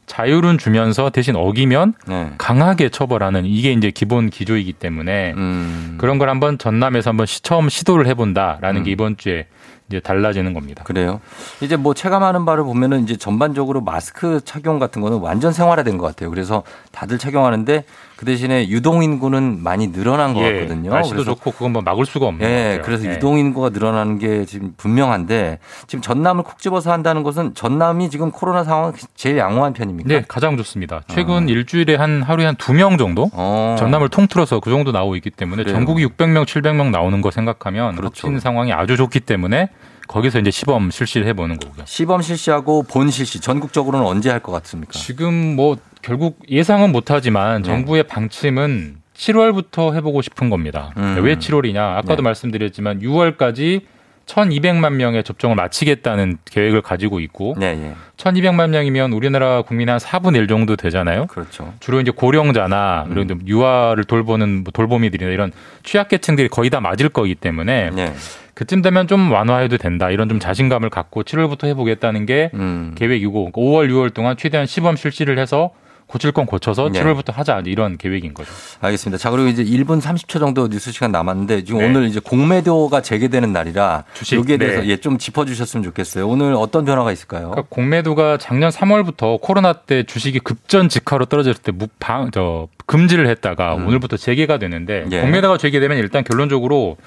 자율은 0.05 0.57
주면서 0.57 1.09
대신 1.09 1.35
어기면 1.35 1.93
네. 2.07 2.31
강하게 2.37 2.89
처벌하는 2.89 3.45
이게 3.45 3.71
이제 3.71 3.91
기본 3.91 4.29
기조이기 4.29 4.73
때문에 4.73 5.33
음. 5.37 5.95
그런 5.99 6.17
걸 6.17 6.29
한번 6.29 6.57
전남에서 6.57 7.11
한번 7.11 7.25
시, 7.25 7.41
처음 7.41 7.69
시도를 7.69 8.07
해본다라는 8.07 8.81
음. 8.81 8.83
게 8.83 8.91
이번 8.91 9.15
주에 9.17 9.47
이제 9.87 9.99
달라지는 9.99 10.53
겁니다. 10.53 10.83
그래요. 10.83 11.19
이제 11.61 11.75
뭐 11.75 11.93
체감하는 11.93 12.45
바를 12.45 12.63
보면은 12.63 13.03
이제 13.03 13.17
전반적으로 13.17 13.81
마스크 13.81 14.39
착용 14.45 14.79
같은 14.79 15.01
거는 15.01 15.19
완전 15.19 15.51
생활화된 15.51 15.97
것 15.97 16.07
같아요. 16.07 16.29
그래서 16.29 16.63
다들 16.91 17.17
착용하는데 17.17 17.83
그 18.21 18.25
대신에 18.27 18.69
유동 18.69 19.01
인구는 19.03 19.63
많이 19.63 19.91
늘어난 19.91 20.35
것 20.35 20.41
예, 20.41 20.53
같거든요. 20.59 20.91
날씨도 20.91 21.15
그래서 21.15 21.31
좋고 21.33 21.53
그건 21.53 21.73
뭐 21.73 21.81
막을 21.81 22.05
수가 22.05 22.27
없는 22.27 22.47
예. 22.47 22.79
그래서 22.85 23.07
예. 23.07 23.13
유동 23.15 23.39
인구가 23.39 23.69
늘어나는 23.69 24.19
게 24.19 24.45
지금 24.45 24.75
분명한데 24.77 25.57
지금 25.87 26.03
전남을 26.03 26.43
콕 26.43 26.59
집어서 26.59 26.91
한다는 26.91 27.23
것은 27.23 27.55
전남이 27.55 28.11
지금 28.11 28.29
코로나 28.29 28.63
상황 28.63 28.93
제일 29.15 29.39
양호한 29.39 29.73
편입니까? 29.73 30.07
네, 30.07 30.23
가장 30.27 30.55
좋습니다. 30.57 31.01
최근 31.07 31.49
일주일에 31.49 31.95
한 31.95 32.21
하루에 32.21 32.45
한 32.45 32.55
두 32.59 32.73
명 32.73 32.99
정도 32.99 33.31
어. 33.33 33.75
전남을 33.79 34.09
통틀어서 34.09 34.59
그 34.59 34.69
정도 34.69 34.91
나오고 34.91 35.15
있기 35.15 35.31
때문에 35.31 35.63
그래요. 35.63 35.75
전국이 35.75 36.05
600명, 36.05 36.45
700명 36.45 36.91
나오는 36.91 37.21
거 37.21 37.31
생각하면 37.31 37.95
그렇죠. 37.95 38.27
확진 38.27 38.39
상황이 38.39 38.71
아주 38.71 38.97
좋기 38.97 39.21
때문에 39.21 39.69
거기서 40.07 40.39
이제 40.39 40.51
시범 40.51 40.91
실시를 40.91 41.27
해보는 41.27 41.57
거고요. 41.59 41.85
시범 41.85 42.21
실시하고 42.21 42.83
본 42.83 43.09
실시 43.09 43.39
전국적으로는 43.39 44.05
언제 44.05 44.29
할 44.29 44.39
것 44.41 44.51
같습니까? 44.51 44.91
지금 44.93 45.55
뭐 45.55 45.77
결국 46.01 46.39
예상은 46.49 46.91
못하지만 46.91 47.61
네. 47.61 47.67
정부의 47.67 48.03
방침은 48.03 48.97
7월부터 49.15 49.93
해보고 49.95 50.21
싶은 50.21 50.49
겁니다. 50.49 50.91
음. 50.97 51.19
왜 51.21 51.35
7월이냐? 51.35 51.77
아까도 51.77 52.17
네. 52.17 52.21
말씀드렸지만 52.23 52.99
6월까지 53.01 53.81
1,200만 54.25 54.93
명의 54.93 55.23
접종을 55.23 55.55
마치겠다는 55.55 56.37
계획을 56.45 56.81
가지고 56.81 57.19
있고 57.19 57.55
네, 57.57 57.67
예. 57.67 57.95
1,200만 58.17 58.69
명이면 58.69 59.11
우리나라 59.13 59.61
국민 59.61 59.89
한 59.89 59.97
4분의 59.97 60.37
1 60.37 60.47
정도 60.47 60.75
되잖아요. 60.75 61.25
그렇죠. 61.27 61.73
주로 61.79 61.99
이제 61.99 62.11
고령자나 62.11 63.05
음. 63.07 63.11
이런 63.11 63.27
좀 63.27 63.41
유아를 63.45 64.05
돌보는 64.05 64.63
뭐 64.63 64.71
돌보미들이나 64.71 65.31
이런 65.31 65.51
취약계층들이 65.83 66.47
거의 66.49 66.69
다 66.69 66.79
맞을 66.79 67.09
거기 67.09 67.35
때문에 67.35 67.89
네. 67.91 68.13
그쯤 68.61 68.83
되면 68.83 69.07
좀 69.07 69.31
완화해도 69.31 69.77
된다. 69.77 70.11
이런 70.11 70.29
좀 70.29 70.39
자신감을 70.39 70.91
갖고 70.91 71.23
7월부터 71.23 71.65
해보겠다는 71.65 72.27
게 72.27 72.51
음. 72.53 72.93
계획이고 72.95 73.53
5월, 73.53 73.89
6월 73.89 74.13
동안 74.13 74.37
최대한 74.37 74.67
시범 74.67 74.97
실시를 74.97 75.39
해서 75.39 75.71
고칠 76.05 76.31
건 76.31 76.45
고쳐서 76.45 76.89
네. 76.89 77.01
7월부터 77.01 77.33
하자 77.33 77.63
이런 77.65 77.97
계획인 77.97 78.35
거죠. 78.35 78.51
알겠습니다. 78.81 79.17
자, 79.17 79.31
그리고 79.31 79.47
이제 79.47 79.63
1분 79.63 79.99
30초 79.99 80.39
정도 80.39 80.67
뉴스 80.67 80.91
시간 80.91 81.11
남았는데 81.11 81.63
지금 81.63 81.79
네. 81.79 81.87
오늘 81.87 82.03
이제 82.05 82.19
공매도가 82.19 83.01
재개되는 83.01 83.51
날이라 83.51 84.03
주식, 84.13 84.35
여기에 84.35 84.57
대해서 84.57 84.81
네. 84.81 84.89
예, 84.89 84.97
좀 84.97 85.17
짚어주셨으면 85.17 85.83
좋겠어요. 85.83 86.27
오늘 86.27 86.53
어떤 86.53 86.85
변화가 86.85 87.11
있을까요? 87.11 87.49
그러니까 87.49 87.63
공매도가 87.67 88.37
작년 88.37 88.69
3월부터 88.69 89.41
코로나 89.41 89.73
때 89.73 90.03
주식이 90.03 90.37
급전 90.37 90.87
직하로 90.87 91.25
떨어졌을 91.25 91.63
때 91.63 91.71
무방 91.71 92.29
저 92.29 92.67
금지를 92.85 93.27
했다가 93.27 93.77
음. 93.77 93.87
오늘부터 93.87 94.17
재개가 94.17 94.59
되는데 94.59 95.07
예. 95.11 95.21
공매도가 95.21 95.57
재개되면 95.57 95.97
일단 95.97 96.23
결론적으로 96.23 96.97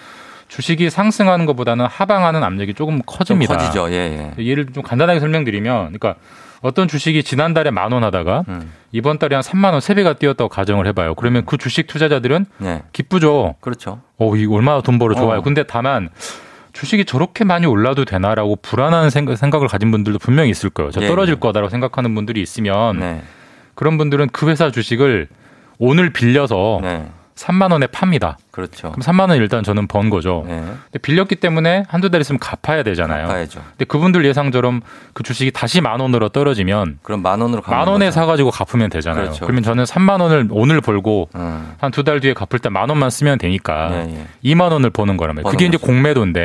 주식이 0.48 0.90
상승하는 0.90 1.46
것보다는 1.46 1.86
하방하는 1.86 2.42
압력이 2.44 2.74
조금 2.74 2.96
좀 2.96 3.02
커집니다. 3.06 3.56
커지죠. 3.56 3.90
예, 3.90 4.32
예. 4.38 4.44
예를 4.44 4.66
좀 4.72 4.82
간단하게 4.82 5.20
설명드리면, 5.20 5.92
그러니까 5.92 6.14
어떤 6.60 6.88
주식이 6.88 7.22
지난달에 7.24 7.70
만 7.70 7.92
원 7.92 8.04
하다가 8.04 8.44
음. 8.48 8.72
이번 8.92 9.18
달에 9.18 9.34
한 9.36 9.42
3만 9.42 9.72
원, 9.72 9.80
3배가 9.80 10.18
뛰었다고 10.18 10.48
가정을 10.48 10.86
해봐요. 10.88 11.14
그러면 11.14 11.44
그 11.44 11.58
주식 11.58 11.86
투자자들은 11.86 12.46
네. 12.58 12.82
기쁘죠. 12.92 13.56
그렇죠. 13.60 14.00
어, 14.16 14.34
이거 14.36 14.54
얼마나 14.54 14.80
돈 14.80 14.98
벌어 14.98 15.14
좋아요. 15.14 15.40
어. 15.40 15.42
근데 15.42 15.64
다만 15.64 16.08
주식이 16.72 17.04
저렇게 17.04 17.44
많이 17.44 17.66
올라도 17.66 18.04
되나라고 18.04 18.56
불안한 18.56 19.10
생각, 19.10 19.36
생각을 19.36 19.68
가진 19.68 19.90
분들도 19.90 20.18
분명히 20.18 20.50
있을 20.50 20.70
거예요. 20.70 20.90
저 20.90 21.02
예, 21.02 21.06
떨어질 21.06 21.34
예. 21.34 21.38
거다라고 21.38 21.68
생각하는 21.70 22.14
분들이 22.14 22.40
있으면 22.40 22.98
네. 22.98 23.22
그런 23.74 23.98
분들은 23.98 24.30
그 24.32 24.48
회사 24.48 24.70
주식을 24.70 25.28
오늘 25.78 26.10
빌려서 26.10 26.80
네. 26.82 27.06
3만 27.34 27.72
원에 27.72 27.86
팝니다. 27.88 28.38
그렇죠. 28.54 28.92
그럼 28.92 29.02
3만 29.02 29.30
원 29.30 29.36
일단 29.38 29.64
저는 29.64 29.88
번 29.88 30.10
거죠. 30.10 30.44
네. 30.46 30.54
근데 30.60 30.98
빌렸기 31.02 31.34
때문에 31.34 31.82
한두 31.88 32.08
달 32.08 32.20
있으면 32.20 32.38
갚아야 32.38 32.84
되잖아요. 32.84 33.26
가야죠. 33.26 33.60
근데 33.70 33.84
그분들 33.84 34.24
예상처럼 34.24 34.80
그 35.12 35.24
주식이 35.24 35.50
다시 35.50 35.80
만 35.80 35.98
원으로 35.98 36.28
떨어지면 36.28 37.00
그럼 37.02 37.22
만 37.22 37.40
원으로 37.40 37.62
만 37.66 37.88
원에 37.88 38.06
거죠. 38.06 38.14
사가지고 38.20 38.52
갚으면 38.52 38.90
되잖아요. 38.90 39.22
그렇죠. 39.24 39.44
그러면 39.44 39.64
저는 39.64 39.82
3만 39.84 40.20
원을 40.20 40.46
오늘 40.52 40.80
벌고 40.80 41.30
음. 41.34 41.74
한두 41.78 42.04
달 42.04 42.20
뒤에 42.20 42.32
갚을 42.34 42.60
때 42.60 42.68
만 42.70 42.88
원만 42.88 43.10
쓰면 43.10 43.38
되니까 43.38 43.90
예, 43.92 44.26
예. 44.44 44.50
2만 44.52 44.70
원을 44.70 44.90
버는 44.90 45.16
거라면 45.16 45.42
버는 45.42 45.50
그게 45.52 45.66
이제 45.66 45.76
거죠. 45.76 45.86
공매도인데 45.86 46.40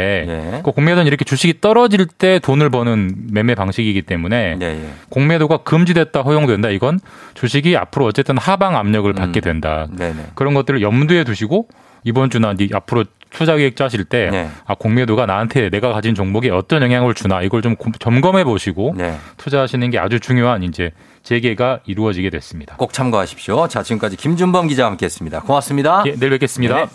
예. 0.55 0.62
그 0.64 0.72
공매도는 0.72 1.05
이렇게 1.05 1.24
주식이 1.26 1.62
떨어질 1.62 2.07
때 2.07 2.39
돈을 2.39 2.70
버는 2.72 3.14
매매 3.32 3.53
방식이기 3.53 4.01
때문에 4.01 4.57
예, 4.62 4.66
예. 4.66 4.89
공매도가 5.10 5.57
금지됐다 5.57 6.22
허용된다 6.22 6.70
이건 6.70 6.99
주식이 7.36 7.78
앞으로 7.78 8.05
어쨌든 8.05 8.38
하방 8.38 8.76
압력을 8.76 9.12
받게 9.14 9.41
된다. 9.41 9.88
네, 9.91 10.12
네. 10.14 10.26
그런 10.36 10.53
것들을 10.53 10.82
염두에 10.82 11.24
두시고 11.24 11.68
이번 12.04 12.30
주나 12.30 12.54
앞으로 12.74 13.04
투자 13.32 13.56
계획 13.56 13.76
짜실 13.76 14.06
때 14.06 14.30
네. 14.32 14.50
아, 14.66 14.74
공매도가 14.74 15.26
나한테 15.28 15.70
내가 15.70 15.93
가진 15.93 16.16
종목에 16.16 16.50
어떤 16.50 16.82
영향을 16.82 17.14
주나 17.14 17.41
이걸 17.43 17.62
좀 17.62 17.76
고- 17.76 17.91
점검해 18.00 18.43
보시고 18.43 18.95
네. 18.97 19.16
투자하시는 19.38 19.88
게 19.91 20.00
아주 20.00 20.20
중요한 20.20 20.64
이제 20.64 20.91
재개가 21.24 21.82
이루어지게 21.86 22.32
됐습니다. 22.32 22.76
꼭 22.78 22.91
참고하십시오. 22.91 23.68
자, 23.68 23.84
지금까지 23.84 24.18
김준범 24.18 24.68
기자와 24.68 24.89
함께 24.91 25.06
했습니다. 25.06 25.41
고맙습니다. 25.41 26.04
예, 26.08 26.16
내일 26.16 26.32
뵙겠습니다. 26.32 26.76
네. 26.76 26.86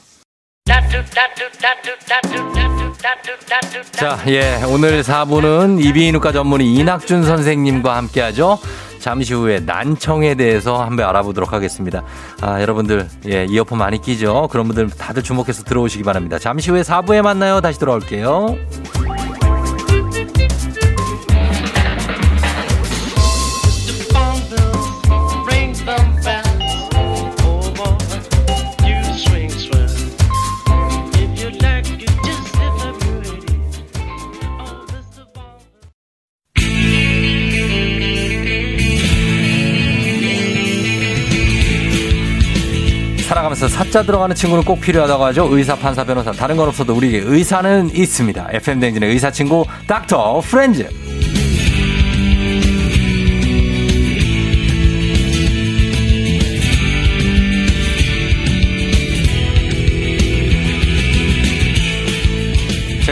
자, 3.92 4.18
예. 4.28 4.62
오늘 4.66 5.02
4부는 5.02 5.84
이비인후과 5.84 6.32
전문의 6.32 6.72
이낙준 6.72 7.24
선생님과 7.24 7.94
함께 7.94 8.22
하죠. 8.22 8.58
잠시 8.98 9.34
후에 9.34 9.60
난청에 9.60 10.34
대해서 10.36 10.82
한번 10.82 11.06
알아보도록 11.06 11.52
하겠습니다. 11.52 12.02
아, 12.40 12.62
여러분들, 12.62 13.06
예, 13.28 13.44
이어폰 13.44 13.76
많이 13.78 14.00
끼죠? 14.00 14.48
그런 14.50 14.66
분들 14.66 14.88
다들 14.88 15.22
주목해서 15.22 15.64
들어오시기 15.64 16.02
바랍니다. 16.02 16.38
잠시 16.38 16.70
후에 16.70 16.80
4부에 16.80 17.20
만나요. 17.20 17.60
다시 17.60 17.78
돌아올게요. 17.78 18.56
한자 43.62 44.02
들어가는 44.02 44.34
친구는 44.34 44.64
꼭 44.64 44.80
필요하다고 44.80 45.24
하죠. 45.26 45.48
의사, 45.50 45.76
판사, 45.76 46.05
변호사. 46.05 46.32
다른 46.32 46.57
건 46.57 46.68
없어도 46.68 46.94
우리에게 46.94 47.22
의사는 47.24 47.90
있습니다. 47.94 48.48
FM 48.52 48.80
댕진의 48.80 49.11
의사 49.11 49.30
친구 49.30 49.64
닥터 49.86 50.40
프렌즈. 50.40 50.88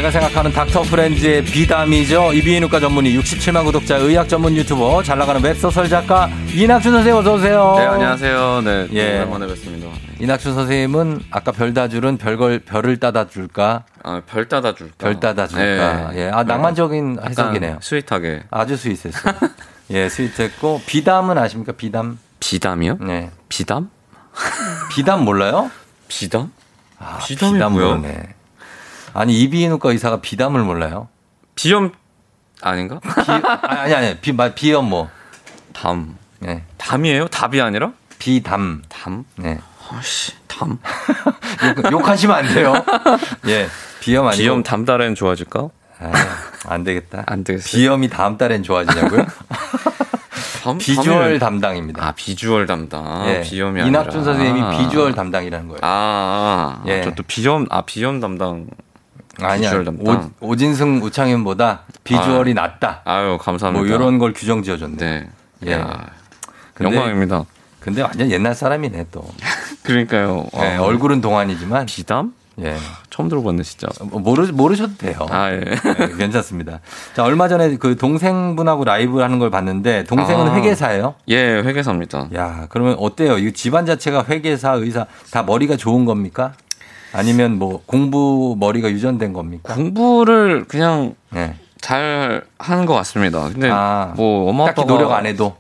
제가 0.03 0.11
생각하는 0.11 0.51
닥터 0.51 0.83
프렌즈의 0.83 1.45
비담이죠. 1.45 2.33
이비인후과 2.33 2.81
전문의 2.81 3.17
67만 3.17 3.65
구독자 3.65 3.99
의학 3.99 4.29
전문 4.29 4.57
유튜버 4.57 5.05
잘 5.05 5.17
나가는 5.17 5.41
웹소설 5.41 5.89
작가 5.89 6.29
이낙준 6.53 6.91
선생님 6.91 7.21
어서 7.21 7.35
오세요. 7.35 7.75
네, 7.79 7.87
안녕하세요. 7.87 8.63
네, 8.65 8.89
예. 8.95 9.19
오랜만에 9.19 9.47
뵙습니다. 9.47 9.87
이낙준 10.19 10.55
선생님은 10.55 11.21
아까 11.31 11.53
별 11.53 11.73
따줄은 11.73 12.19
별걸 12.19 12.59
별을 12.65 12.97
따다 12.99 13.29
줄까? 13.29 13.85
아, 14.03 14.21
별 14.27 14.49
따다 14.49 14.75
줄까? 14.75 14.97
별 14.99 15.21
따다 15.21 15.47
줄까? 15.47 16.11
네. 16.11 16.19
예. 16.19 16.31
아, 16.33 16.43
낭만적인 16.43 17.21
해석이네요. 17.25 17.79
sweet하게. 17.81 18.43
아주 18.51 18.77
sweet했어요. 18.77 19.35
예, 19.91 20.09
스윗했고 20.09 20.83
비담은 20.85 21.39
아십니까? 21.39 21.71
비담? 21.71 22.19
비담이요? 22.41 22.99
네. 23.03 23.31
비담? 23.49 23.89
비담 24.91 25.25
몰라요? 25.25 25.71
비담? 26.09 26.51
아, 26.99 27.19
비담이 27.25 27.53
비담 27.53 27.73
뭐야? 27.75 27.87
모르네. 27.95 28.42
아니 29.15 29.41
이비인후과 29.41 29.91
의사가 29.91 30.21
비담을 30.21 30.63
몰라요? 30.63 31.09
비염 31.55 31.93
아닌가? 32.63 33.01
비, 33.01 33.31
아니 33.67 33.95
아니 33.95 34.17
비 34.19 34.33
말- 34.33 34.55
비염 34.55 34.89
뭐 34.89 35.09
담. 35.73 36.17
네. 36.39 36.63
담이에요? 36.79 37.29
답이 37.29 37.61
아니라? 37.61 37.93
비담. 38.19 38.83
담? 38.89 39.25
네. 39.37 39.59
아씨, 39.91 40.33
담. 40.47 40.79
욕, 41.85 41.93
욕하시면 41.93 42.37
안 42.37 42.55
돼요. 42.55 42.73
예. 43.49 43.69
비염 44.01 44.27
아니고 44.27 44.41
비염 44.43 44.63
담 44.63 44.85
달엔 44.85 45.15
좋아질까? 45.15 45.69
아, 46.01 46.13
안 46.67 46.83
되겠다. 46.85 47.23
안 47.27 47.45
되겠어요. 47.45 47.71
비염이 47.71 48.09
다음 48.09 48.37
달엔 48.39 48.63
좋아지냐고요? 48.63 49.27
담, 50.63 50.79
비주얼 50.79 51.39
담당입니다. 51.39 52.05
아, 52.07 52.13
비주얼 52.13 52.67
담당. 52.67 53.25
예. 53.29 53.41
비염이 53.43 53.87
이낙준 53.87 54.21
아니라. 54.21 54.25
선생님이 54.35 54.79
비주얼 54.79 55.15
담당이라는 55.15 55.69
거예요. 55.69 55.79
아, 55.83 56.81
아. 56.81 56.85
예. 56.87 57.03
저또 57.03 57.23
비염, 57.27 57.67
아, 57.71 57.83
비염 57.83 58.21
담당. 58.21 58.67
아니야. 59.41 59.71
비주얼 59.71 59.85
담당. 59.85 60.31
오, 60.41 60.49
오진승 60.49 61.03
우창윤보다 61.03 61.81
비주얼이 62.05 62.55
낫다. 62.55 63.01
아유, 63.05 63.39
감사합니다. 63.41 63.85
뭐 63.87 63.95
이런 63.95 64.19
걸 64.19 64.33
규정 64.33 64.63
지어줬네. 64.63 64.97
네. 64.97 65.29
예. 65.67 65.73
야, 65.73 66.07
근데- 66.75 66.95
영광입니다. 66.97 67.45
근데 67.81 68.03
완전 68.03 68.31
옛날 68.31 68.55
사람이네 68.55 69.07
또. 69.11 69.25
그러니까요. 69.83 70.47
예, 70.57 70.77
어, 70.77 70.83
얼굴은 70.85 71.21
동안이지만 71.21 71.87
비담? 71.87 72.33
예. 72.61 72.77
처음 73.11 73.29
들어봤네, 73.29 73.63
진짜. 73.63 73.89
뭐 74.03 74.21
모르 74.21 74.47
모르셔도 74.53 74.97
돼요. 74.99 75.17
아, 75.31 75.51
예. 75.51 75.63
예, 75.65 76.17
괜찮습니다. 76.17 76.81
자, 77.15 77.25
얼마 77.25 77.49
전에 77.49 77.77
그 77.79 77.97
동생분하고 77.97 78.85
라이브 78.85 79.21
하는 79.21 79.39
걸 79.39 79.51
봤는데 79.51 80.05
동생은 80.05 80.49
아. 80.49 80.55
회계사예요? 80.55 81.15
예, 81.29 81.37
회계사입니다. 81.63 82.29
야, 82.37 82.67
그러면 82.69 82.97
어때요? 82.99 83.39
이 83.39 83.53
집안 83.53 83.87
자체가 83.87 84.27
회계사, 84.29 84.73
의사 84.75 85.07
다 85.31 85.43
머리가 85.43 85.77
좋은 85.77 86.05
겁니까? 86.05 86.53
아니면 87.13 87.59
뭐 87.59 87.83
공부 87.87 88.57
머리가 88.59 88.91
유전된 88.91 89.33
겁니까? 89.33 89.75
공부를 89.75 90.65
그냥 90.67 91.15
네. 91.31 91.57
잘 91.81 92.45
하는 92.59 92.87
것 92.87 92.95
같습니다. 92.95 93.49
근데 93.49 93.69
아, 93.71 94.13
뭐 94.17 94.49
엄마 94.49 94.65
아빠가 94.65 94.87
노력 94.87 95.13
안 95.13 95.27
해도 95.27 95.57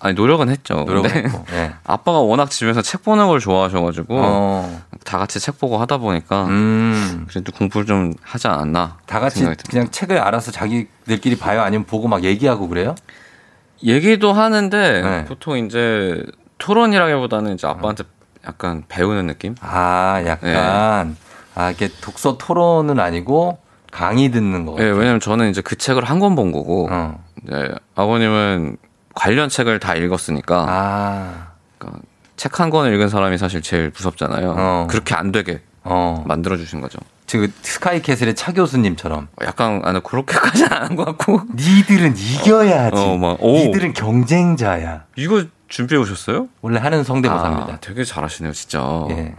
아니 0.00 0.14
노력은 0.14 0.50
했죠. 0.50 0.84
노력은 0.86 1.10
근데. 1.10 1.44
예. 1.54 1.72
아빠가 1.84 2.18
워낙 2.18 2.50
집에서 2.50 2.82
책 2.82 3.02
보는 3.04 3.26
걸 3.26 3.40
좋아하셔가지고 3.40 4.06
어. 4.18 4.82
다 5.04 5.16
같이 5.18 5.40
책 5.40 5.58
보고 5.58 5.78
하다 5.78 5.96
보니까 5.96 6.44
음. 6.44 7.24
그래도 7.28 7.52
공부를 7.52 7.86
좀 7.86 8.12
하지 8.20 8.48
않았나. 8.48 8.98
다 9.06 9.20
같이. 9.20 9.46
그냥 9.70 9.90
책을 9.90 10.18
알아서 10.18 10.50
자기들끼리 10.50 11.38
봐요? 11.38 11.62
아니면 11.62 11.86
보고 11.86 12.06
막 12.08 12.22
얘기하고 12.22 12.68
그래요? 12.68 12.94
얘기도 13.82 14.32
하는데 14.34 15.02
네. 15.02 15.24
보통 15.24 15.56
이제 15.56 16.22
토론이라기보다는 16.58 17.54
이제 17.54 17.66
아빠한테 17.66 18.04
약간 18.46 18.84
배우는 18.88 19.26
느낌. 19.26 19.54
아, 19.60 20.22
약간 20.26 21.16
아, 21.54 21.70
이게 21.70 21.88
독서 22.00 22.36
토론은 22.38 22.98
아니고 23.00 23.58
강의 23.90 24.30
듣는 24.30 24.66
거. 24.66 24.76
예, 24.80 24.84
왜냐면 24.84 25.20
저는 25.20 25.50
이제 25.50 25.60
그 25.60 25.76
책을 25.76 26.04
한 26.04 26.18
권 26.18 26.34
본 26.34 26.52
거고 26.52 26.88
어. 26.90 27.22
이제 27.44 27.74
아버님은 27.94 28.76
관련 29.14 29.48
책을 29.48 29.78
다 29.78 29.94
읽었으니까 29.94 30.66
아. 30.68 31.46
책한 32.36 32.70
권을 32.70 32.92
읽은 32.94 33.08
사람이 33.08 33.38
사실 33.38 33.62
제일 33.62 33.92
무섭잖아요. 33.94 34.54
어. 34.58 34.86
그렇게 34.90 35.14
안 35.14 35.30
되게 35.30 35.60
어. 35.84 36.24
만들어 36.26 36.56
주신 36.56 36.80
거죠. 36.80 36.98
지금 37.26 37.50
스카이캐슬의 37.62 38.34
차 38.34 38.52
교수님처럼 38.52 39.28
약간 39.42 39.80
아니 39.84 40.02
그렇게까지는 40.02 40.72
안 40.72 40.82
한 40.82 40.96
것 40.96 41.04
같고. 41.06 41.42
니들은 41.54 42.14
이겨야지. 42.16 42.96
어, 42.96 43.16
막, 43.16 43.38
오. 43.40 43.52
니들은 43.52 43.92
경쟁자야. 43.94 45.04
이거 45.16 45.44
준비해 45.74 46.00
오셨어요? 46.00 46.46
원래 46.62 46.78
하는 46.78 47.02
성대모사입니다. 47.02 47.72
아, 47.72 47.78
되게 47.80 48.04
잘하시네요, 48.04 48.52
진짜. 48.52 48.80
예. 49.10 49.34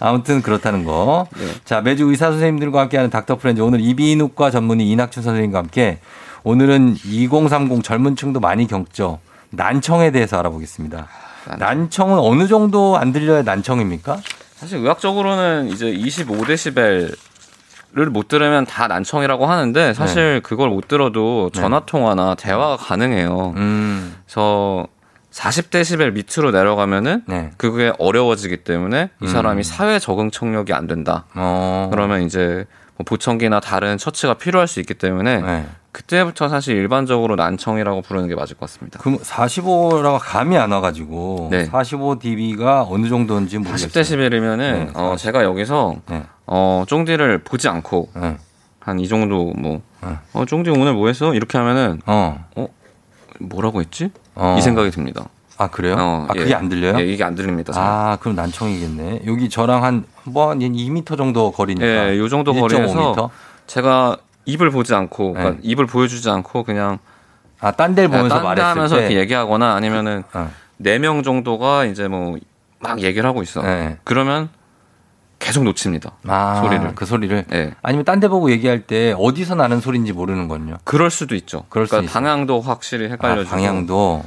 아무튼 0.00 0.42
그렇다는 0.42 0.82
거. 0.82 1.28
네. 1.36 1.46
자, 1.64 1.80
매주 1.80 2.10
의사 2.10 2.32
선생님들과 2.32 2.80
함께하는 2.80 3.08
닥터 3.08 3.36
프렌즈 3.36 3.60
오늘 3.60 3.80
이비인후과 3.80 4.50
전문의 4.50 4.90
이낙춘 4.90 5.22
선생님과 5.22 5.56
함께 5.56 6.00
오늘은 6.42 6.96
2030 7.04 7.84
젊은 7.84 8.16
층도 8.16 8.40
많이 8.40 8.66
겪죠. 8.66 9.20
난청에 9.50 10.10
대해서 10.10 10.36
알아보겠습니다. 10.40 11.06
난청 11.60 12.14
은 12.14 12.18
어느 12.18 12.48
정도 12.48 12.98
안 12.98 13.12
들려야 13.12 13.42
난청입니까? 13.42 14.16
사실 14.56 14.78
의학적으로는 14.78 15.68
이제 15.68 15.92
25데시벨 15.92 17.16
을못 17.96 18.28
들으면 18.28 18.66
다 18.66 18.86
난청이라고 18.86 19.46
하는데 19.46 19.94
사실 19.94 20.40
그걸 20.42 20.68
못 20.68 20.88
들어도 20.88 21.50
전화 21.50 21.80
통화나 21.80 22.34
대화가 22.34 22.76
가능해요. 22.76 23.54
음. 23.56 24.16
그래서 24.24 24.86
40데시벨 25.32 26.12
밑으로 26.12 26.50
내려가면은 26.50 27.22
네. 27.26 27.50
그게 27.56 27.92
어려워지기 27.98 28.58
때문에 28.58 29.10
이 29.20 29.24
음. 29.24 29.28
사람이 29.28 29.62
사회 29.62 29.98
적응 29.98 30.30
청력이 30.30 30.72
안 30.72 30.86
된다. 30.86 31.24
어. 31.34 31.88
그러면 31.90 32.22
이제 32.22 32.66
뭐 32.96 33.04
보청기나 33.04 33.60
다른 33.60 33.96
처치가 33.98 34.34
필요할 34.34 34.66
수 34.66 34.80
있기 34.80 34.94
때문에 34.94 35.40
네. 35.40 35.66
그때부터 35.92 36.48
사실 36.48 36.76
일반적으로 36.76 37.36
난청이라고 37.36 38.02
부르는 38.02 38.28
게 38.28 38.34
맞을 38.34 38.56
것 38.56 38.68
같습니다. 38.68 38.98
그럼 39.00 39.18
45라고 39.18 40.18
감이 40.20 40.56
안 40.56 40.72
와가지고 40.72 41.48
네. 41.50 41.66
45 41.66 42.18
dB가 42.20 42.86
어느 42.88 43.08
정도인지 43.08 43.58
모르겠어요. 43.58 43.88
40데시벨이면은 43.88 44.58
네, 44.58 44.90
어, 44.94 45.16
제가 45.16 45.44
여기서 45.44 45.96
네. 46.08 46.24
어 46.50 46.84
쫑디를 46.86 47.38
보지 47.38 47.68
않고 47.68 48.08
네. 48.14 48.36
한이 48.80 49.06
정도 49.08 49.52
뭐 49.56 49.80
네. 50.02 50.16
어, 50.32 50.44
쫑디 50.44 50.70
오늘 50.70 50.94
뭐 50.94 51.08
했어? 51.08 51.34
이렇게 51.34 51.58
하면은 51.58 52.00
어. 52.06 52.44
어 52.56 52.68
뭐라고 53.40 53.80
했지? 53.80 54.10
어. 54.34 54.56
이 54.58 54.62
생각이 54.62 54.90
듭니다. 54.90 55.26
아 55.58 55.68
그래요? 55.68 55.96
어, 55.98 56.26
아 56.28 56.32
예. 56.36 56.40
그게 56.40 56.54
안 56.54 56.68
들려요? 56.68 56.98
예, 57.00 57.04
이게 57.06 57.22
안 57.24 57.34
들립니다. 57.34 57.72
잘. 57.72 57.82
아 57.84 58.16
그럼 58.20 58.36
난청이겠네. 58.36 59.22
여기 59.26 59.48
저랑 59.48 59.84
한뭐 59.84 60.54
2m 60.54 61.16
정도 61.18 61.50
거리니까. 61.52 61.86
예, 62.12 62.18
요 62.18 62.28
정도 62.28 62.52
1.5m? 62.52 62.60
거리에서 62.60 63.30
제가 63.66 64.16
입을 64.46 64.70
보지 64.70 64.94
않고 64.94 65.34
그러니까 65.34 65.56
네. 65.56 65.60
입을 65.62 65.86
보여주지 65.86 66.30
않고 66.30 66.62
그냥 66.64 66.98
아 67.60 67.72
딴 67.72 67.94
데를 67.94 68.08
보면서 68.08 68.28
딴데 68.36 68.44
말했을 68.48 68.70
하면서 68.70 68.96
때. 68.96 69.00
이렇게 69.02 69.18
얘기하거나 69.18 69.74
아니면은 69.74 70.22
어. 70.32 70.50
네명 70.78 71.22
정도가 71.22 71.84
이제 71.84 72.08
뭐 72.08 72.36
막 72.80 73.00
얘기를 73.02 73.28
하고 73.28 73.42
있어. 73.42 73.60
네. 73.60 73.96
그러면 74.04 74.48
계속 75.38 75.64
놓칩니다. 75.64 76.10
아, 76.26 76.60
소리를. 76.62 76.94
그 76.94 77.06
소리를. 77.06 77.44
예. 77.52 77.74
아니면 77.82 78.04
딴 78.04 78.18
데 78.20 78.28
보고 78.28 78.50
얘기할 78.50 78.80
때 78.80 79.14
어디서 79.16 79.54
나는 79.54 79.80
소리인지 79.80 80.12
모르는 80.12 80.48
건요. 80.48 80.78
그럴 80.84 81.10
수도 81.10 81.34
있죠. 81.36 81.64
그럴 81.68 81.86
수 81.86 81.90
그러니까 81.90 82.10
있어요. 82.10 82.20
방향도 82.22 82.60
확실히 82.60 83.06
아, 83.06 83.10
헷갈려 83.10 83.44
지고. 83.44 83.50
방향도. 83.56 84.24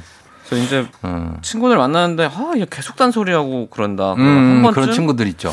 그래서 0.48 0.64
이제 0.64 0.86
음. 1.04 1.36
친구들 1.42 1.76
만나는데 1.76 2.26
아, 2.26 2.52
얘 2.56 2.66
계속 2.70 2.96
딴 2.96 3.10
소리하고 3.10 3.68
그런다. 3.70 4.14
그럼 4.14 4.26
음, 4.26 4.64
한 4.66 4.72
그런 4.72 4.92
친구들 4.92 5.26
있죠. 5.28 5.52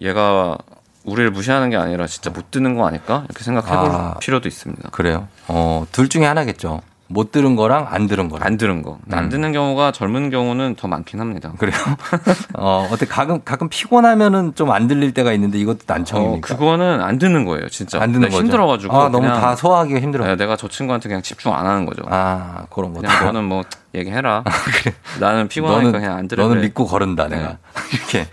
얘가 0.00 0.56
우리를 1.04 1.30
무시하는 1.32 1.68
게 1.70 1.76
아니라 1.76 2.06
진짜 2.06 2.30
못 2.30 2.50
듣는 2.52 2.76
거 2.76 2.86
아닐까? 2.86 3.24
이렇게 3.28 3.42
생각해 3.42 3.68
볼 3.68 3.90
아. 3.90 4.14
필요도 4.20 4.46
있습니다. 4.48 4.90
그래요. 4.90 5.26
어, 5.48 5.84
둘 5.90 6.08
중에 6.08 6.24
하나겠죠. 6.24 6.80
못 7.12 7.30
들은 7.30 7.54
거랑 7.56 7.86
안 7.90 8.08
들은 8.08 8.28
거랑. 8.28 8.46
안 8.46 8.56
들은 8.56 8.82
거. 8.82 8.98
안 9.10 9.24
음. 9.24 9.28
듣는 9.28 9.52
경우가 9.52 9.92
젊은 9.92 10.30
경우는 10.30 10.74
더 10.74 10.88
많긴 10.88 11.20
합니다. 11.20 11.52
그래요? 11.58 11.76
어, 12.58 12.88
어때 12.90 13.06
가끔 13.06 13.42
가끔 13.44 13.68
피곤하면은 13.68 14.54
좀 14.56 14.72
안 14.72 14.88
들릴 14.88 15.12
때가 15.12 15.32
있는데 15.34 15.58
이것도 15.58 15.78
어, 15.80 15.84
난청입니까? 15.86 16.56
그거는 16.56 17.00
안 17.02 17.18
듣는 17.18 17.44
거예요, 17.44 17.68
진짜. 17.68 18.00
안 18.00 18.12
듣는 18.12 18.28
네, 18.28 18.30
거죠. 18.30 18.42
힘들어 18.42 18.66
가지고. 18.66 18.96
아, 18.96 19.08
너무 19.10 19.26
다 19.26 19.54
소화하기가 19.54 20.00
힘들어. 20.00 20.24
네, 20.24 20.36
내가 20.36 20.56
저 20.56 20.68
친구한테 20.68 21.08
그냥 21.08 21.22
집중 21.22 21.54
안 21.54 21.66
하는 21.66 21.84
거죠. 21.84 22.02
아, 22.08 22.64
그런 22.70 22.94
거. 22.94 23.00
그냥 23.00 23.26
너는 23.26 23.44
뭐 23.44 23.62
얘기해라. 23.94 24.44
나는 25.20 25.48
피곤하니까 25.48 25.84
너는, 25.90 26.00
그냥 26.00 26.16
안 26.16 26.28
들을래. 26.28 26.48
너는 26.48 26.62
믿고 26.62 26.86
거른다, 26.86 27.28
네. 27.28 27.36
내가. 27.36 27.58
이렇게. 27.92 28.26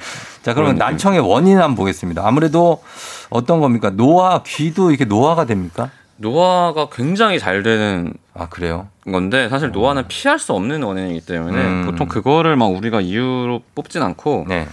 자, 0.43 0.53
그러면. 0.53 0.77
난청의 0.77 1.19
원인 1.19 1.57
한번 1.57 1.75
보겠습니다. 1.75 2.25
아무래도 2.25 2.81
어떤 3.29 3.59
겁니까? 3.59 3.89
노화, 3.89 4.41
귀도 4.43 4.89
이렇게 4.91 5.03
노화가 5.05 5.45
됩니까? 5.45 5.89
노화가 6.17 6.87
굉장히 6.91 7.39
잘 7.39 7.63
되는 7.63 8.13
아, 8.39 8.47
그래요? 8.47 8.87
건데 9.05 9.49
사실 9.49 9.71
노화는 9.71 10.07
피할 10.07 10.39
수 10.39 10.53
없는 10.53 10.83
원인이기 10.83 11.25
때문에 11.25 11.61
음. 11.61 11.85
보통 11.85 12.07
그거를 12.07 12.55
막 12.55 12.67
우리가 12.67 13.01
이유로 13.01 13.61
뽑진 13.75 14.01
않고 14.01 14.45
네. 14.47 14.67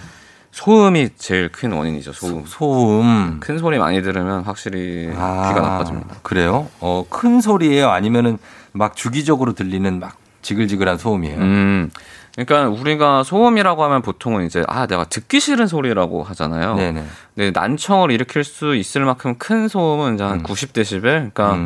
소음이 0.56 1.10
제일 1.18 1.50
큰 1.50 1.72
원인이죠. 1.72 2.12
소음. 2.12 2.44
소 2.46 3.00
음. 3.02 3.40
큰 3.40 3.58
소리 3.58 3.78
많이 3.78 4.00
들으면 4.00 4.42
확실히 4.42 5.10
아, 5.14 5.48
귀가 5.48 5.60
나빠집니다. 5.60 6.16
그래요? 6.22 6.68
어, 6.80 7.04
큰 7.10 7.42
소리예요? 7.42 7.90
아니면은 7.90 8.38
막 8.72 8.96
주기적으로 8.96 9.52
들리는 9.52 10.00
막 10.00 10.16
지글지글한 10.40 10.96
소음이에요? 10.96 11.38
음. 11.38 11.90
그러니까 12.36 12.68
우리가 12.68 13.22
소음이라고 13.22 13.82
하면 13.84 14.02
보통은 14.02 14.46
이제 14.46 14.62
아 14.68 14.86
내가 14.86 15.04
듣기 15.04 15.40
싫은 15.40 15.66
소리라고 15.66 16.22
하잖아요. 16.22 16.76
네네. 16.76 17.04
근데 17.34 17.50
난청을 17.58 18.10
일으킬 18.10 18.44
수 18.44 18.76
있을 18.76 19.04
만큼 19.04 19.36
큰 19.38 19.68
소음은 19.68 20.14
이제 20.14 20.24
음. 20.24 20.30
한 20.30 20.42
90데시벨. 20.42 21.02
그러니까 21.02 21.58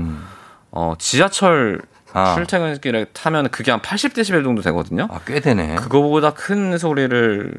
어 0.71 0.95
지하철 0.99 1.83
아. 2.13 2.35
출퇴근길에 2.35 3.07
타면 3.13 3.51
그게 3.51 3.71
한 3.71 3.81
80데시벨 3.81 4.43
정도 4.45 4.63
되거든요. 4.63 5.09
아, 5.11 5.21
꽤 5.27 5.41
되네. 5.41 5.77
그거보다 5.77 6.33
큰 6.35 6.79
소리를 6.79 7.55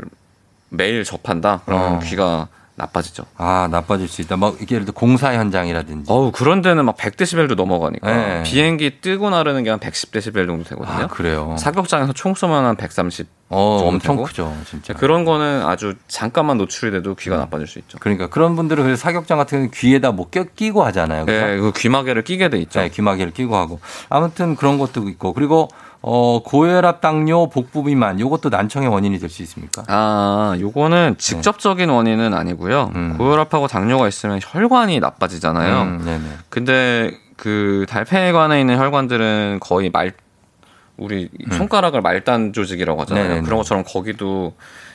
매일 0.69 1.03
접한다. 1.03 1.61
그러면 1.65 1.95
어. 1.95 1.99
귀가 1.99 2.47
나빠지죠. 2.81 3.23
아, 3.37 3.67
나빠질 3.71 4.07
수 4.07 4.21
있다. 4.21 4.37
막 4.37 4.55
이게 4.61 4.75
예를 4.75 4.85
들어 4.85 4.93
공사 4.93 5.33
현장이라든지. 5.33 6.11
어우 6.11 6.31
그런 6.31 6.61
데는 6.61 6.83
막 6.85 6.97
100데시벨도 6.97 7.55
넘어가니까 7.55 8.11
네. 8.11 8.43
비행기 8.43 9.01
뜨고 9.01 9.29
나르는 9.29 9.63
게 9.63 9.69
한 9.71 9.79
110데시벨 9.79 10.47
정도 10.47 10.63
되거든요. 10.65 11.03
아, 11.03 11.07
그래요. 11.07 11.55
사격장에서 11.57 12.11
총 12.13 12.33
쏘면 12.35 12.65
한 12.65 12.75
130. 12.75 13.27
어, 13.53 13.83
엄청 13.85 14.15
되고. 14.15 14.25
크죠, 14.25 14.53
진짜. 14.69 14.93
그런 14.93 15.25
거는 15.25 15.65
아주 15.65 15.95
잠깐만 16.07 16.57
노출이 16.57 16.91
돼도 16.91 17.15
귀가 17.15 17.35
나빠질 17.37 17.67
수 17.67 17.79
있죠. 17.79 17.97
그러니까 17.99 18.27
그런 18.27 18.55
분들은 18.55 18.83
그래서 18.83 18.99
사격장 19.01 19.37
같은 19.37 19.57
경우는 19.57 19.71
귀에다 19.71 20.11
뭐 20.11 20.29
껴, 20.29 20.43
끼고 20.43 20.83
하잖아요. 20.85 21.25
그죠? 21.25 21.45
네, 21.45 21.57
그 21.57 21.71
귀마개를 21.75 22.23
끼게 22.23 22.49
돼 22.49 22.57
있죠. 22.59 22.79
네, 22.79 22.89
귀마개를 22.89 23.33
끼고 23.33 23.55
하고. 23.55 23.79
아무튼 24.09 24.55
그런 24.55 24.77
것도 24.77 25.07
있고. 25.09 25.33
그리고 25.33 25.67
어, 26.03 26.41
고혈압, 26.43 26.99
당뇨, 26.99 27.47
복부 27.49 27.83
비만 27.83 28.19
요것도 28.19 28.49
난청의 28.49 28.89
원인이 28.89 29.19
될 29.19 29.29
수 29.29 29.43
있습니까? 29.43 29.83
아, 29.87 30.55
요거는 30.59 31.15
직접적인 31.19 31.87
네. 31.87 31.93
원인은 31.93 32.33
아니고요. 32.33 32.91
음. 32.95 33.15
고혈압하고 33.17 33.67
당뇨가 33.67 34.07
있으면 34.07 34.39
혈관이 34.41 34.99
나빠지잖아요. 34.99 35.81
음, 35.83 36.01
네네. 36.03 36.23
근데 36.49 37.11
그 37.37 37.85
달팽이관에 37.87 38.59
있는 38.59 38.77
혈관들은 38.79 39.59
거의 39.61 39.89
말 39.91 40.11
우리 40.97 41.29
손가락을 41.51 42.01
말단 42.01 42.53
조직이라고 42.53 43.01
하잖아요. 43.01 43.23
음. 43.23 43.27
네네네. 43.29 43.45
그런 43.45 43.57
것처럼 43.57 43.83
거기도 43.87 44.53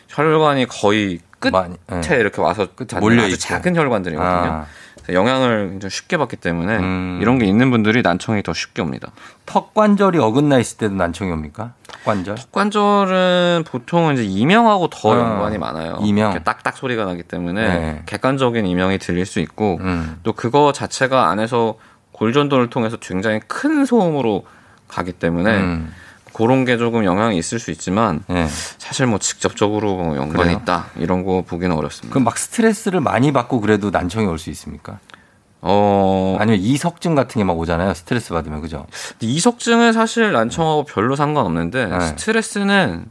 혈관이 0.08 0.66
거의 0.66 1.20
끝에 1.38 1.50
많이, 1.52 1.74
네. 1.86 2.16
이렇게 2.16 2.40
와서 2.42 2.66
닿는 2.66 3.00
몰려 3.00 3.24
아주. 3.24 3.38
작은 3.38 3.76
혈관들이거든요. 3.76 4.28
아. 4.52 4.66
영향을 5.14 5.70
굉장히 5.70 5.90
쉽게 5.90 6.16
받기 6.16 6.36
때문에 6.36 6.78
음. 6.78 7.18
이런 7.20 7.38
게 7.38 7.46
있는 7.46 7.70
분들이 7.70 8.02
난청이 8.02 8.42
더 8.42 8.52
쉽게 8.52 8.82
옵니다. 8.82 9.12
턱 9.44 9.74
관절이 9.74 10.18
어긋나 10.18 10.58
있을 10.58 10.78
때도 10.78 10.94
난청이 10.94 11.30
옵니까? 11.30 11.72
턱 11.86 12.04
관절? 12.04 12.36
관절은 12.52 13.64
보통은 13.66 14.14
이제 14.14 14.24
이명하고 14.24 14.88
더 14.88 15.14
아, 15.14 15.18
연관이 15.18 15.58
많아요. 15.58 15.98
이명. 16.02 16.42
딱딱 16.42 16.76
소리가 16.76 17.04
나기 17.04 17.22
때문에 17.22 17.68
네. 17.68 18.02
객관적인 18.06 18.66
이명이 18.66 18.98
들릴 18.98 19.26
수 19.26 19.40
있고 19.40 19.78
음. 19.80 20.18
또 20.22 20.32
그거 20.32 20.72
자체가 20.72 21.28
안에서 21.28 21.76
골전도를 22.12 22.70
통해서 22.70 22.96
굉장히 22.96 23.40
큰 23.46 23.84
소음으로 23.84 24.46
가기 24.88 25.12
때문에 25.12 25.56
음. 25.56 25.92
그런 26.36 26.66
게 26.66 26.76
조금 26.76 27.04
영향이 27.06 27.38
있을 27.38 27.58
수 27.58 27.70
있지만 27.70 28.22
네. 28.28 28.46
사실 28.76 29.06
뭐 29.06 29.18
직접적으로 29.18 29.96
뭐 29.96 30.16
연관이 30.16 30.44
그래요? 30.44 30.58
있다 30.60 30.86
이런 30.96 31.24
거 31.24 31.42
보기는 31.46 31.74
어렵습니다. 31.74 32.12
그럼 32.12 32.24
막 32.24 32.36
스트레스를 32.36 33.00
많이 33.00 33.32
받고 33.32 33.60
그래도 33.62 33.90
난청이 33.90 34.26
올 34.26 34.38
수 34.38 34.50
있습니까? 34.50 34.98
어 35.62 36.36
아니면 36.38 36.60
이석증 36.60 37.14
같은 37.14 37.40
게 37.40 37.44
막 37.44 37.58
오잖아요. 37.58 37.94
스트레스 37.94 38.34
받으면 38.34 38.60
그죠? 38.60 38.86
이석증은 39.20 39.94
사실 39.94 40.32
난청하고 40.32 40.84
별로 40.84 41.16
상관없는데 41.16 41.86
네. 41.86 42.00
스트레스는 42.08 43.06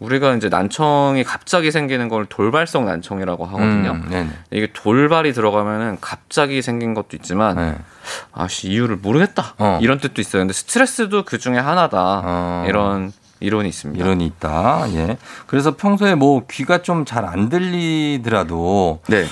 우리가 0.00 0.34
이제 0.34 0.48
난청이 0.48 1.24
갑자기 1.24 1.70
생기는 1.70 2.08
걸 2.08 2.26
돌발성 2.26 2.86
난청이라고 2.86 3.44
하거든요. 3.46 3.92
음. 3.92 4.34
이게 4.50 4.68
돌발이 4.72 5.32
들어가면은 5.32 5.98
갑자기 6.00 6.62
생긴 6.62 6.94
것도 6.94 7.08
있지만 7.16 7.56
네. 7.56 7.74
아씨 8.32 8.68
이유를 8.68 8.96
모르겠다 8.96 9.54
어. 9.58 9.78
이런 9.82 9.98
뜻도 9.98 10.20
있어요. 10.20 10.40
근데 10.42 10.54
스트레스도 10.54 11.24
그 11.24 11.38
중에 11.38 11.58
하나다 11.58 12.22
어. 12.24 12.64
이런 12.66 13.12
이론이 13.40 13.68
있습니다. 13.68 14.02
이론이 14.02 14.26
있다. 14.26 14.84
예. 14.94 15.16
그래서 15.46 15.76
평소에 15.76 16.14
뭐 16.14 16.42
귀가 16.50 16.82
좀 16.82 17.04
잘 17.04 17.24
안 17.24 17.48
들리더라도 17.50 19.00
네. 19.08 19.26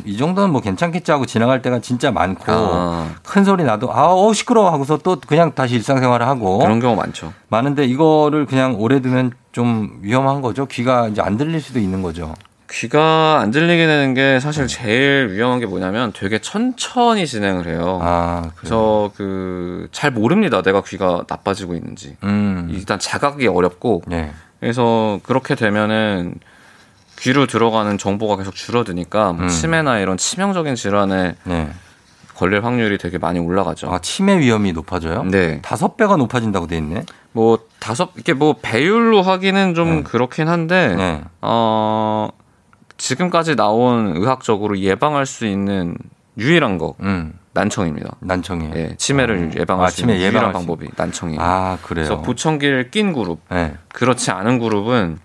뭐이 0.00 0.16
정도는 0.16 0.50
뭐 0.50 0.60
괜찮겠지 0.62 1.10
하고 1.12 1.26
지나갈 1.26 1.60
때가 1.60 1.80
진짜 1.80 2.10
많고 2.10 2.44
아. 2.52 3.10
큰 3.22 3.44
소리 3.44 3.64
나도 3.64 3.92
아, 3.92 4.06
어 4.14 4.32
시끄러워 4.32 4.70
하고서 4.72 4.96
또 4.98 5.20
그냥 5.20 5.54
다시 5.54 5.74
일상생활을 5.74 6.26
하고 6.26 6.58
그런 6.58 6.80
경우 6.80 6.96
많죠. 6.96 7.32
많은데 7.48 7.84
이거를 7.84 8.46
그냥 8.46 8.76
오래 8.78 9.00
두면 9.00 9.32
좀 9.58 9.98
위험한 10.02 10.40
거죠. 10.40 10.66
귀가 10.66 11.08
이제 11.08 11.20
안 11.20 11.36
들릴 11.36 11.60
수도 11.60 11.80
있는 11.80 12.00
거죠. 12.00 12.32
귀가 12.70 13.40
안 13.40 13.50
들리게 13.50 13.88
되는 13.88 14.14
게 14.14 14.38
사실 14.38 14.68
제일 14.68 15.32
위험한 15.32 15.58
게 15.58 15.66
뭐냐면 15.66 16.12
되게 16.14 16.38
천천히 16.38 17.26
진행을 17.26 17.66
해요. 17.66 17.98
아, 18.00 18.52
그래서 18.54 19.10
그 19.16 19.88
잘 19.90 20.12
모릅니다. 20.12 20.62
내가 20.62 20.82
귀가 20.82 21.24
나빠지고 21.28 21.74
있는지. 21.74 22.16
음. 22.22 22.68
일단 22.70 23.00
자각이 23.00 23.48
어렵고 23.48 24.02
네. 24.06 24.30
그래서 24.60 25.18
그렇게 25.24 25.56
되면은 25.56 26.34
귀로 27.18 27.46
들어가는 27.48 27.98
정보가 27.98 28.36
계속 28.36 28.54
줄어드니까 28.54 29.32
뭐 29.32 29.46
음. 29.46 29.48
치매나 29.48 29.98
이런 29.98 30.16
치명적인 30.16 30.76
질환에 30.76 31.34
네. 31.42 31.68
걸릴 32.38 32.64
확률이 32.64 32.98
되게 32.98 33.18
많이 33.18 33.40
올라가죠. 33.40 33.90
아, 33.90 33.98
치매 33.98 34.38
위험이 34.38 34.72
높아져요? 34.72 35.24
네. 35.24 35.60
다섯 35.60 35.96
배가 35.96 36.16
높아진다고 36.16 36.68
돼 36.68 36.76
있네. 36.76 37.04
뭐 37.32 37.58
다섯 37.80 38.10
이게 38.16 38.32
뭐 38.32 38.54
배율로 38.62 39.22
하기는 39.22 39.74
좀 39.74 39.88
네. 39.88 40.02
그렇긴 40.04 40.46
한데 40.46 40.94
네. 40.94 41.20
어 41.40 42.28
지금까지 42.96 43.56
나온 43.56 44.16
의학적으로 44.16 44.78
예방할 44.78 45.26
수 45.26 45.46
있는 45.46 45.96
유일한 46.38 46.78
거 46.78 46.94
음. 47.00 47.34
난청입니다. 47.54 48.14
난청이에요. 48.20 48.72
예, 48.76 48.94
치매를 48.96 49.58
예방할 49.58 49.86
아, 49.86 49.90
수 49.90 50.02
있는 50.02 50.14
치매 50.14 50.28
유일한 50.28 50.52
방법이 50.52 50.90
난청이에요. 50.96 51.40
아, 51.40 51.78
그래요. 51.82 52.06
그래서 52.06 52.22
보청기를 52.22 52.92
낀 52.92 53.12
그룹, 53.12 53.40
네. 53.50 53.74
그렇지 53.92 54.30
않은 54.30 54.60
그룹은 54.60 55.18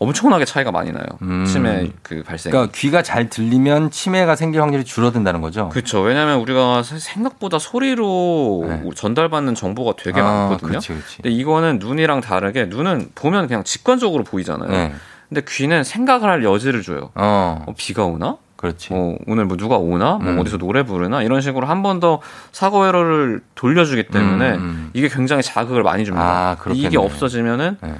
엄청나게 0.00 0.46
차이가 0.46 0.72
많이 0.72 0.90
나요. 0.92 1.04
음. 1.20 1.44
치매 1.44 1.90
그 2.02 2.22
발생. 2.22 2.50
그러니까 2.50 2.72
귀가 2.74 3.02
잘 3.02 3.28
들리면 3.28 3.90
치매가 3.90 4.34
생길 4.34 4.62
확률이 4.62 4.82
줄어든다는 4.82 5.42
거죠. 5.42 5.68
그렇죠. 5.68 6.00
왜냐하면 6.00 6.40
우리가 6.40 6.82
사- 6.82 6.98
생각보다 6.98 7.58
소리로 7.58 8.64
네. 8.66 8.82
전달받는 8.96 9.54
정보가 9.54 9.92
되게 10.02 10.20
아, 10.20 10.24
많거든요. 10.24 10.68
그렇지, 10.70 10.88
그렇지. 10.88 11.16
근데 11.16 11.30
이거는 11.30 11.78
눈이랑 11.80 12.22
다르게 12.22 12.64
눈은 12.64 13.10
보면 13.14 13.46
그냥 13.46 13.62
직관적으로 13.62 14.24
보이잖아요. 14.24 14.70
네. 14.70 14.92
근데 15.28 15.42
귀는 15.46 15.84
생각을 15.84 16.30
할 16.30 16.42
여지를 16.44 16.80
줘요. 16.82 17.10
어, 17.14 17.64
어, 17.66 17.74
비가 17.76 18.04
오나? 18.06 18.38
그렇지. 18.56 18.88
어, 18.92 19.16
오늘 19.26 19.44
뭐 19.44 19.58
누가 19.58 19.76
오나? 19.76 20.14
뭐 20.14 20.32
음. 20.32 20.38
어디서 20.38 20.56
노래 20.58 20.82
부르나? 20.82 21.22
이런 21.22 21.42
식으로 21.42 21.66
한 21.66 21.82
번 21.82 22.00
더 22.00 22.20
사고 22.52 22.86
회로를 22.86 23.42
돌려주기 23.54 24.04
때문에 24.08 24.50
음, 24.52 24.60
음. 24.60 24.90
이게 24.94 25.08
굉장히 25.08 25.42
자극을 25.42 25.82
많이 25.82 26.06
줍니다. 26.06 26.26
아. 26.26 26.56
이게 26.72 26.96
없어지면은 26.96 27.76
네. 27.82 27.94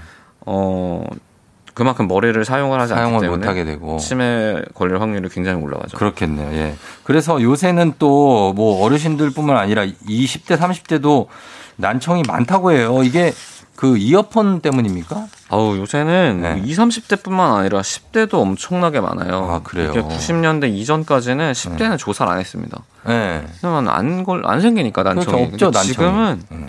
어 0.46 1.05
그만큼 1.81 2.09
머리를 2.09 2.45
사용을 2.45 2.78
하지 2.78 2.93
않기 2.93 3.01
사용을 3.01 3.20
때문에 3.22 3.39
못 3.39 3.49
하게 3.49 3.64
되고. 3.64 3.97
치매 3.97 4.61
걸릴 4.74 5.01
확률이 5.01 5.31
굉장히 5.31 5.62
올라가죠. 5.62 5.97
그렇겠네요. 5.97 6.53
예. 6.53 6.74
그래서 7.05 7.41
요새는 7.41 7.95
또 7.99 8.53
뭐 8.55 8.85
어르신들뿐만 8.85 9.57
아니라 9.57 9.87
20대, 9.87 10.59
30대도 10.59 11.26
난청이 11.76 12.24
많다고 12.28 12.72
해요. 12.72 13.01
이게 13.03 13.33
그 13.76 13.97
이어폰 13.97 14.61
때문입니까? 14.61 15.26
아우 15.49 15.76
요새는 15.78 16.41
네. 16.43 16.62
20, 16.66 16.78
30대뿐만 16.78 17.55
아니라 17.57 17.81
10대도 17.81 18.35
엄청나게 18.35 19.01
많아요. 19.01 19.49
아, 19.51 19.61
그래요? 19.62 19.91
이게 19.91 20.03
90년대 20.03 20.68
이전까지는 20.74 21.53
10대는 21.53 21.97
조사를 21.97 22.31
안 22.31 22.39
했습니다. 22.41 22.78
네. 23.07 23.43
왜냐면 23.62 23.89
안걸 23.89 24.43
안 24.45 24.61
생기니까 24.61 25.03
난청이. 25.03 25.47
그렇죠. 25.47 25.68
없죠, 25.68 25.78
난청이. 25.78 25.87
지금은 25.87 26.43
음. 26.53 26.68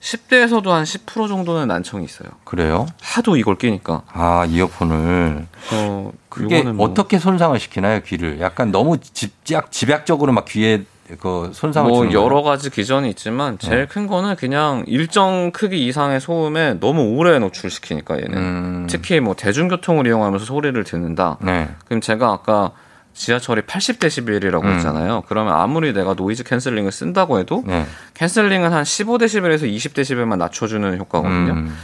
10대에서도 0.00 0.66
한 0.68 0.84
10% 0.84 1.28
정도는 1.28 1.68
난청이 1.68 2.04
있어요. 2.04 2.30
그래요? 2.44 2.86
하도 3.02 3.36
이걸 3.36 3.56
끼니까. 3.56 4.02
아, 4.12 4.46
이어폰을. 4.46 5.46
어, 5.74 6.12
그게 6.28 6.62
뭐- 6.62 6.88
어떻게 6.88 7.18
손상을 7.18 7.58
시키나요, 7.58 8.00
귀를? 8.02 8.40
약간 8.40 8.72
너무 8.72 8.98
집약, 8.98 9.70
집약적으로 9.70 10.32
막 10.32 10.46
귀에 10.46 10.84
그 11.18 11.50
손상을 11.52 11.90
뭐? 11.90 12.12
여러 12.12 12.42
가지 12.42 12.70
기전이 12.70 13.10
있지만 13.10 13.58
제일 13.58 13.80
네. 13.80 13.86
큰 13.86 14.06
거는 14.06 14.36
그냥 14.36 14.84
일정 14.86 15.50
크기 15.50 15.86
이상의 15.88 16.20
소음에 16.20 16.74
너무 16.74 17.16
오래 17.16 17.36
노출시키니까 17.40 18.16
얘는 18.18 18.36
음. 18.36 18.86
특히 18.88 19.18
뭐 19.18 19.34
대중교통을 19.34 20.06
이용하면서 20.06 20.44
소리를 20.44 20.82
듣는다. 20.84 21.36
네. 21.42 21.68
그럼 21.86 22.00
제가 22.00 22.30
아까 22.30 22.70
지하철이 23.14 23.62
80데시벨이라고 23.62 24.64
음. 24.64 24.72
했잖아요. 24.74 25.24
그러면 25.28 25.54
아무리 25.54 25.92
내가 25.92 26.14
noise 26.14 26.44
canceling을 26.44 26.92
쓴다고 26.92 27.38
해도 27.38 27.64
네. 27.66 27.86
canceling은 28.14 28.72
한 28.72 28.82
15데시벨에서 28.84 29.62
20데시벨만 29.62 30.38
낮춰주는 30.38 30.98
효과거든요. 30.98 31.52
음. 31.52 31.76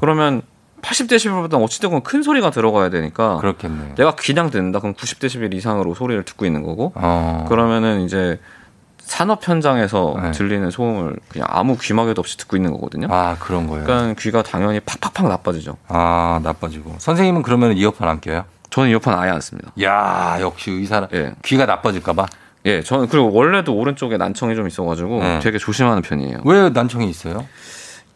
그러면 0.00 0.42
80데시벨보다 0.82 1.62
어찌됐건 1.62 2.02
큰 2.02 2.22
소리가 2.22 2.50
들어가야 2.50 2.90
되니까 2.90 3.36
그렇겠네. 3.38 3.94
내가 3.94 4.14
그냥 4.16 4.50
듣는다 4.50 4.80
그럼 4.80 4.94
90데시벨 4.94 5.54
이상으로 5.54 5.94
소리를 5.94 6.24
듣고 6.24 6.44
있는 6.44 6.62
거고 6.62 6.92
어. 6.96 7.46
그러면은 7.48 8.00
이제 8.00 8.40
산업 8.98 9.46
현장에서 9.46 10.16
네. 10.22 10.30
들리는 10.32 10.70
소음을 10.70 11.16
그냥 11.28 11.46
아무 11.50 11.76
귀마개도 11.76 12.20
없이 12.20 12.36
듣고 12.36 12.56
있는 12.56 12.72
거거든요. 12.72 13.08
아, 13.10 13.36
그런 13.38 13.66
거예요. 13.66 13.84
그러니까 13.84 14.20
귀가 14.20 14.42
당연히 14.42 14.80
팍팍팍 14.80 15.28
나빠지죠. 15.28 15.76
아, 15.88 16.40
나빠지고. 16.42 16.96
선생님은 16.98 17.42
그러면 17.42 17.76
이어폰 17.76 18.08
안 18.08 18.20
껴요? 18.20 18.44
저는 18.72 18.90
이어폰 18.90 19.14
아예 19.14 19.30
안 19.30 19.40
씁니다. 19.40 19.70
야 19.82 20.38
역시 20.40 20.70
의사 20.70 21.06
예. 21.12 21.32
귀가 21.44 21.66
나빠질까봐. 21.66 22.26
예, 22.64 22.80
저는 22.82 23.08
그리고 23.08 23.32
원래도 23.32 23.74
오른쪽에 23.74 24.16
난청이 24.16 24.54
좀 24.54 24.66
있어가지고 24.66 25.20
네. 25.20 25.38
되게 25.40 25.58
조심하는 25.58 26.00
편이에요. 26.02 26.38
왜 26.44 26.70
난청이 26.70 27.08
있어요? 27.10 27.44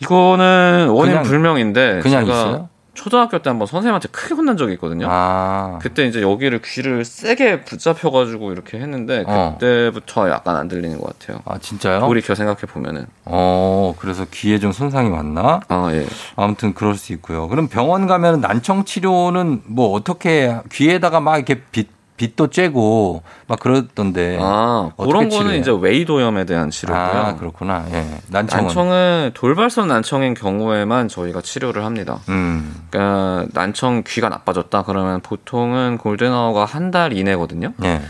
이거는 0.01 0.89
원인 0.91 1.13
그냥- 1.15 1.23
불명인데 1.25 2.01
그냥 2.03 2.25
제가 2.27 2.39
있어요? 2.39 2.69
초등학교 2.97 3.39
때 3.39 3.51
한번 3.51 3.67
선생님한테 3.67 4.09
크게 4.09 4.35
혼난 4.35 4.57
적이 4.57 4.73
있거든요. 4.75 5.07
아. 5.09 5.79
그때 5.81 6.07
이제 6.07 6.21
여기를 6.23 6.61
귀를 6.63 7.05
세게 7.05 7.61
붙잡혀가지고 7.65 8.51
이렇게 8.53 8.79
했는데 8.79 9.23
어. 9.27 9.57
그때부터 9.59 10.29
약간 10.31 10.57
안 10.57 10.67
들리는 10.67 10.99
것 10.99 11.17
같아요. 11.19 11.41
아 11.45 11.59
진짜요? 11.59 12.01
돌이켜 12.01 12.35
생각해 12.35 12.61
보면은. 12.63 13.07
어 13.25 13.95
그래서 13.99 14.27
귀에 14.31 14.59
좀 14.59 14.73
손상이 14.73 15.11
왔나? 15.11 15.61
아 15.69 15.91
예. 15.93 16.07
아무튼 16.35 16.75
그럴 16.75 16.97
수 16.97 17.13
있고요. 17.13 17.47
그럼 17.49 17.69
병원 17.69 18.07
가면 18.07 18.41
난청 18.41 18.85
치료는 18.85 19.63
뭐 19.67 19.93
어떻게 19.93 20.57
귀에다가 20.73 21.21
막 21.21 21.37
이렇게 21.37 21.63
빛 21.71 21.96
빛도 22.17 22.49
쬐고 22.49 23.21
막 23.47 23.61
그러던데. 23.61 24.39
아 24.41 24.91
그런 24.97 25.29
거는 25.29 25.31
치료해요? 25.31 25.61
이제 25.61 25.71
웨이도염에 25.79 26.45
대한 26.47 26.71
치료고요. 26.71 26.99
아 26.99 27.37
그렇구나. 27.37 27.85
예. 27.93 28.07
난청은. 28.29 28.65
난청은 28.65 29.31
돌발성 29.35 29.89
난청인 29.89 30.35
경우에만 30.35 31.09
저희가 31.09 31.41
치료를 31.43 31.85
합니다. 31.85 32.19
음. 32.29 32.75
그러니까 32.91 33.47
난청 33.53 34.03
귀가 34.07 34.29
나빠졌다 34.29 34.83
그러면 34.85 35.21
보통은 35.21 35.99
골든아워가 35.99 36.65
한 36.65 36.91
달 36.91 37.13
이내거든요. 37.13 37.73
예. 37.85 38.01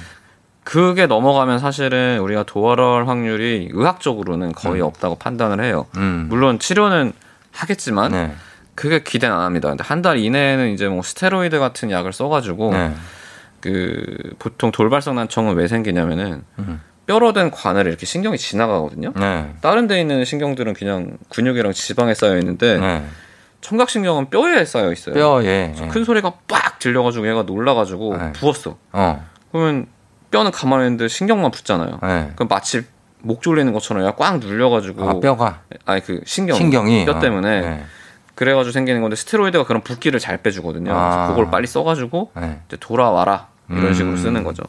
그게 0.62 1.06
넘어가면 1.06 1.58
사실은 1.60 2.18
우리가 2.20 2.42
도활할 2.42 3.08
확률이 3.08 3.68
의학적으로는 3.72 4.52
거의 4.52 4.82
없다고 4.82 5.14
판단을 5.16 5.64
해요. 5.64 5.86
음. 5.96 6.26
물론 6.28 6.58
치료는 6.58 7.12
하겠지만 7.52 8.12
네. 8.12 8.34
그게 8.74 9.02
기대는 9.02 9.34
안 9.34 9.42
합니다. 9.42 9.68
근데 9.68 9.82
한 9.84 10.02
달 10.02 10.18
이내에는 10.18 10.72
이제 10.74 10.88
뭐 10.88 11.02
스테로이드 11.02 11.58
같은 11.58 11.90
약을 11.90 12.12
써가지고 12.12 12.72
네. 12.72 12.92
그 13.66 14.34
보통 14.38 14.70
돌발성 14.70 15.16
난청은 15.16 15.56
왜 15.56 15.66
생기냐면은 15.66 16.44
음. 16.58 16.80
뼈로 17.06 17.32
된 17.32 17.50
관을 17.50 17.86
이렇게 17.86 18.06
신경이 18.06 18.38
지나가거든요. 18.38 19.12
네. 19.16 19.54
다른 19.60 19.86
데 19.86 20.00
있는 20.00 20.24
신경들은 20.24 20.74
그냥 20.74 21.18
근육이랑 21.30 21.72
지방에 21.72 22.14
쌓여 22.14 22.36
있는데 22.38 22.78
네. 22.78 23.04
청각신경은 23.60 24.30
뼈에 24.30 24.64
쌓여 24.64 24.92
있어요. 24.92 25.14
뼈에. 25.14 25.72
그래서 25.74 25.92
큰 25.92 26.04
소리가 26.04 26.34
빡 26.48 26.78
들려가지고 26.78 27.28
얘가 27.28 27.42
놀라가지고 27.42 28.16
네. 28.16 28.32
부었어. 28.32 28.76
어. 28.92 29.26
그러면 29.50 29.86
뼈는 30.30 30.50
가만히 30.50 30.84
있는데 30.84 31.08
신경만 31.08 31.50
붙잖아요. 31.50 31.98
네. 32.02 32.32
그럼 32.34 32.48
마치 32.48 32.82
목 33.20 33.42
졸리는 33.42 33.72
것처럼 33.72 34.02
얘가 34.02 34.14
꽉 34.14 34.38
눌려가지고 34.38 35.08
아 35.08 35.20
뼈가 35.20 35.62
아니 35.84 36.00
그 36.02 36.20
신경 36.26 36.56
신경이 36.56 37.04
뼈 37.06 37.12
어. 37.12 37.20
때문에 37.20 37.60
네. 37.60 37.84
그래가지고 38.34 38.72
생기는 38.72 39.00
건데 39.00 39.16
스테로이드가 39.16 39.64
그런 39.64 39.82
붓기를 39.82 40.20
잘 40.20 40.38
빼주거든요. 40.38 40.92
아. 40.92 41.28
그걸 41.28 41.50
빨리 41.50 41.66
써가지고 41.66 42.32
네. 42.36 42.60
이제 42.66 42.76
돌아와라 42.78 43.48
이런 43.70 43.86
음. 43.86 43.94
식으로 43.94 44.16
쓰는 44.16 44.44
거죠. 44.44 44.62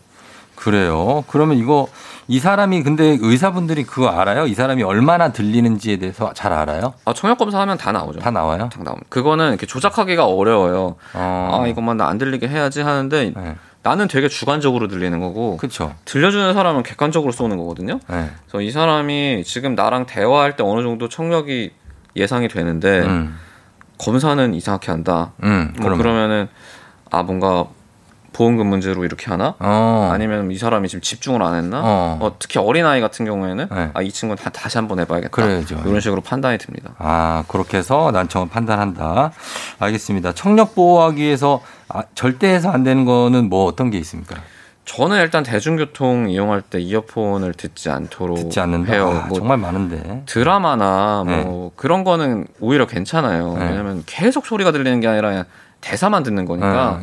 그래요. 0.55 1.23
그러면 1.27 1.57
이거 1.57 1.87
이 2.27 2.39
사람이 2.39 2.81
근데 2.83 3.17
의사분들이 3.21 3.83
그거 3.83 4.09
알아요? 4.09 4.47
이 4.47 4.53
사람이 4.55 4.81
얼마나 4.83 5.31
들리는지에 5.31 5.97
대해서 5.97 6.33
잘 6.33 6.51
알아요? 6.51 6.93
아 7.05 7.13
청력 7.13 7.37
검사하면 7.37 7.77
다 7.77 7.91
나오죠. 7.91 8.19
다 8.19 8.31
나와요? 8.31 8.69
다 8.73 8.81
나옵니다. 8.83 9.05
그거는 9.09 9.49
이렇게 9.49 9.65
조작하기가 9.67 10.25
어려워요. 10.25 10.95
어. 11.13 11.59
아 11.63 11.67
이것만 11.67 11.97
나 11.97 12.07
안 12.07 12.17
들리게 12.17 12.47
해야지 12.47 12.81
하는데 12.81 13.33
네. 13.35 13.55
나는 13.83 14.07
되게 14.07 14.27
주관적으로 14.27 14.87
들리는 14.87 15.19
거고 15.19 15.57
그렇죠. 15.57 15.93
들려주는 16.05 16.53
사람은 16.53 16.83
객관적으로 16.83 17.31
쏘는 17.31 17.57
거거든요. 17.57 17.99
네. 18.09 18.29
그래서 18.47 18.61
이 18.61 18.71
사람이 18.71 19.43
지금 19.45 19.75
나랑 19.75 20.07
대화할 20.07 20.55
때 20.55 20.63
어느 20.63 20.81
정도 20.81 21.07
청력이 21.07 21.71
예상이 22.15 22.47
되는데 22.47 23.01
음. 23.01 23.37
검사는 23.99 24.53
이상하게 24.53 24.91
한다. 24.91 25.33
음. 25.43 25.73
뭐 25.77 25.83
그러면. 25.85 25.97
그러면은 25.99 26.47
아 27.11 27.21
뭔가 27.23 27.65
보험금 28.37 28.67
문제로 28.67 29.03
이렇게 29.03 29.31
하나? 29.31 29.55
어. 29.57 30.11
아니면 30.13 30.51
이 30.51 30.57
사람이 30.59 30.87
지금 30.89 31.01
집중을 31.01 31.41
안 31.41 31.55
했나? 31.55 31.81
어. 31.83 32.17
어, 32.21 32.35
특히 32.37 32.59
어린 32.59 32.85
아이 32.85 33.01
같은 33.01 33.25
경우에는 33.25 33.67
네. 33.71 33.89
아이 33.95 34.11
친구는 34.11 34.41
다, 34.41 34.51
다시 34.51 34.77
한번 34.77 34.99
해봐야겠다. 34.99 35.31
그래야죠. 35.31 35.81
이런 35.87 35.99
식으로 35.99 36.21
판단이 36.21 36.59
듭니다. 36.59 36.91
아, 36.99 37.43
그렇게 37.47 37.79
해서 37.79 38.11
난청을 38.11 38.49
판단한다. 38.49 39.31
알겠습니다. 39.79 40.33
청력 40.33 40.75
보호하기 40.75 41.19
위해서 41.19 41.61
아, 41.89 42.03
절대 42.13 42.53
해서 42.53 42.69
안 42.69 42.83
되는 42.83 43.05
거는 43.05 43.49
뭐 43.49 43.65
어떤 43.65 43.89
게 43.89 43.97
있습니까? 43.97 44.35
저는 44.85 45.17
일단 45.17 45.41
대중교통 45.41 46.29
이용할 46.29 46.61
때 46.61 46.79
이어폰을 46.79 47.55
듣지 47.55 47.89
않도록 47.89 48.37
듣지 48.37 48.59
않는다. 48.59 48.93
해요. 48.93 49.19
아, 49.23 49.27
뭐 49.27 49.39
정말 49.39 49.57
많은데. 49.57 50.21
드라마나 50.27 51.23
뭐 51.25 51.71
그런 51.75 52.03
거는 52.03 52.45
오히려 52.59 52.85
괜찮아요. 52.85 53.55
네. 53.57 53.69
왜냐면 53.71 54.03
계속 54.05 54.45
소리가 54.45 54.71
들리는 54.71 54.99
게 54.99 55.07
아니라 55.07 55.43
대사만 55.81 56.21
듣는 56.21 56.45
거니까. 56.45 57.01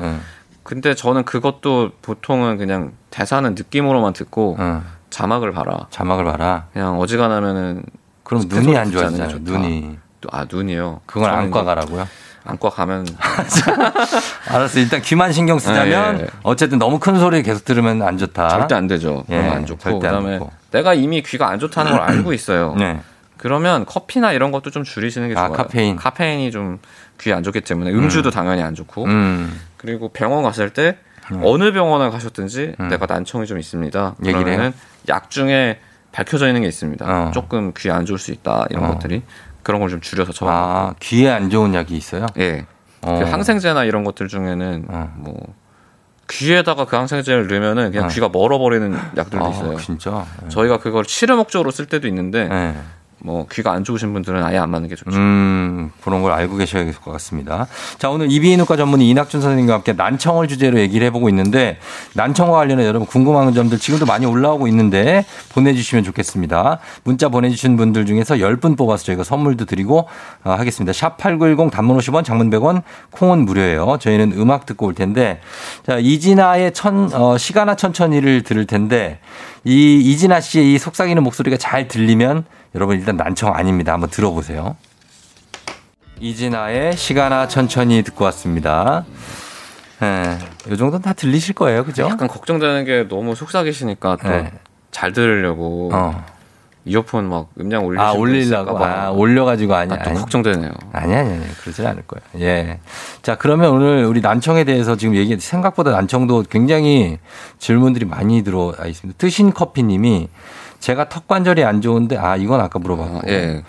근데 0.64 0.94
저는 0.94 1.24
그것도 1.24 1.92
보통은 2.02 2.56
그냥 2.58 2.92
대사는 3.10 3.54
느낌으로만 3.54 4.12
듣고 4.14 4.56
어, 4.58 4.82
자막을 5.10 5.52
봐라. 5.52 5.86
자막을 5.90 6.24
봐라. 6.24 6.66
그냥 6.72 6.98
어지간하면은 6.98 7.82
그럼 8.24 8.44
눈이 8.48 8.76
안 8.76 8.90
좋아지잖아요. 8.90 9.38
눈이. 9.42 9.98
또- 10.22 10.28
아 10.32 10.46
눈이요. 10.50 11.02
그건 11.06 11.30
안과 11.30 11.62
가라고요? 11.64 12.08
안과 12.46 12.70
가면 12.70 13.06
알았어. 14.48 14.80
일단 14.80 15.00
귀만 15.02 15.32
신경 15.32 15.58
쓰자면 15.58 16.16
네, 16.18 16.22
예. 16.24 16.26
어쨌든 16.42 16.78
너무 16.78 16.98
큰 16.98 17.18
소리 17.18 17.42
계속 17.42 17.64
들으면 17.64 18.02
안 18.02 18.18
좋다. 18.18 18.48
절대 18.48 18.74
안 18.74 18.86
되죠. 18.86 19.24
예, 19.30 19.36
그러면 19.36 19.52
안 19.56 19.66
좋고 19.66 19.98
그다음에 20.00 20.38
좋고. 20.38 20.50
내가 20.70 20.94
이미 20.94 21.22
귀가 21.22 21.48
안 21.48 21.58
좋다는 21.58 21.92
걸 21.92 22.00
알고 22.00 22.32
있어요. 22.32 22.74
네. 22.78 23.00
그러면 23.36 23.84
커피나 23.84 24.32
이런 24.32 24.50
것도 24.52 24.70
좀 24.70 24.84
줄이시는 24.84 25.28
게 25.28 25.34
아, 25.34 25.48
좋아요. 25.48 25.52
카페인. 25.52 25.96
카페인이 25.96 26.50
좀 26.50 26.78
귀에 27.20 27.32
안 27.32 27.42
좋기 27.42 27.60
때문에 27.62 27.90
음주도 27.92 28.30
당연히 28.30 28.62
안 28.62 28.74
좋고 28.74 29.04
음. 29.04 29.60
그리고 29.76 30.08
병원 30.08 30.42
갔을 30.42 30.70
때 30.70 30.98
음. 31.32 31.40
어느 31.42 31.72
병원을 31.72 32.10
가셨든지 32.10 32.74
음. 32.80 32.88
내가 32.88 33.06
난청이 33.06 33.46
좀 33.46 33.58
있습니다. 33.58 34.16
얘기를 34.24 34.44
그러면은 34.44 34.72
약 35.08 35.30
중에 35.30 35.78
밝혀져 36.12 36.46
있는 36.48 36.62
게 36.62 36.68
있습니다. 36.68 37.04
어. 37.06 37.30
조금 37.32 37.72
귀에 37.76 37.90
안 37.92 38.04
좋을 38.06 38.18
수 38.18 38.30
있다 38.32 38.66
이런 38.70 38.84
어. 38.84 38.88
것들이 38.94 39.22
그런 39.62 39.80
걸 39.80 39.88
좀 39.90 40.00
줄여서 40.00 40.32
처방. 40.32 40.54
아, 40.54 40.94
귀에 41.00 41.30
안 41.30 41.48
좋은 41.50 41.74
약이 41.74 41.96
있어요? 41.96 42.26
예. 42.38 42.66
어. 43.00 43.18
그 43.22 43.30
항생제나 43.30 43.84
이런 43.84 44.04
것들 44.04 44.28
중에는 44.28 44.86
어. 44.88 45.12
뭐 45.16 45.54
귀에다가 46.30 46.84
그 46.86 46.96
항생제를 46.96 47.48
넣으면은 47.48 47.90
그냥 47.90 48.06
어. 48.06 48.08
귀가 48.08 48.28
멀어버리는 48.28 48.94
약들도 49.16 49.44
아, 49.44 49.48
있어요. 49.50 49.76
진짜? 49.78 50.24
저희가 50.48 50.78
그걸 50.78 51.04
치료 51.04 51.36
목적으로 51.36 51.70
쓸 51.70 51.86
때도 51.86 52.08
있는데 52.08 52.48
네. 52.48 52.74
뭐 53.24 53.46
귀가 53.50 53.72
안 53.72 53.84
좋으신 53.84 54.12
분들은 54.12 54.44
아예 54.44 54.58
안 54.58 54.68
맞는 54.68 54.90
게 54.90 54.96
좋죠. 54.96 55.16
음, 55.16 55.90
그런 56.02 56.20
걸 56.20 56.32
알고 56.32 56.56
계셔야 56.58 56.84
될 56.84 56.92
것 56.94 57.10
같습니다. 57.12 57.66
자, 57.98 58.10
오늘 58.10 58.30
이비인후과 58.30 58.76
전문의 58.76 59.08
이낙준 59.08 59.40
선생님과 59.40 59.72
함께 59.72 59.94
난청을 59.94 60.46
주제로 60.46 60.78
얘기를 60.78 61.06
해보고 61.06 61.30
있는데, 61.30 61.78
난청과 62.12 62.52
관련해 62.54 62.86
여러분 62.86 63.08
궁금한 63.08 63.52
점들 63.54 63.78
지금도 63.78 64.04
많이 64.04 64.26
올라오고 64.26 64.68
있는데, 64.68 65.24
보내주시면 65.54 66.04
좋겠습니다. 66.04 66.80
문자 67.04 67.30
보내주신 67.30 67.78
분들 67.78 68.04
중에서 68.04 68.36
10분 68.36 68.76
뽑아서 68.76 69.04
저희가 69.04 69.24
선물도 69.24 69.64
드리고 69.64 70.06
어, 70.44 70.50
하겠습니다. 70.50 70.92
샵 70.92 71.16
8910 71.16 71.70
단문 71.70 71.96
50원, 71.96 72.24
장문 72.24 72.50
100원, 72.50 72.82
콩은 73.10 73.46
무료예요. 73.46 73.96
저희는 74.00 74.32
음악 74.36 74.66
듣고 74.66 74.84
올 74.86 74.94
텐데, 74.94 75.40
자, 75.86 75.96
이진아의 75.98 76.74
천, 76.74 77.10
어, 77.14 77.38
시간아 77.38 77.76
천천히를 77.76 78.42
들을 78.42 78.66
텐데, 78.66 79.18
이 79.64 79.98
이진아 79.98 80.40
씨의 80.42 80.74
이 80.74 80.78
속삭이는 80.78 81.22
목소리가 81.22 81.56
잘 81.56 81.88
들리면 81.88 82.44
여러분 82.74 82.98
일단 82.98 83.16
난청 83.16 83.54
아닙니다. 83.54 83.92
한번 83.92 84.10
들어보세요. 84.10 84.76
이진아의 86.20 86.96
시간아 86.96 87.48
천천히 87.48 88.02
듣고 88.02 88.24
왔습니다. 88.26 89.04
예, 90.02 90.38
요 90.70 90.76
정도는 90.76 91.02
다 91.02 91.12
들리실 91.12 91.54
거예요. 91.54 91.84
그죠? 91.84 92.04
약간 92.04 92.28
걱정되는 92.28 92.84
게 92.84 93.08
너무 93.08 93.34
속삭이시니까 93.34 94.18
또 94.22 94.28
네. 94.28 94.52
잘 94.90 95.12
들으려고 95.12 95.90
어. 95.92 96.24
이어폰 96.84 97.28
막 97.28 97.48
음량 97.58 97.86
올리시고 97.86 98.02
아, 98.02 98.12
올리려고. 98.12 98.84
아, 98.84 99.10
올려가지고 99.10 99.74
아니, 99.74 99.92
아, 99.92 100.02
또 100.02 100.10
아니. 100.10 100.18
걱정되네요. 100.18 100.70
아니, 100.92 101.14
아니, 101.14 101.30
아니. 101.30 101.48
그러진 101.60 101.86
않을 101.86 102.02
거예요. 102.06 102.46
예. 102.46 102.80
자, 103.22 103.36
그러면 103.36 103.70
오늘 103.70 104.04
우리 104.04 104.20
난청에 104.20 104.64
대해서 104.64 104.96
지금 104.96 105.14
얘기, 105.14 105.38
생각보다 105.38 105.92
난청도 105.92 106.44
굉장히 106.50 107.18
질문들이 107.58 108.04
많이 108.04 108.42
들어와 108.42 108.74
있습니다. 108.86 109.16
뜨신 109.16 109.54
커피 109.54 109.82
님이 109.82 110.28
제가 110.84 111.08
턱 111.08 111.26
관절이 111.26 111.64
안 111.64 111.80
좋은데, 111.80 112.18
아, 112.18 112.36
이건 112.36 112.60
아까 112.60 112.78
물어봤고. 112.78 113.16
아, 113.16 113.22
예. 113.28 113.62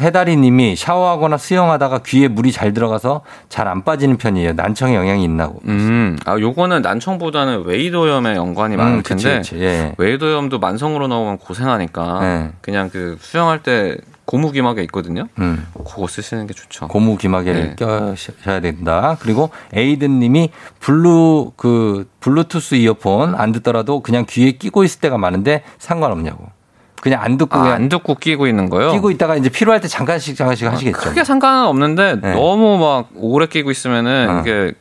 해다리 0.00 0.36
님이 0.36 0.76
샤워하거나 0.76 1.36
수영하다가 1.36 1.98
귀에 2.06 2.28
물이 2.28 2.52
잘 2.52 2.72
들어가서 2.72 3.22
잘 3.48 3.66
안 3.70 3.82
빠지는 3.82 4.18
편이에요. 4.18 4.52
난청에 4.54 4.94
영향이 4.94 5.22
있나고. 5.24 5.60
음, 5.66 6.16
아 6.24 6.38
요거는 6.38 6.82
난청보다는 6.82 7.64
외이도염에 7.66 8.36
연관이 8.36 8.76
많을 8.76 8.98
음, 8.98 9.02
그치, 9.02 9.24
텐데 9.24 9.38
그치. 9.38 9.60
예. 9.60 9.94
외이도염도 9.98 10.58
만성으로 10.60 11.06
나오면 11.08 11.38
고생하니까 11.38 12.20
네. 12.20 12.50
그냥 12.60 12.88
그 12.90 13.16
수영할 13.20 13.62
때 13.62 13.96
고무 14.24 14.43
귀마개 14.43 14.80
있거든요. 14.84 15.26
음. 15.38 15.66
그거 15.74 16.06
쓰시는 16.06 16.46
게 16.46 16.54
좋죠. 16.54 16.86
고무 16.88 17.16
귀마개를 17.16 17.74
네. 17.74 17.76
껴셔야 17.76 18.60
된다. 18.60 19.16
그리고 19.20 19.50
에이든 19.74 20.20
님이 20.20 20.50
블루 20.78 21.52
그 21.56 22.08
블루투스 22.20 22.76
이어폰 22.76 23.34
안 23.34 23.50
듣더라도 23.52 24.00
그냥 24.00 24.24
귀에 24.28 24.52
끼고 24.52 24.84
있을 24.84 25.00
때가 25.00 25.18
많은데 25.18 25.62
상관없냐고. 25.78 26.46
그냥 27.00 27.22
안 27.22 27.36
듣고 27.38 27.56
아, 27.56 27.62
그냥 27.62 27.74
안 27.76 27.88
듣고 27.88 28.14
끼고 28.14 28.46
있는 28.46 28.68
거요? 28.68 28.92
끼고 28.92 29.10
있다가 29.10 29.36
이제 29.36 29.48
필요할 29.48 29.80
때 29.80 29.88
잠깐씩 29.88 30.36
잠깐씩 30.36 30.70
하시겠죠. 30.70 30.98
크게 30.98 31.24
상관은 31.24 31.64
없는데 31.64 32.20
네. 32.20 32.34
너무 32.34 32.78
막 32.78 33.08
오래 33.14 33.46
끼고 33.46 33.70
있으면은 33.70 34.28
어. 34.30 34.40
이게 34.40 34.74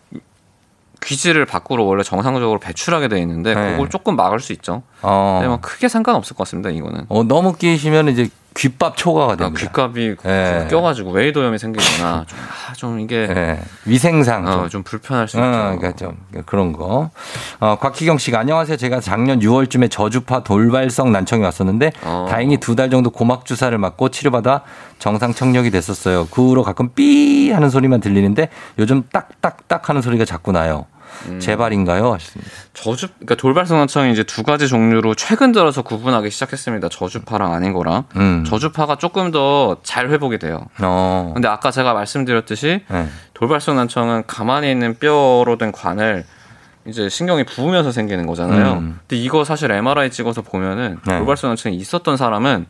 귀지를 1.01 1.45
밖으로 1.45 1.85
원래 1.85 2.03
정상적으로 2.03 2.59
배출하게 2.59 3.07
돼 3.07 3.19
있는데 3.19 3.55
네. 3.55 3.71
그걸 3.71 3.89
조금 3.89 4.15
막을 4.15 4.39
수 4.41 4.51
있죠. 4.53 4.83
어. 5.01 5.37
근데 5.39 5.47
뭐 5.47 5.59
크게 5.61 5.87
상관없을 5.87 6.35
것 6.35 6.43
같습니다. 6.43 6.69
이거는. 6.69 7.05
어, 7.09 7.23
너무 7.23 7.53
끼시면 7.53 8.09
이제 8.09 8.29
귓밥 8.55 8.97
초과가 8.97 9.35
됩니다. 9.37 9.59
귓갑이 9.61 10.15
네. 10.23 10.67
껴가지고 10.69 11.11
웨이도염이 11.11 11.57
생기거나 11.59 12.25
좀, 12.27 12.39
아, 12.39 12.73
좀 12.73 12.99
이게 12.99 13.27
네. 13.27 13.61
위생상 13.85 14.45
어, 14.45 14.51
좀. 14.61 14.69
좀 14.69 14.83
불편할 14.83 15.27
수 15.29 15.37
어, 15.37 15.41
있죠. 15.41 15.51
그러니까 15.79 15.91
좀 15.95 16.17
그런 16.45 16.73
거. 16.73 17.11
어, 17.59 17.77
곽희경 17.79 18.17
씨가 18.17 18.39
안녕하세요. 18.39 18.75
제가 18.75 18.99
작년 18.99 19.39
6월쯤에 19.39 19.89
저주파 19.89 20.43
돌발성 20.43 21.11
난청이 21.11 21.43
왔었는데 21.43 21.91
어. 22.03 22.25
다행히 22.29 22.57
두 22.57 22.75
달 22.75 22.89
정도 22.89 23.11
고막 23.11 23.45
주사를 23.45 23.77
맞고 23.77 24.09
치료받아 24.09 24.63
정상 24.97 25.33
청력이 25.33 25.69
됐었어요. 25.71 26.27
그 26.31 26.49
후로 26.49 26.63
가끔 26.63 26.89
삐 26.93 27.51
하는 27.51 27.69
소리만 27.69 28.01
들리는데 28.01 28.49
요즘 28.79 29.03
딱딱딱 29.13 29.87
하는 29.89 30.01
소리가 30.01 30.25
자꾸 30.25 30.51
나요. 30.51 30.85
음. 31.27 31.39
재발인가요? 31.39 32.13
하셨습니다. 32.13 32.51
저주, 32.73 33.07
그러니까 33.07 33.35
돌발성 33.35 33.77
난청이 33.77 34.11
이제 34.11 34.23
두 34.23 34.43
가지 34.43 34.67
종류로 34.67 35.15
최근 35.15 35.51
들어서 35.51 35.81
구분하기 35.81 36.29
시작했습니다. 36.29 36.89
저주파랑 36.89 37.53
아닌 37.53 37.73
거랑. 37.73 38.05
음. 38.15 38.43
저주파가 38.47 38.97
조금 38.97 39.31
더 39.31 39.77
잘 39.83 40.09
회복이 40.09 40.39
돼요. 40.39 40.67
어. 40.81 41.31
근데 41.33 41.47
아까 41.47 41.71
제가 41.71 41.93
말씀드렸듯이 41.93 42.81
네. 42.87 43.07
돌발성 43.33 43.75
난청은 43.75 44.23
가만히 44.27 44.71
있는 44.71 44.95
뼈로 44.99 45.57
된 45.57 45.71
관을 45.71 46.25
이제 46.87 47.09
신경이 47.09 47.43
부으면서 47.45 47.91
생기는 47.91 48.25
거잖아요. 48.25 48.73
음. 48.73 48.99
근데 49.07 49.21
이거 49.21 49.43
사실 49.43 49.71
MRI 49.71 50.09
찍어서 50.11 50.41
보면은 50.41 50.99
네. 51.05 51.17
돌발성 51.17 51.49
난청이 51.49 51.75
있었던 51.75 52.17
사람은 52.17 52.65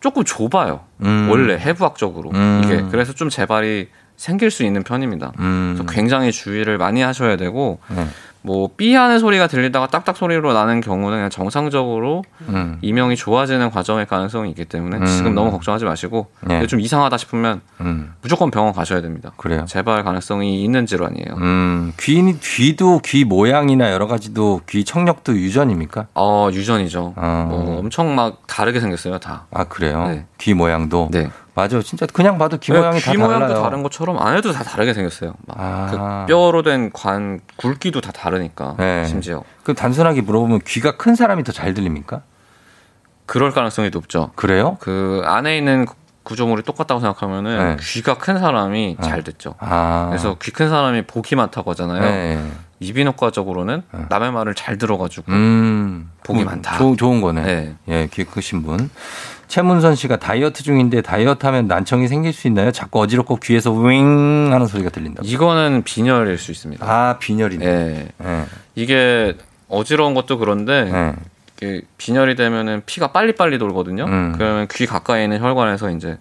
조금 0.00 0.24
좁아요. 0.24 0.80
음. 1.04 1.28
원래 1.30 1.54
해부학적으로 1.58 2.30
음. 2.30 2.62
이게 2.64 2.82
그래서 2.90 3.12
좀 3.12 3.28
재발이 3.28 3.88
생길 4.22 4.52
수 4.52 4.62
있는 4.62 4.84
편입니다. 4.84 5.32
음. 5.40 5.74
그래서 5.74 5.92
굉장히 5.92 6.30
주의를 6.30 6.78
많이 6.78 7.02
하셔야 7.02 7.36
되고 7.36 7.80
네. 7.88 8.06
뭐 8.42 8.68
삐 8.76 8.94
하는 8.94 9.18
소리가 9.18 9.46
들리다가 9.46 9.86
딱딱 9.86 10.16
소리로 10.16 10.52
나는 10.52 10.80
경우는 10.80 11.18
그냥 11.18 11.30
정상적으로 11.30 12.24
음. 12.48 12.78
이명이 12.82 13.16
좋아지는 13.16 13.70
과정일 13.70 14.06
가능성이 14.06 14.50
있기 14.50 14.64
때문에 14.64 14.98
음. 14.98 15.06
지금 15.06 15.34
너무 15.34 15.50
걱정하지 15.52 15.84
마시고 15.84 16.26
네. 16.42 16.54
근데 16.54 16.66
좀 16.66 16.80
이상하다 16.80 17.16
싶으면 17.18 17.60
음. 17.80 18.14
무조건 18.20 18.50
병원 18.50 18.72
가셔야 18.72 19.00
됩니다. 19.00 19.30
그래요. 19.36 19.64
재발 19.68 20.02
가능성이 20.04 20.62
있는 20.64 20.86
질환이에요. 20.86 21.34
음, 21.36 21.92
귀, 22.00 22.20
귀도 22.40 22.98
귀 23.04 23.24
모양이나 23.24 23.92
여러 23.92 24.06
가지도 24.06 24.60
귀 24.68 24.84
청력도 24.84 25.34
유전입니까? 25.34 26.06
어 26.14 26.48
유전이죠. 26.52 27.14
어. 27.16 27.46
뭐 27.48 27.78
엄청 27.78 28.14
막 28.14 28.42
다르게 28.46 28.80
생겼어요 28.80 29.18
다. 29.18 29.46
아, 29.52 29.64
그래요? 29.64 30.06
네. 30.08 30.26
귀 30.38 30.54
모양도? 30.54 31.08
네. 31.12 31.28
맞아. 31.54 31.82
진짜 31.82 32.06
그냥 32.06 32.38
봐도 32.38 32.56
귀 32.56 32.72
네, 32.72 32.78
모양이 32.78 32.98
다귀 32.98 33.18
모양도 33.18 33.48
달라요. 33.48 33.62
다른 33.62 33.82
것처럼 33.82 34.18
안에도 34.18 34.52
다 34.52 34.64
다르게 34.64 34.94
생겼어요. 34.94 35.34
막 35.46 35.56
아. 35.60 36.24
그 36.26 36.32
뼈로 36.32 36.62
된 36.62 36.90
관 36.94 37.40
굵기도 37.56 38.00
다 38.00 38.10
다르 38.10 38.31
니까 38.38 38.74
네. 38.78 39.04
심지어 39.06 39.42
그 39.64 39.74
단순하게 39.74 40.20
물어보면 40.22 40.60
귀가 40.66 40.96
큰 40.96 41.14
사람이 41.14 41.44
더 41.44 41.52
잘 41.52 41.74
들립니까? 41.74 42.22
그럴 43.26 43.52
가능성이 43.52 43.90
높죠. 43.90 44.30
그래요? 44.34 44.76
그 44.80 45.22
안에 45.24 45.56
있는 45.56 45.86
구조물이 46.24 46.62
똑같다고 46.62 47.00
생각하면은 47.00 47.76
네. 47.76 47.76
귀가 47.80 48.16
큰 48.18 48.38
사람이 48.38 48.96
네. 49.00 49.08
잘 49.08 49.22
듣죠. 49.24 49.54
아. 49.58 50.06
그래서 50.10 50.36
귀 50.40 50.50
큰 50.52 50.68
사람이 50.68 51.02
복이 51.06 51.34
많다고 51.36 51.70
하잖아요. 51.72 52.00
네. 52.00 52.50
이비인후과적으로는 52.80 53.82
남의 54.08 54.32
말을 54.32 54.54
잘 54.54 54.76
들어가지고 54.76 55.30
음. 55.32 56.10
복이 56.24 56.40
음, 56.42 56.46
많다. 56.46 56.78
좋, 56.78 56.96
좋은 56.96 57.20
거네. 57.20 57.42
네. 57.42 57.74
예, 57.88 58.08
귀 58.12 58.24
크신 58.24 58.62
분. 58.62 58.90
최문선 59.48 59.94
씨가 59.94 60.16
다이어트 60.18 60.62
중인데 60.62 61.02
다이어트 61.02 61.44
하면 61.46 61.66
난청이 61.66 62.08
생길 62.08 62.32
수 62.32 62.46
있나요? 62.46 62.72
자꾸 62.72 63.00
어지럽고 63.00 63.36
귀에서 63.36 63.72
윙 63.72 64.50
하는 64.52 64.66
소리가 64.66 64.90
들린다고. 64.90 65.26
이거는 65.26 65.82
빈혈일 65.84 66.38
수 66.38 66.50
있습니다. 66.50 66.86
아, 66.86 67.18
빈혈이네. 67.18 67.64
네. 67.64 68.08
예. 68.24 68.44
이게 68.74 69.36
어지러운 69.68 70.14
것도 70.14 70.38
그런데 70.38 70.90
예. 70.92 71.12
이게 71.56 71.82
빈혈이 71.98 72.34
되면은 72.34 72.82
피가 72.86 73.12
빨리빨리 73.12 73.58
돌거든요. 73.58 74.04
음. 74.04 74.32
그러면 74.36 74.68
귀 74.70 74.86
가까이 74.86 75.24
있는 75.24 75.40
혈관에서 75.40 75.90
이제 75.90 76.18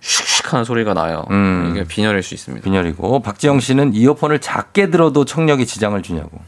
슉슉 0.00 0.50
하는 0.50 0.64
소리가 0.64 0.94
나요. 0.94 1.24
음. 1.30 1.70
이게 1.70 1.84
빈혈일 1.84 2.22
수 2.22 2.34
있습니다. 2.34 2.64
빈혈이고 2.64 3.20
박지영 3.20 3.60
씨는 3.60 3.94
이어폰을 3.94 4.40
작게 4.40 4.90
들어도 4.90 5.24
청력에 5.24 5.64
지장을 5.64 6.00
주냐고. 6.02 6.40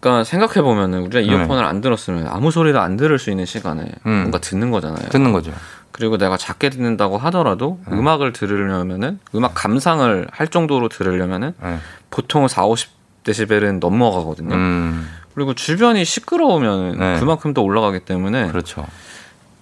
그러니까 0.00 0.24
생각해 0.24 0.62
보면 0.62 0.94
은 0.94 1.00
우리가 1.02 1.20
네. 1.20 1.26
이어폰을 1.26 1.64
안 1.64 1.80
들었으면 1.80 2.26
아무 2.26 2.50
소리도 2.50 2.80
안 2.80 2.96
들을 2.96 3.18
수 3.18 3.30
있는 3.30 3.44
시간에 3.44 3.82
음. 4.06 4.12
뭔가 4.12 4.38
듣는 4.38 4.70
거잖아요. 4.70 5.10
듣는 5.10 5.32
거죠. 5.32 5.52
그리고 5.92 6.16
내가 6.16 6.36
작게 6.36 6.70
듣는다고 6.70 7.18
하더라도 7.18 7.78
음악을 7.90 8.32
들으려면은 8.32 9.18
음악 9.34 9.54
감상을 9.54 10.28
할 10.30 10.48
정도로 10.48 10.88
들으려면은 10.88 11.52
네. 11.62 11.78
보통 12.08 12.48
4, 12.48 12.62
50데시벨은 12.62 13.80
넘어가거든요. 13.80 14.54
음. 14.54 15.08
그리고 15.34 15.54
주변이 15.54 16.04
시끄러우면 16.04 16.98
네. 16.98 17.18
그만큼 17.20 17.52
더 17.52 17.60
올라가기 17.60 18.00
때문에 18.00 18.48
그렇죠. 18.48 18.86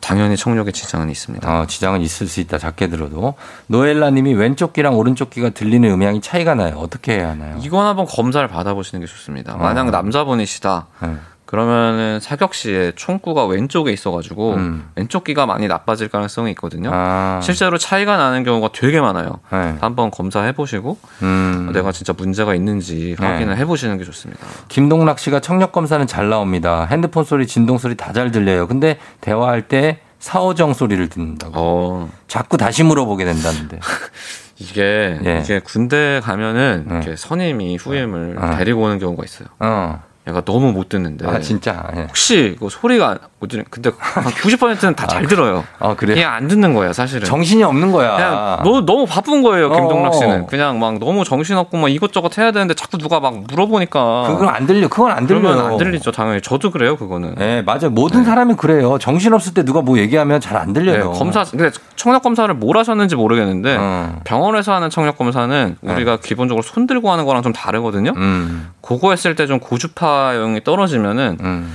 당연히 0.00 0.36
청력에 0.36 0.72
지장은 0.72 1.10
있습니다. 1.10 1.60
어, 1.60 1.66
지장은 1.66 2.00
있을 2.00 2.26
수 2.26 2.40
있다. 2.40 2.58
작게 2.58 2.88
들어도. 2.88 3.34
노엘라 3.66 4.10
님이 4.10 4.34
왼쪽 4.34 4.72
귀랑 4.72 4.96
오른쪽 4.96 5.30
귀가 5.30 5.50
들리는 5.50 5.88
음향이 5.90 6.20
차이가 6.20 6.54
나요. 6.54 6.76
어떻게 6.78 7.18
해야 7.18 7.30
하나요? 7.30 7.58
이건 7.62 7.86
한번 7.86 8.06
검사를 8.06 8.46
받아보시는 8.46 9.00
게 9.00 9.06
좋습니다. 9.06 9.56
만약 9.56 9.88
어. 9.88 9.90
남자분이시다. 9.90 10.86
네. 11.02 11.16
그러면은 11.48 12.20
사격 12.20 12.52
시에 12.52 12.92
총구가 12.94 13.46
왼쪽에 13.46 13.90
있어가지고 13.90 14.52
음. 14.56 14.90
왼쪽 14.96 15.24
귀가 15.24 15.46
많이 15.46 15.66
나빠질 15.66 16.08
가능성이 16.08 16.50
있거든요. 16.50 16.90
아. 16.92 17.40
실제로 17.42 17.78
차이가 17.78 18.18
나는 18.18 18.44
경우가 18.44 18.68
되게 18.74 19.00
많아요. 19.00 19.40
네. 19.50 19.76
한번 19.80 20.10
검사해 20.10 20.52
보시고 20.52 20.98
음. 21.22 21.70
내가 21.72 21.90
진짜 21.90 22.12
문제가 22.14 22.54
있는지 22.54 23.16
네. 23.18 23.26
확인을 23.26 23.56
해 23.56 23.64
보시는 23.64 23.96
게 23.96 24.04
좋습니다. 24.04 24.46
김동락 24.68 25.18
씨가 25.18 25.40
청력 25.40 25.72
검사는 25.72 26.06
잘 26.06 26.28
나옵니다. 26.28 26.86
핸드폰 26.90 27.24
소리, 27.24 27.46
진동 27.46 27.78
소리 27.78 27.94
다 27.96 28.12
잘 28.12 28.30
들려요. 28.30 28.66
근데 28.66 28.98
대화할 29.20 29.68
때 29.68 30.00
사오정 30.18 30.74
소리를 30.74 31.08
듣는다고. 31.08 31.52
어, 31.54 32.10
자꾸 32.26 32.56
다시 32.58 32.82
물어보게 32.82 33.24
된다는데. 33.24 33.78
이게 34.58 35.18
예. 35.24 35.40
이게 35.42 35.60
군대 35.60 36.20
가면은 36.22 36.84
네. 36.88 36.94
이렇게 36.96 37.16
선임이 37.16 37.76
후임을 37.76 38.38
어. 38.38 38.56
데리고 38.58 38.82
오는 38.82 38.98
경우가 38.98 39.24
있어요. 39.24 39.48
어. 39.60 40.02
얘가 40.28 40.42
너무 40.42 40.72
못 40.72 40.88
듣는데 40.90 41.26
아 41.26 41.40
진짜. 41.40 41.84
예. 41.96 42.02
혹시 42.02 42.56
그 42.60 42.68
소리가 42.68 43.18
못 43.40 43.46
들은 43.48 43.64
근데 43.70 43.90
한 43.98 44.24
90%는 44.24 44.94
다 44.94 45.06
잘 45.08 45.26
들어요. 45.26 45.64
아 45.78 45.94
그래. 45.94 46.14
그냥 46.14 46.34
안 46.34 46.48
듣는 46.48 46.74
거예요, 46.74 46.92
사실은. 46.92 47.24
정신이 47.26 47.62
없는 47.62 47.92
거야. 47.92 48.16
그냥 48.16 48.60
너, 48.62 48.84
너무 48.84 49.06
바쁜 49.06 49.42
거예요, 49.42 49.70
김동락 49.70 50.12
어. 50.12 50.16
씨는. 50.16 50.46
그냥 50.46 50.78
막 50.78 50.98
너무 50.98 51.24
정신없고 51.24 51.78
막 51.78 51.88
이것저것 51.88 52.36
해야 52.36 52.52
되는데 52.52 52.74
자꾸 52.74 52.98
누가 52.98 53.20
막 53.20 53.38
물어보니까. 53.48 54.24
그건 54.28 54.48
안 54.50 54.66
들려. 54.66 54.88
그건 54.88 55.12
안 55.12 55.26
들려요. 55.26 55.42
그러면 55.54 55.72
안 55.72 55.76
들리죠, 55.78 56.12
당연히. 56.12 56.40
저도 56.42 56.70
그래요, 56.70 56.96
그거는. 56.96 57.36
네, 57.36 57.62
맞아요. 57.62 57.88
모든 57.90 58.24
사람이 58.24 58.54
그래요. 58.54 58.98
정신 59.00 59.32
없을 59.32 59.54
때 59.54 59.64
누가 59.64 59.80
뭐 59.80 59.98
얘기하면 59.98 60.40
잘안 60.40 60.72
네, 60.74 60.80
들려요. 60.80 61.12
검사, 61.12 61.44
근데 61.44 61.70
청력 61.96 62.22
검사를 62.22 62.52
뭘 62.54 62.76
하셨는지 62.76 63.16
모르겠는데 63.16 63.76
어. 63.80 64.20
병원에서 64.24 64.74
하는 64.74 64.90
청력 64.90 65.16
검사는 65.16 65.76
우리가 65.80 66.18
기본적으로 66.18 66.62
손 66.62 66.86
들고 66.86 67.10
하는 67.10 67.24
거랑 67.24 67.42
좀 67.42 67.52
다르거든요. 67.52 68.12
음. 68.16 68.68
그거 68.88 69.10
했을 69.10 69.34
때 69.34 69.46
좀 69.46 69.60
고주파용이 69.60 70.64
떨어지면은 70.64 71.36
음. 71.40 71.74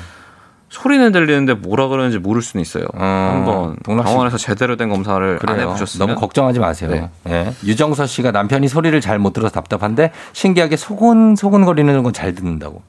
소리는 0.69 1.11
들리는데 1.11 1.53
뭐라 1.53 1.87
그러는지 1.87 2.17
모를 2.17 2.41
수는 2.41 2.61
있어요. 2.63 2.85
어, 2.95 2.97
한번 3.33 3.75
동락 3.83 4.07
씨- 4.07 4.11
병원에서 4.13 4.37
제대로 4.39 4.75
된 4.75 4.89
검사를 4.89 5.23
안 5.33 5.37
그래요. 5.37 5.67
해보셨으면 5.69 6.07
너무 6.07 6.19
걱정하지 6.19 6.59
마세요. 6.59 6.89
네. 6.89 7.09
예. 7.31 7.53
유정서 7.63 8.07
씨가 8.07 8.31
남편이 8.31 8.67
소리를 8.67 8.99
잘 8.99 9.19
못 9.19 9.33
들어서 9.33 9.53
답답한데 9.53 10.11
신기하게 10.33 10.75
소곤 10.77 11.35
소곤거리는 11.35 12.01
건 12.01 12.11
잘 12.11 12.33
듣는다고. 12.33 12.81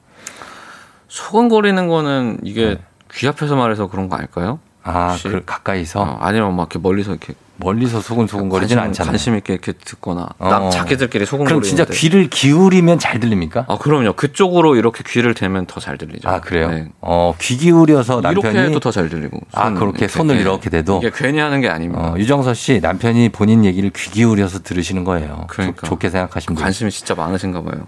소근거리는 1.07 1.87
거는 1.87 2.39
이게 2.43 2.65
네. 2.69 2.77
귀 3.13 3.27
앞에서 3.27 3.55
말해서 3.55 3.87
그런 3.87 4.09
거 4.09 4.15
아닐까요? 4.15 4.59
아? 4.83 5.15
그 5.21 5.43
가까이서 5.45 6.01
어, 6.01 6.17
아니면 6.19 6.55
막 6.55 6.63
이렇게 6.71 6.79
멀리서 6.79 7.11
이렇게 7.11 7.33
멀리서 7.57 8.01
소곤소곤거리진 8.01 8.77
관심, 8.77 8.89
않잖아요. 8.89 9.11
관심 9.11 9.35
있게 9.37 9.53
이렇게 9.53 9.71
듣거나 9.73 10.27
어. 10.39 10.49
딱 10.49 10.69
자기들끼리 10.71 11.25
소근거리는데 11.25 11.61
그럼 11.61 11.63
진짜 11.63 11.85
귀를 11.85 12.29
기울이면 12.29 12.99
잘 12.99 13.19
들립니까? 13.19 13.65
아 13.67 13.77
그럼요 13.77 14.13
그쪽으로 14.13 14.75
이렇게 14.75 15.03
귀를 15.07 15.33
대면 15.33 15.65
더 15.65 15.79
잘 15.79 15.97
들리죠. 15.97 16.27
아, 16.27 16.41
그래요? 16.41 16.69
네. 16.69 16.89
어, 17.01 17.33
귀 17.39 17.57
기울여서 17.57 18.21
남편이 18.21 18.53
이렇게 18.53 18.69
해도 18.69 18.79
더 18.79 18.91
잘 18.91 19.07
들리고. 19.09 19.39
아, 19.53 19.65
손 19.65 19.75
그렇게 19.75 20.07
손을 20.07 20.37
이렇게 20.37 20.69
대도? 20.69 20.97
이게 20.97 21.11
괜히 21.15 21.39
하는 21.39 21.61
게 21.61 21.69
아닙니다. 21.69 22.01
어, 22.13 22.17
유정서 22.17 22.53
씨 22.53 22.79
남편이 22.81 23.29
본인 23.29 23.63
얘기를 23.65 23.89
귀 23.91 24.09
기울여서 24.11 24.63
들으시는 24.63 25.03
거예요. 25.03 25.45
그러니까. 25.47 25.87
좋, 25.87 25.97
게 25.99 26.09
생각하시면. 26.09 26.61
관심이 26.61 26.91
진짜 26.91 27.15
많으신가 27.15 27.61
봐요. 27.63 27.87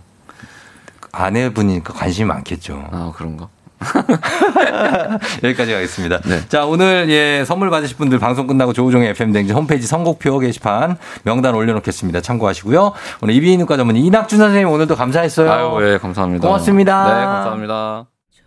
아내분이니까 1.12 1.94
관심이 1.94 2.28
많겠죠. 2.28 2.88
아 2.92 3.12
그런가? 3.16 3.50
여기까지 5.44 5.72
가겠습니다. 5.74 6.20
네. 6.22 6.42
자, 6.50 6.66
오늘 6.66 7.08
예, 7.10 7.44
선물 7.46 7.70
받으실 7.70 7.96
분들 7.98 8.20
방송 8.20 8.48
끝나고 8.48 8.74
조우종의 8.74 9.10
FM 9.10 9.32
댕지 9.32 9.54
홈페이지 9.54 9.86
선곡표 9.88 10.40
게시판 10.40 10.98
명단 11.24 11.54
올려놓겠습니다. 11.56 12.22
참고하시고요. 12.22 12.94
오늘 13.22 13.34
이비인후과 13.36 13.78
전문 13.78 13.96
이낙준 13.96 14.38
선생님 14.40 14.70
오늘도 14.70 14.96
감사했어요. 14.96 15.52
아유 15.52 15.94
예 15.94 15.98
감사합니다. 15.98 16.48
고맙습니다. 16.48 17.04
네 17.08 17.26
감사합니다. 17.26 18.06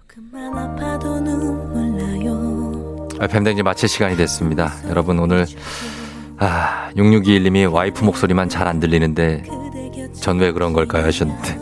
조금만 0.08 0.58
아파도 0.58 1.20
눈물 1.20 1.96
나요 1.96 3.08
FM 3.20 3.44
댕지 3.44 3.62
마칠 3.62 3.88
시간이 3.88 4.16
됐습니다. 4.16 4.72
여러분 4.88 5.18
오늘 5.18 5.46
아, 6.38 6.88
6621님이 6.96 7.70
와이프 7.70 8.02
목소리만 8.04 8.48
잘 8.48 8.66
안 8.66 8.80
들리는데 8.80 9.42
전 10.20 10.38
왜 10.40 10.52
그런 10.52 10.72
걸까요 10.72 11.04
하셨는데 11.06 11.58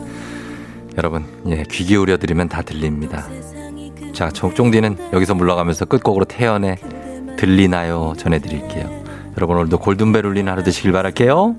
여러분, 0.97 1.23
예, 1.47 1.63
귀 1.71 1.85
기울여 1.85 2.17
드리면 2.17 2.49
다 2.49 2.61
들립니다. 2.61 3.25
자, 4.13 4.29
종쫑디는 4.29 5.11
여기서 5.13 5.35
물러가면서 5.35 5.85
끝곡으로 5.85 6.25
태연의 6.25 6.77
들리나요? 7.37 8.13
전해드릴게요. 8.17 8.89
여러분 9.37 9.57
오늘도 9.57 9.79
골든벨 9.79 10.25
울리는 10.25 10.51
하루 10.51 10.63
되시길 10.63 10.91
바랄게요. 10.91 11.55